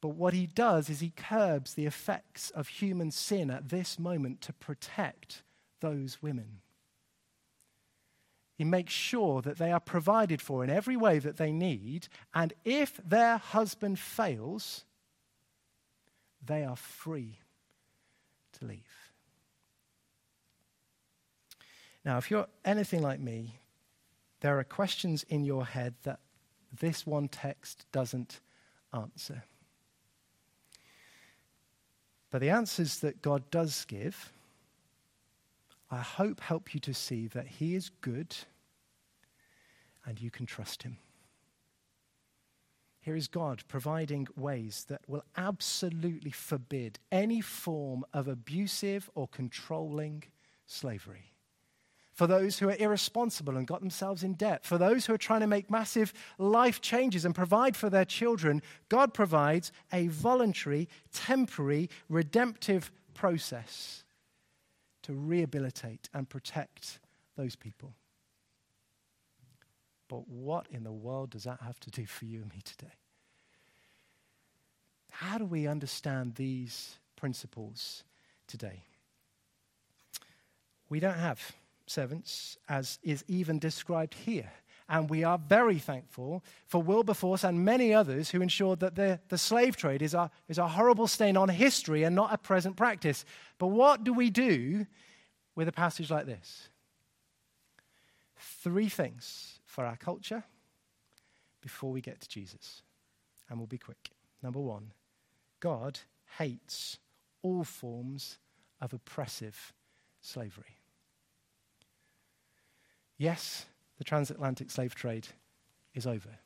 But 0.00 0.10
what 0.10 0.32
he 0.32 0.46
does 0.46 0.88
is 0.88 1.00
he 1.00 1.12
curbs 1.16 1.74
the 1.74 1.86
effects 1.86 2.50
of 2.50 2.68
human 2.68 3.10
sin 3.10 3.50
at 3.50 3.68
this 3.68 3.98
moment 3.98 4.40
to 4.42 4.52
protect 4.52 5.42
those 5.80 6.22
women. 6.22 6.60
He 8.56 8.64
makes 8.64 8.92
sure 8.92 9.42
that 9.42 9.58
they 9.58 9.72
are 9.72 9.80
provided 9.80 10.40
for 10.40 10.62
in 10.62 10.70
every 10.70 10.96
way 10.96 11.18
that 11.18 11.36
they 11.36 11.52
need, 11.52 12.08
and 12.34 12.52
if 12.64 13.00
their 13.04 13.38
husband 13.38 13.98
fails, 13.98 14.84
they 16.44 16.64
are 16.64 16.76
free 16.76 17.38
to 18.58 18.66
leave. 18.66 19.07
Now, 22.08 22.16
if 22.16 22.30
you're 22.30 22.46
anything 22.64 23.02
like 23.02 23.20
me, 23.20 23.56
there 24.40 24.58
are 24.58 24.64
questions 24.64 25.26
in 25.28 25.44
your 25.44 25.66
head 25.66 25.92
that 26.04 26.20
this 26.80 27.06
one 27.06 27.28
text 27.28 27.84
doesn't 27.92 28.40
answer. 28.94 29.44
But 32.30 32.40
the 32.40 32.48
answers 32.48 33.00
that 33.00 33.20
God 33.20 33.50
does 33.50 33.84
give, 33.84 34.32
I 35.90 35.98
hope 35.98 36.40
help 36.40 36.72
you 36.72 36.80
to 36.80 36.94
see 36.94 37.26
that 37.26 37.46
He 37.46 37.74
is 37.74 37.90
good 38.00 38.34
and 40.06 40.18
you 40.18 40.30
can 40.30 40.46
trust 40.46 40.84
Him. 40.84 40.96
Here 43.02 43.16
is 43.16 43.28
God 43.28 43.64
providing 43.68 44.28
ways 44.34 44.86
that 44.88 45.02
will 45.06 45.24
absolutely 45.36 46.30
forbid 46.30 47.00
any 47.12 47.42
form 47.42 48.06
of 48.14 48.28
abusive 48.28 49.10
or 49.14 49.28
controlling 49.28 50.24
slavery 50.64 51.34
for 52.18 52.26
those 52.26 52.58
who 52.58 52.68
are 52.68 52.74
irresponsible 52.80 53.56
and 53.56 53.64
got 53.64 53.78
themselves 53.78 54.24
in 54.24 54.32
debt, 54.32 54.64
for 54.64 54.76
those 54.76 55.06
who 55.06 55.14
are 55.14 55.18
trying 55.18 55.38
to 55.38 55.46
make 55.46 55.70
massive 55.70 56.12
life 56.36 56.80
changes 56.80 57.24
and 57.24 57.32
provide 57.32 57.76
for 57.76 57.88
their 57.88 58.04
children, 58.04 58.60
God 58.88 59.14
provides 59.14 59.70
a 59.92 60.08
voluntary, 60.08 60.88
temporary, 61.12 61.88
redemptive 62.08 62.90
process 63.14 64.02
to 65.02 65.12
rehabilitate 65.12 66.08
and 66.12 66.28
protect 66.28 66.98
those 67.36 67.54
people. 67.54 67.94
But 70.08 70.26
what 70.26 70.66
in 70.72 70.82
the 70.82 70.90
world 70.90 71.30
does 71.30 71.44
that 71.44 71.60
have 71.60 71.78
to 71.78 71.90
do 71.92 72.04
for 72.04 72.24
you 72.24 72.40
and 72.42 72.50
me 72.50 72.62
today? 72.64 72.94
How 75.12 75.38
do 75.38 75.44
we 75.44 75.68
understand 75.68 76.34
these 76.34 76.98
principles 77.14 78.02
today? 78.48 78.82
We 80.88 80.98
don't 80.98 81.14
have 81.14 81.54
servants, 81.90 82.58
as 82.68 82.98
is 83.02 83.24
even 83.28 83.58
described 83.58 84.14
here. 84.14 84.50
And 84.88 85.10
we 85.10 85.22
are 85.22 85.38
very 85.38 85.78
thankful 85.78 86.42
for 86.66 86.82
Wilberforce 86.82 87.44
and 87.44 87.62
many 87.62 87.92
others 87.92 88.30
who 88.30 88.40
ensured 88.40 88.80
that 88.80 88.94
the, 88.94 89.20
the 89.28 89.36
slave 89.36 89.76
trade 89.76 90.00
is 90.00 90.14
a, 90.14 90.30
is 90.48 90.56
a 90.56 90.66
horrible 90.66 91.06
stain 91.06 91.36
on 91.36 91.50
history 91.50 92.04
and 92.04 92.16
not 92.16 92.32
a 92.32 92.38
present 92.38 92.76
practice. 92.76 93.26
But 93.58 93.66
what 93.66 94.02
do 94.02 94.14
we 94.14 94.30
do 94.30 94.86
with 95.54 95.68
a 95.68 95.72
passage 95.72 96.10
like 96.10 96.24
this? 96.24 96.70
Three 98.38 98.88
things 98.88 99.60
for 99.66 99.84
our 99.84 99.96
culture 99.96 100.42
before 101.60 101.92
we 101.92 102.00
get 102.00 102.20
to 102.22 102.28
Jesus. 102.28 102.82
And 103.50 103.58
we'll 103.58 103.66
be 103.66 103.78
quick. 103.78 104.10
Number 104.42 104.60
one, 104.60 104.92
God 105.60 105.98
hates 106.38 106.98
all 107.42 107.64
forms 107.64 108.38
of 108.80 108.94
oppressive 108.94 109.74
slavery. 110.22 110.77
Yes, 113.18 113.66
the 113.98 114.04
transatlantic 114.04 114.70
slave 114.70 114.94
trade 114.94 115.26
is 115.92 116.06
over. 116.06 116.38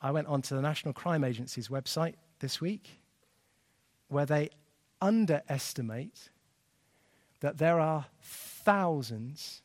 I 0.00 0.10
went 0.10 0.26
onto 0.26 0.56
the 0.56 0.60
National 0.60 0.92
Crime 0.92 1.22
Agency's 1.22 1.68
website 1.68 2.14
this 2.40 2.60
week 2.60 3.00
where 4.08 4.26
they 4.26 4.50
underestimate 5.00 6.30
that 7.40 7.58
there 7.58 7.78
are 7.78 8.06
thousands 8.20 9.62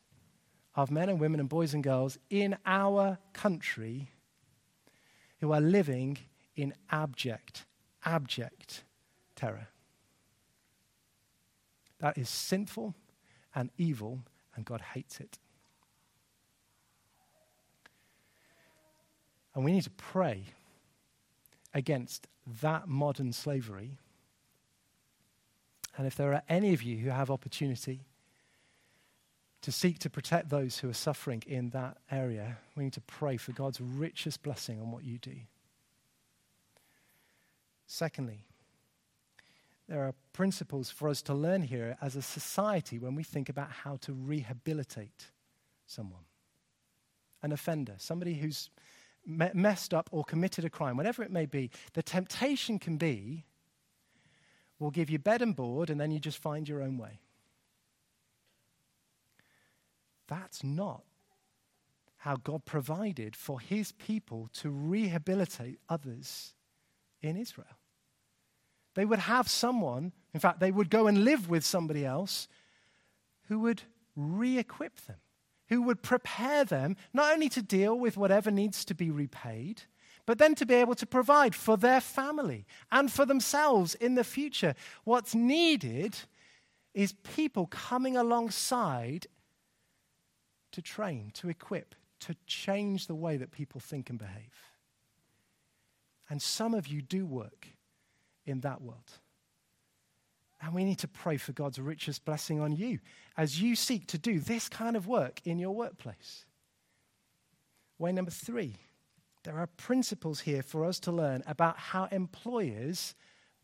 of 0.76 0.92
men 0.92 1.08
and 1.08 1.18
women 1.18 1.40
and 1.40 1.48
boys 1.48 1.74
and 1.74 1.82
girls 1.82 2.16
in 2.30 2.56
our 2.64 3.18
country 3.32 4.08
who 5.40 5.52
are 5.52 5.60
living 5.60 6.18
in 6.54 6.72
abject, 6.90 7.64
abject 8.04 8.84
terror. 9.34 9.68
That 11.98 12.16
is 12.16 12.28
sinful 12.28 12.94
and 13.54 13.70
evil, 13.76 14.20
and 14.54 14.64
God 14.64 14.80
hates 14.80 15.18
it. 15.18 15.38
And 19.58 19.64
we 19.64 19.72
need 19.72 19.82
to 19.82 19.90
pray 19.90 20.44
against 21.74 22.28
that 22.62 22.86
modern 22.86 23.32
slavery. 23.32 23.98
And 25.96 26.06
if 26.06 26.14
there 26.14 26.32
are 26.32 26.42
any 26.48 26.74
of 26.74 26.84
you 26.84 26.98
who 26.98 27.10
have 27.10 27.28
opportunity 27.28 28.02
to 29.62 29.72
seek 29.72 29.98
to 29.98 30.10
protect 30.10 30.48
those 30.48 30.78
who 30.78 30.88
are 30.88 30.94
suffering 30.94 31.42
in 31.44 31.70
that 31.70 31.96
area, 32.08 32.58
we 32.76 32.84
need 32.84 32.92
to 32.92 33.00
pray 33.00 33.36
for 33.36 33.50
God's 33.50 33.80
richest 33.80 34.44
blessing 34.44 34.80
on 34.80 34.92
what 34.92 35.02
you 35.02 35.18
do. 35.18 35.34
Secondly, 37.88 38.44
there 39.88 40.04
are 40.04 40.14
principles 40.34 40.88
for 40.88 41.08
us 41.08 41.20
to 41.22 41.34
learn 41.34 41.62
here 41.62 41.96
as 42.00 42.14
a 42.14 42.22
society 42.22 42.96
when 43.00 43.16
we 43.16 43.24
think 43.24 43.48
about 43.48 43.72
how 43.72 43.96
to 44.02 44.12
rehabilitate 44.12 45.32
someone, 45.88 46.26
an 47.42 47.50
offender, 47.50 47.94
somebody 47.98 48.34
who's 48.34 48.70
me- 49.28 49.50
messed 49.54 49.92
up 49.92 50.08
or 50.10 50.24
committed 50.24 50.64
a 50.64 50.70
crime, 50.70 50.96
whatever 50.96 51.22
it 51.22 51.30
may 51.30 51.46
be, 51.46 51.70
the 51.92 52.02
temptation 52.02 52.78
can 52.78 52.96
be 52.96 53.44
we'll 54.78 54.90
give 54.90 55.10
you 55.10 55.18
bed 55.18 55.42
and 55.42 55.56
board 55.56 55.90
and 55.90 56.00
then 56.00 56.10
you 56.10 56.18
just 56.18 56.38
find 56.38 56.68
your 56.68 56.82
own 56.82 56.98
way. 56.98 57.20
That's 60.28 60.62
not 60.62 61.02
how 62.18 62.36
God 62.36 62.64
provided 62.64 63.34
for 63.34 63.60
his 63.60 63.92
people 63.92 64.50
to 64.54 64.70
rehabilitate 64.70 65.78
others 65.88 66.54
in 67.22 67.36
Israel. 67.36 67.66
They 68.94 69.04
would 69.04 69.20
have 69.20 69.48
someone, 69.48 70.12
in 70.34 70.40
fact, 70.40 70.60
they 70.60 70.72
would 70.72 70.90
go 70.90 71.06
and 71.06 71.24
live 71.24 71.48
with 71.48 71.64
somebody 71.64 72.04
else 72.04 72.48
who 73.48 73.60
would 73.60 73.82
re 74.16 74.58
equip 74.58 74.96
them 75.06 75.18
who 75.68 75.82
would 75.82 76.02
prepare 76.02 76.64
them 76.64 76.96
not 77.12 77.32
only 77.32 77.48
to 77.50 77.62
deal 77.62 77.98
with 77.98 78.16
whatever 78.16 78.50
needs 78.50 78.84
to 78.86 78.94
be 78.94 79.10
repaid, 79.10 79.82
but 80.26 80.38
then 80.38 80.54
to 80.54 80.66
be 80.66 80.74
able 80.74 80.94
to 80.94 81.06
provide 81.06 81.54
for 81.54 81.76
their 81.76 82.00
family 82.00 82.66
and 82.92 83.10
for 83.10 83.24
themselves 83.24 83.94
in 83.94 84.14
the 84.14 84.24
future. 84.24 84.74
What's 85.04 85.34
needed 85.34 86.16
is 86.92 87.12
people 87.12 87.66
coming 87.66 88.16
alongside 88.16 89.26
to 90.72 90.82
train, 90.82 91.30
to 91.34 91.48
equip, 91.48 91.94
to 92.20 92.34
change 92.46 93.06
the 93.06 93.14
way 93.14 93.36
that 93.36 93.50
people 93.50 93.80
think 93.80 94.10
and 94.10 94.18
behave. 94.18 94.52
And 96.28 96.42
some 96.42 96.74
of 96.74 96.86
you 96.86 97.00
do 97.00 97.24
work 97.24 97.68
in 98.44 98.60
that 98.60 98.82
world. 98.82 99.20
And 100.60 100.74
we 100.74 100.84
need 100.84 100.98
to 100.98 101.08
pray 101.08 101.36
for 101.36 101.52
God's 101.52 101.78
richest 101.78 102.24
blessing 102.24 102.60
on 102.60 102.72
you 102.72 102.98
as 103.36 103.60
you 103.60 103.76
seek 103.76 104.06
to 104.08 104.18
do 104.18 104.40
this 104.40 104.68
kind 104.68 104.96
of 104.96 105.06
work 105.06 105.40
in 105.44 105.58
your 105.58 105.74
workplace. 105.74 106.44
Way 107.98 108.12
number 108.12 108.30
three 108.30 108.76
there 109.44 109.58
are 109.58 109.66
principles 109.66 110.40
here 110.40 110.62
for 110.62 110.84
us 110.84 110.98
to 111.00 111.12
learn 111.12 111.42
about 111.46 111.78
how 111.78 112.04
employers 112.06 113.14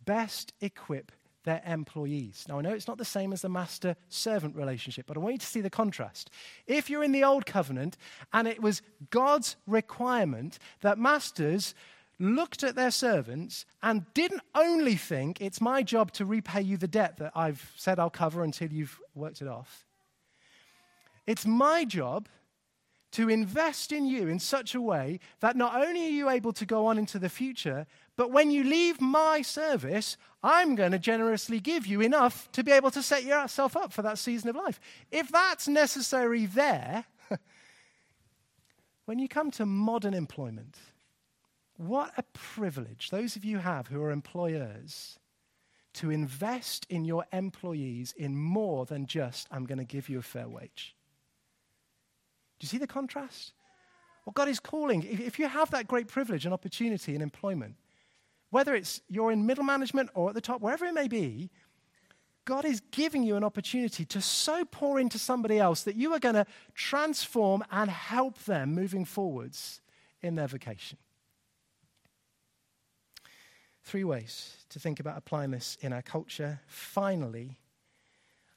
best 0.05 0.53
equip 0.61 1.13
their 1.45 1.63
employees. 1.67 2.47
Now, 2.49 2.59
I 2.59 2.63
know 2.63 2.73
it's 2.73 2.89
not 2.89 2.97
the 2.97 3.05
same 3.05 3.33
as 3.33 3.43
the 3.43 3.49
master 3.49 3.97
servant 4.09 4.57
relationship, 4.57 5.07
but 5.07 5.17
I 5.17 5.21
want 5.21 5.35
you 5.35 5.39
to 5.41 5.47
see 5.47 5.61
the 5.61 5.71
contrast. 5.71 6.31
If 6.67 6.89
you're 6.89 7.05
in 7.05 7.13
the 7.13 7.25
old 7.25 7.45
covenant 7.45 7.97
and 8.33 8.49
it 8.49 8.63
was 8.63 8.83
God's 9.11 9.57
requirement 9.67 10.59
that 10.81 10.99
masters 10.99 11.75
looked 12.19 12.63
at 12.63 12.77
their 12.77 12.91
servants 12.91 13.67
and 13.83 14.05
didn't 14.15 14.43
only 14.55 14.97
think 14.97 15.41
it's 15.41 15.61
my 15.61 15.83
job 15.83 16.13
to 16.13 16.25
repay 16.25 16.63
you 16.63 16.77
the 16.77 16.89
debt 16.89 17.19
that 17.19 17.33
I've 17.35 17.73
said 17.77 17.99
I'll 17.99 18.11
cover 18.11 18.45
until 18.45 18.71
you've 18.71 18.99
worked 19.15 19.43
it 19.43 19.49
off. 19.49 19.85
It's 21.27 21.47
my 21.47 21.85
job 21.85 22.29
to 23.13 23.29
invest 23.29 23.93
in 23.93 24.07
you 24.07 24.27
in 24.27 24.41
such 24.41 24.75
a 24.75 24.81
way 24.81 25.21
that 25.39 25.57
not 25.57 25.81
only 25.81 26.05
are 26.07 26.11
you 26.11 26.29
able 26.29 26.53
to 26.53 26.67
go 26.67 26.87
on 26.87 26.99
into 26.99 27.19
the 27.19 27.29
future, 27.29 27.87
but 28.17 28.33
when 28.33 28.51
you 28.51 28.65
leave 28.65 29.01
my 29.01 29.41
service, 29.41 30.17
I'm 30.43 30.75
going 30.75 30.91
to 30.93 30.99
generously 30.99 31.61
give 31.61 31.87
you 31.87 32.01
enough 32.01 32.51
to 32.53 32.65
be 32.65 32.73
able 32.73 32.91
to 32.91 33.03
set 33.03 33.23
yourself 33.23 33.77
up 33.77 33.93
for 33.93 34.03
that 34.03 34.19
season 34.19 34.51
of 34.51 34.57
life. 34.57 34.81
If 35.13 35.31
that's 35.31 35.69
necessary 35.69 36.47
there, 36.47 37.05
when 39.05 39.21
you 39.21 39.29
come 39.29 39.53
to 39.53 39.65
modern 39.65 40.15
employment, 40.15 40.77
what 41.77 42.13
a 42.17 42.23
privilege 42.33 43.11
those 43.11 43.37
of 43.37 43.45
you 43.45 43.59
have 43.59 43.89
who 43.89 44.03
are 44.03 44.11
employers 44.11 45.19
to 45.95 46.11
invest 46.11 46.87
in 46.91 47.05
your 47.05 47.25
employees 47.33 48.13
in 48.17 48.37
more 48.37 48.85
than 48.85 49.07
just, 49.07 49.47
I'm 49.51 49.65
going 49.65 49.79
to 49.79 49.85
give 49.85 50.09
you 50.09 50.19
a 50.19 50.23
fair 50.23 50.49
wage. 50.49 50.95
Do 52.59 52.65
you 52.65 52.69
see 52.69 52.79
the 52.79 52.87
contrast? 52.87 53.53
What 54.25 54.35
God 54.35 54.49
is 54.49 54.59
calling, 54.59 55.05
if 55.05 55.39
you 55.39 55.47
have 55.47 55.71
that 55.71 55.87
great 55.87 56.09
privilege 56.09 56.45
and 56.45 56.53
opportunity 56.53 57.15
in 57.15 57.23
employment, 57.23 57.77
whether 58.51 58.75
it's 58.75 59.01
you're 59.09 59.31
in 59.31 59.47
middle 59.47 59.65
management 59.65 60.11
or 60.15 60.29
at 60.31 60.35
the 60.35 60.41
top, 60.41 60.61
wherever 60.61 60.85
it 60.85 60.95
may 60.95 61.09
be, 61.09 61.51
God 62.45 62.65
is 62.65 62.81
giving 62.91 63.23
you 63.23 63.37
an 63.37 63.45
opportunity 63.45 64.05
to 64.05 64.21
so 64.21 64.65
pour 64.65 64.99
into 64.99 65.19
somebody 65.19 65.59
else 65.59 65.83
that 65.83 65.97
you 65.97 66.13
are 66.13 66.19
going 66.19 66.35
to 66.35 66.47
transform 66.75 67.63
and 67.71 67.91
help 67.91 68.39
them 68.45 68.75
moving 68.75 69.05
forwards 69.05 69.81
in 70.23 70.35
their 70.35 70.47
vocation. 70.47 70.99
Three 73.85 74.05
ways 74.05 74.57
to 74.71 74.81
think 74.81 74.99
about 74.99 75.19
applying 75.19 75.51
this 75.51 75.77
in 75.83 75.93
our 75.93 76.03
culture. 76.03 76.61
Finally, 76.67 77.59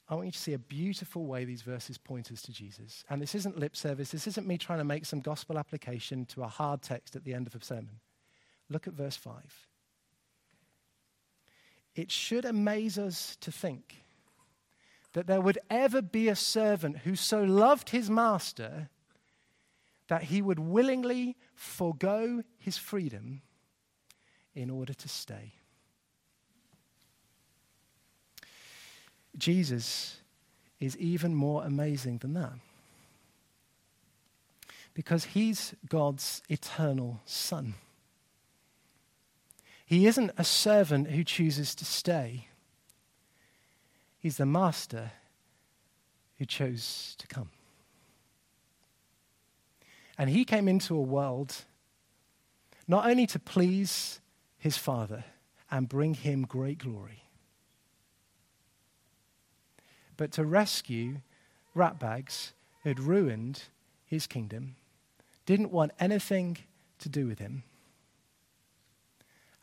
I 0.10 0.16
want 0.16 0.28
you 0.28 0.32
to 0.32 0.40
see 0.40 0.54
a 0.54 0.60
beautiful 0.60 1.26
way 1.26 1.44
these 1.44 1.64
verses 1.64 1.98
point 1.98 2.32
us 2.32 2.42
to 2.44 2.54
Jesus. 2.54 3.04
And 3.10 3.22
this 3.22 3.36
isn't 3.36 3.60
lip 3.60 3.76
service. 3.76 4.10
This 4.10 4.26
isn't 4.26 4.48
me 4.48 4.58
trying 4.58 4.80
to 4.80 4.86
make 4.86 5.06
some 5.06 5.20
gospel 5.20 5.60
application 5.60 6.26
to 6.28 6.44
a 6.44 6.48
hard 6.48 6.82
text 6.82 7.18
at 7.18 7.26
the 7.26 7.34
end 7.34 7.46
of 7.46 7.56
a 7.56 7.64
sermon. 7.64 8.00
Look 8.70 8.88
at 8.88 8.94
verse 8.94 9.18
5. 9.18 9.68
It 11.96 12.10
should 12.10 12.46
amaze 12.46 12.98
us 12.98 13.36
to 13.42 13.52
think 13.52 13.96
that 15.12 15.28
there 15.28 15.42
would 15.42 15.60
ever 15.70 16.02
be 16.02 16.30
a 16.30 16.36
servant 16.36 17.00
who 17.00 17.16
so 17.18 17.44
loved 17.44 17.90
his 17.90 18.10
master 18.10 18.90
that 20.08 20.24
he 20.24 20.42
would 20.42 20.60
willingly 20.60 21.36
forego 21.54 22.44
his 22.60 22.78
freedom 22.78 23.42
in 24.58 24.70
order 24.72 24.94
to 24.94 25.08
stay. 25.08 25.54
Jesus 29.38 30.18
is 30.80 30.98
even 30.98 31.36
more 31.36 31.64
amazing 31.64 32.18
than 32.18 32.34
that. 32.34 32.54
Because 34.96 35.26
he's 35.26 35.76
God's 35.88 36.42
eternal 36.50 37.22
Son. 37.26 37.76
He 39.86 40.08
isn't 40.08 40.32
a 40.38 40.44
servant 40.44 41.12
who 41.12 41.24
chooses 41.24 41.76
to 41.76 41.86
stay, 41.86 42.48
he's 44.18 44.38
the 44.38 44.46
master 44.46 45.12
who 46.40 46.46
chose 46.46 47.16
to 47.20 47.28
come. 47.28 47.50
And 50.18 50.32
he 50.32 50.46
came 50.46 50.68
into 50.68 50.96
a 50.96 51.02
world 51.02 51.66
not 52.88 53.08
only 53.08 53.28
to 53.28 53.38
please 53.38 54.20
his 54.58 54.78
Father 54.78 55.24
and 55.70 55.90
bring 55.90 56.14
him 56.14 56.44
great 56.44 56.80
glory. 56.80 57.24
But 60.16 60.32
to 60.34 60.46
rescue 60.46 61.18
ratbags 61.76 62.52
had 62.84 63.00
ruined 63.00 63.64
his 64.06 64.26
kingdom, 64.26 64.76
didn't 65.46 65.72
want 65.72 65.92
anything 66.00 66.58
to 67.00 67.10
do 67.10 67.28
with 67.28 67.40
him, 67.40 67.64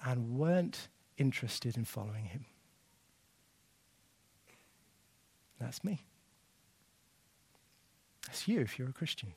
and 0.05 0.38
weren't 0.38 0.88
interested 1.16 1.76
in 1.76 1.84
following 1.84 2.26
him. 2.26 2.45
That's 5.59 5.82
me. 5.82 6.03
That's 8.26 8.47
you 8.47 8.61
if 8.61 8.78
you're 8.78 8.88
a 8.88 8.92
Christian. 8.92 9.32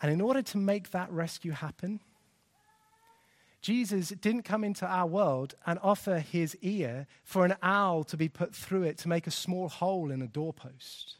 And 0.00 0.10
in 0.10 0.20
order 0.20 0.42
to 0.42 0.58
make 0.58 0.90
that 0.90 1.10
rescue 1.10 1.52
happen, 1.52 2.00
Jesus 3.62 4.08
didn't 4.08 4.42
come 4.42 4.64
into 4.64 4.84
our 4.84 5.06
world 5.06 5.54
and 5.64 5.78
offer 5.82 6.18
his 6.18 6.56
ear 6.62 7.06
for 7.22 7.44
an 7.44 7.54
awl 7.62 8.02
to 8.04 8.16
be 8.16 8.28
put 8.28 8.54
through 8.54 8.82
it 8.82 8.98
to 8.98 9.08
make 9.08 9.28
a 9.28 9.30
small 9.30 9.68
hole 9.68 10.10
in 10.10 10.20
a 10.20 10.26
doorpost. 10.26 11.16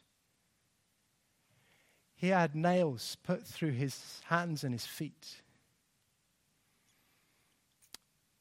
He 2.17 2.29
had 2.29 2.57
nails 2.57 3.17
put 3.23 3.47
through 3.47 3.73
his 3.73 4.21
hands 4.27 4.65
and 4.65 4.75
his 4.75 4.87
feet 4.87 5.43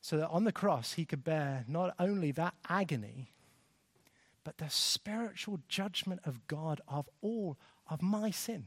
so 0.02 0.18
that 0.18 0.30
on 0.30 0.44
the 0.46 0.52
cross 0.52 0.94
he 0.94 1.06
could 1.06 1.24
bear 1.24 1.64
not 1.68 1.94
only 2.00 2.32
that 2.32 2.56
agony, 2.68 3.32
but 4.44 4.58
the 4.58 4.70
spiritual 4.70 5.60
judgment 5.70 6.22
of 6.26 6.48
God 6.48 6.82
of 6.88 7.08
all 7.22 7.58
of 7.88 8.02
my 8.02 8.32
sin 8.32 8.66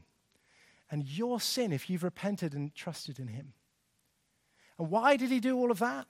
and 0.89 1.05
your 1.05 1.41
sin 1.41 1.73
if 1.73 1.89
you've 1.89 2.03
repented 2.03 2.53
and 2.53 2.73
trusted 2.73 3.19
in 3.19 3.27
him. 3.27 3.53
And 4.77 4.89
why 4.89 5.17
did 5.17 5.31
he 5.31 5.39
do 5.39 5.57
all 5.57 5.71
of 5.71 5.79
that? 5.79 6.07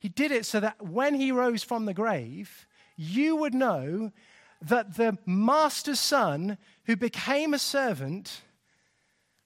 He 0.00 0.08
did 0.08 0.30
it 0.30 0.46
so 0.46 0.60
that 0.60 0.82
when 0.82 1.14
he 1.14 1.32
rose 1.32 1.62
from 1.62 1.86
the 1.86 1.94
grave, 1.94 2.66
you 2.96 3.36
would 3.36 3.54
know 3.54 4.12
that 4.62 4.96
the 4.96 5.18
master's 5.26 6.00
son 6.00 6.58
who 6.84 6.96
became 6.96 7.52
a 7.52 7.58
servant 7.58 8.42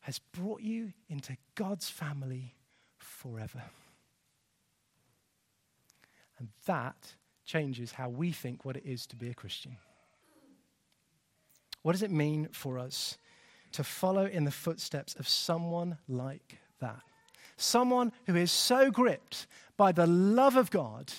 has 0.01 0.19
brought 0.19 0.61
you 0.61 0.93
into 1.09 1.37
God's 1.55 1.89
family 1.89 2.55
forever. 2.99 3.63
And 6.39 6.49
that 6.67 7.15
changes 7.45 7.93
how 7.93 8.09
we 8.09 8.33
think 8.33 8.65
what 8.65 8.77
it 8.77 8.85
is 8.87 9.07
to 9.09 9.17
be 9.17 9.29
a 9.29 9.35
Christian. 9.35 9.77
What 11.83 11.93
does 11.93 12.03
it 12.03 12.11
mean 12.11 12.49
for 12.53 12.79
us 12.79 13.19
to 13.73 13.85
follow 13.85 14.27
in 14.27 14.45
the 14.45 14.51
footsteps 14.51 15.15
of 15.15 15.29
someone 15.29 15.99
like 16.09 16.59
that? 16.81 17.03
Someone 17.61 18.13
who 18.27 18.37
is 18.37 18.51
so 18.51 18.91
gripped 18.91 19.47
by 19.77 19.93
the 19.93 20.07
love 20.07 20.57
of 20.57 20.71
God 20.71 21.13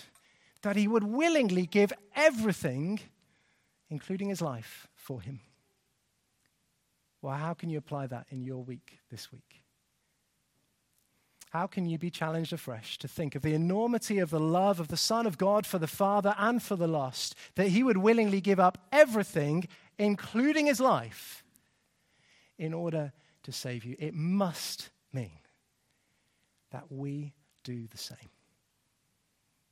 that 0.63 0.75
he 0.75 0.87
would 0.87 1.03
willingly 1.03 1.65
give 1.65 1.93
everything, 2.15 2.99
including 3.89 4.29
his 4.29 4.41
life, 4.41 4.87
for 4.95 5.21
him. 5.21 5.39
Well, 7.21 7.35
how 7.35 7.53
can 7.53 7.69
you 7.69 7.77
apply 7.77 8.07
that 8.07 8.25
in 8.29 8.41
your 8.41 8.63
week 8.63 8.99
this 9.11 9.31
week? 9.31 9.61
How 11.51 11.67
can 11.67 11.85
you 11.85 11.97
be 11.97 12.09
challenged 12.09 12.53
afresh 12.53 12.97
to 12.99 13.07
think 13.07 13.35
of 13.35 13.41
the 13.41 13.53
enormity 13.53 14.19
of 14.19 14.29
the 14.29 14.39
love 14.39 14.79
of 14.79 14.87
the 14.87 14.97
Son 14.97 15.27
of 15.27 15.37
God 15.37 15.67
for 15.67 15.77
the 15.77 15.85
Father 15.85 16.33
and 16.37 16.63
for 16.63 16.75
the 16.75 16.87
lost, 16.87 17.35
that 17.55 17.67
he 17.67 17.83
would 17.83 17.97
willingly 17.97 18.41
give 18.41 18.59
up 18.59 18.87
everything, 18.91 19.67
including 19.99 20.65
his 20.65 20.79
life, 20.79 21.43
in 22.57 22.73
order 22.73 23.11
to 23.43 23.51
save 23.51 23.85
you? 23.85 23.95
It 23.99 24.15
must 24.15 24.89
mean 25.11 25.40
that 26.71 26.91
we 26.91 27.33
do 27.63 27.87
the 27.87 27.97
same. 27.97 28.17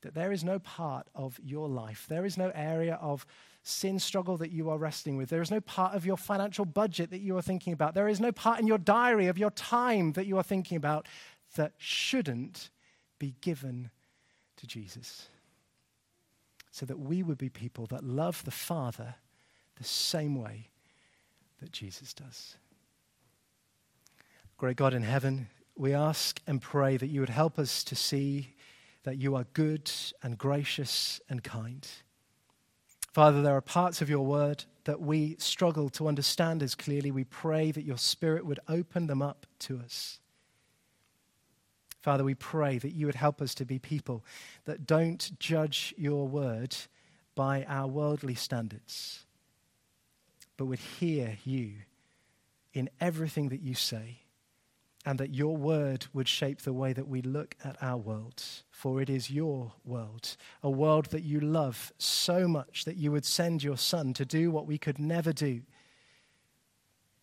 That 0.02 0.14
there 0.14 0.32
is 0.32 0.43
no 0.43 0.60
part 0.60 1.08
of 1.14 1.39
your 1.43 1.68
life, 1.68 2.06
there 2.08 2.26
is 2.26 2.38
no 2.38 2.52
area 2.56 2.97
of 3.02 3.26
sin 3.64 4.00
struggle 4.00 4.38
that 4.38 4.52
you 4.52 4.70
are 4.70 4.78
wrestling 4.78 5.18
with, 5.18 5.30
there 5.30 5.41
is 5.41 5.52
no 5.52 5.60
part 5.60 5.93
of 5.93 6.06
your 6.06 6.16
financial 6.16 6.64
budget 6.64 7.10
that 7.12 7.20
you 7.20 7.36
are 7.38 7.41
thinking 7.41 7.74
about, 7.74 7.93
there 7.95 8.08
is 8.08 8.22
no 8.22 8.32
part 8.32 8.60
in 8.60 8.68
your 8.68 8.78
diary 8.78 9.28
of 9.28 9.38
your 9.38 9.52
time 9.52 10.14
that 10.14 10.26
you 10.26 10.38
are 10.38 10.43
thinking 10.43 10.78
about 10.78 11.08
that 11.56 11.74
shouldn't 11.78 12.70
be 13.18 13.36
given 13.41 13.89
to 14.56 14.68
Jesus. 14.68 15.28
So 16.72 16.86
that 16.86 17.00
we 17.00 17.24
would 17.24 17.38
be 17.38 17.50
people 17.50 17.88
that 17.88 18.04
love 18.04 18.43
the 18.45 18.52
Father 18.52 19.16
the 19.78 19.84
same 19.84 20.36
way 20.36 20.70
that 21.60 21.72
Jesus 21.72 22.14
does. 22.14 22.56
Great 24.58 24.78
God 24.78 24.93
in 24.93 25.04
heaven, 25.04 25.47
we 25.80 25.94
ask 25.94 26.42
and 26.46 26.62
pray 26.62 26.98
that 26.98 27.08
you 27.08 27.22
would 27.22 27.30
help 27.30 27.58
us 27.58 27.86
to 27.86 27.96
see 27.96 28.54
that 29.04 29.18
you 29.18 29.34
are 29.36 29.46
good 29.54 29.90
and 30.22 30.38
gracious 30.38 31.22
and 31.30 31.42
kind. 31.42 31.88
Father, 33.14 33.42
there 33.42 33.56
are 33.56 33.62
parts 33.62 34.02
of 34.02 34.10
your 34.10 34.26
word 34.26 34.66
that 34.84 35.00
we 35.00 35.38
struggle 35.40 35.90
to 35.92 36.10
understand 36.10 36.62
as 36.62 36.76
clearly. 36.76 37.12
We 37.12 37.24
pray 37.24 37.72
that 37.72 37.86
your 37.86 37.98
Spirit 37.98 38.46
would 38.46 38.60
open 38.68 39.08
them 39.08 39.22
up 39.22 39.46
to 39.60 39.80
us. 39.80 40.20
Father, 42.02 42.26
we 42.26 42.36
pray 42.36 42.78
that 42.78 42.92
you 42.92 43.06
would 43.06 43.16
help 43.16 43.42
us 43.42 43.56
to 43.56 43.66
be 43.66 43.80
people 43.80 44.26
that 44.66 44.86
don't 44.86 45.32
judge 45.40 45.94
your 45.98 46.28
word 46.28 46.76
by 47.36 47.64
our 47.70 47.88
worldly 47.88 48.36
standards, 48.36 49.26
but 50.58 50.66
would 50.66 50.80
hear 50.80 51.38
you 51.46 51.72
in 52.74 52.90
everything 53.00 53.48
that 53.48 53.62
you 53.62 53.76
say 53.76 54.20
and 55.06 55.20
that 55.20 55.34
your 55.34 55.56
word 55.56 56.08
would 56.14 56.28
shape 56.28 56.62
the 56.62 56.74
way 56.74 56.93
that 56.93 57.08
we 57.08 57.22
look 57.22 57.56
at 57.64 57.82
our 57.82 57.97
world. 57.97 58.43
For 58.70 59.02
it 59.02 59.10
is 59.10 59.32
your 59.32 59.74
world, 59.86 60.36
a 60.62 60.70
world 60.70 61.08
that 61.08 61.24
you 61.24 61.39
love 61.39 61.93
so 61.97 62.47
much 62.47 62.86
that 62.86 62.97
you 62.97 63.12
would 63.12 63.26
send 63.26 63.64
your 63.64 63.78
Son 63.78 64.14
to 64.14 64.26
do 64.26 64.52
what 64.52 64.68
we 64.68 64.78
could 64.78 65.00
never 65.00 65.32
do, 65.32 65.62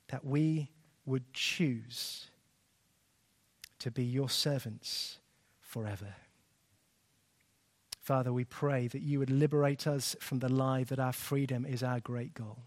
that 0.09 0.25
we 0.25 0.71
would 1.05 1.33
choose 1.33 2.31
to 3.79 3.91
be 3.91 4.05
your 4.05 4.31
servants 4.31 5.19
forever. 5.61 6.15
Father, 8.01 8.33
we 8.33 8.45
pray 8.45 8.87
that 8.89 9.03
you 9.03 9.19
would 9.19 9.31
liberate 9.31 9.87
us 9.87 10.17
from 10.21 10.39
the 10.39 10.49
lie 10.49 10.85
that 10.85 11.01
our 11.01 11.13
freedom 11.13 11.67
is 11.67 11.83
our 11.83 12.01
great 12.01 12.35
goal. 12.35 12.59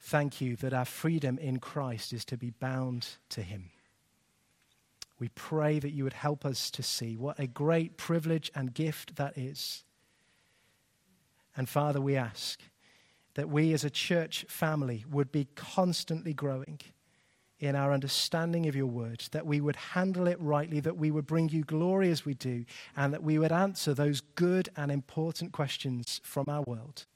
Thank 0.00 0.40
you 0.40 0.56
that 0.56 0.72
our 0.72 0.84
freedom 0.84 1.38
in 1.38 1.58
Christ 1.58 2.12
is 2.12 2.24
to 2.26 2.36
be 2.36 2.50
bound 2.50 3.08
to 3.30 3.42
Him. 3.42 3.70
We 5.18 5.28
pray 5.30 5.78
that 5.78 5.92
you 5.92 6.04
would 6.04 6.12
help 6.12 6.44
us 6.44 6.70
to 6.72 6.82
see 6.82 7.16
what 7.16 7.38
a 7.38 7.46
great 7.46 7.96
privilege 7.96 8.50
and 8.54 8.74
gift 8.74 9.16
that 9.16 9.36
is. 9.38 9.84
And 11.56 11.68
Father, 11.68 12.00
we 12.00 12.16
ask 12.16 12.60
that 13.34 13.48
we 13.48 13.72
as 13.72 13.84
a 13.84 13.90
church 13.90 14.44
family 14.48 15.04
would 15.10 15.32
be 15.32 15.48
constantly 15.54 16.34
growing 16.34 16.80
in 17.58 17.74
our 17.74 17.92
understanding 17.92 18.68
of 18.68 18.76
your 18.76 18.86
word, 18.86 19.24
that 19.32 19.46
we 19.46 19.62
would 19.62 19.76
handle 19.76 20.26
it 20.26 20.38
rightly, 20.38 20.80
that 20.80 20.98
we 20.98 21.10
would 21.10 21.26
bring 21.26 21.48
you 21.48 21.64
glory 21.64 22.10
as 22.10 22.26
we 22.26 22.34
do, 22.34 22.66
and 22.94 23.14
that 23.14 23.22
we 23.22 23.38
would 23.38 23.52
answer 23.52 23.94
those 23.94 24.20
good 24.20 24.68
and 24.76 24.92
important 24.92 25.52
questions 25.52 26.20
from 26.22 26.44
our 26.48 26.62
world 26.66 27.06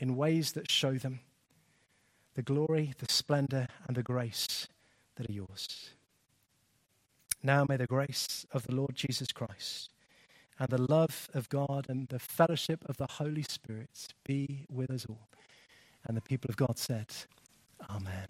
in 0.00 0.16
ways 0.16 0.52
that 0.52 0.70
show 0.70 0.94
them 0.94 1.20
the 2.38 2.42
glory, 2.44 2.92
the 2.98 3.12
splendor, 3.12 3.66
and 3.88 3.96
the 3.96 4.02
grace 4.04 4.68
that 5.16 5.28
are 5.28 5.32
yours. 5.32 5.90
Now 7.42 7.66
may 7.68 7.76
the 7.76 7.88
grace 7.88 8.46
of 8.52 8.64
the 8.64 8.76
Lord 8.76 8.94
Jesus 8.94 9.32
Christ 9.32 9.90
and 10.56 10.68
the 10.68 10.80
love 10.80 11.28
of 11.34 11.48
God 11.48 11.86
and 11.88 12.06
the 12.06 12.20
fellowship 12.20 12.84
of 12.86 12.96
the 12.96 13.08
Holy 13.08 13.42
Spirit 13.42 14.14
be 14.24 14.66
with 14.70 14.88
us 14.88 15.04
all. 15.08 15.26
And 16.04 16.16
the 16.16 16.20
people 16.20 16.48
of 16.48 16.56
God 16.56 16.78
said, 16.78 17.08
Amen. 17.90 18.28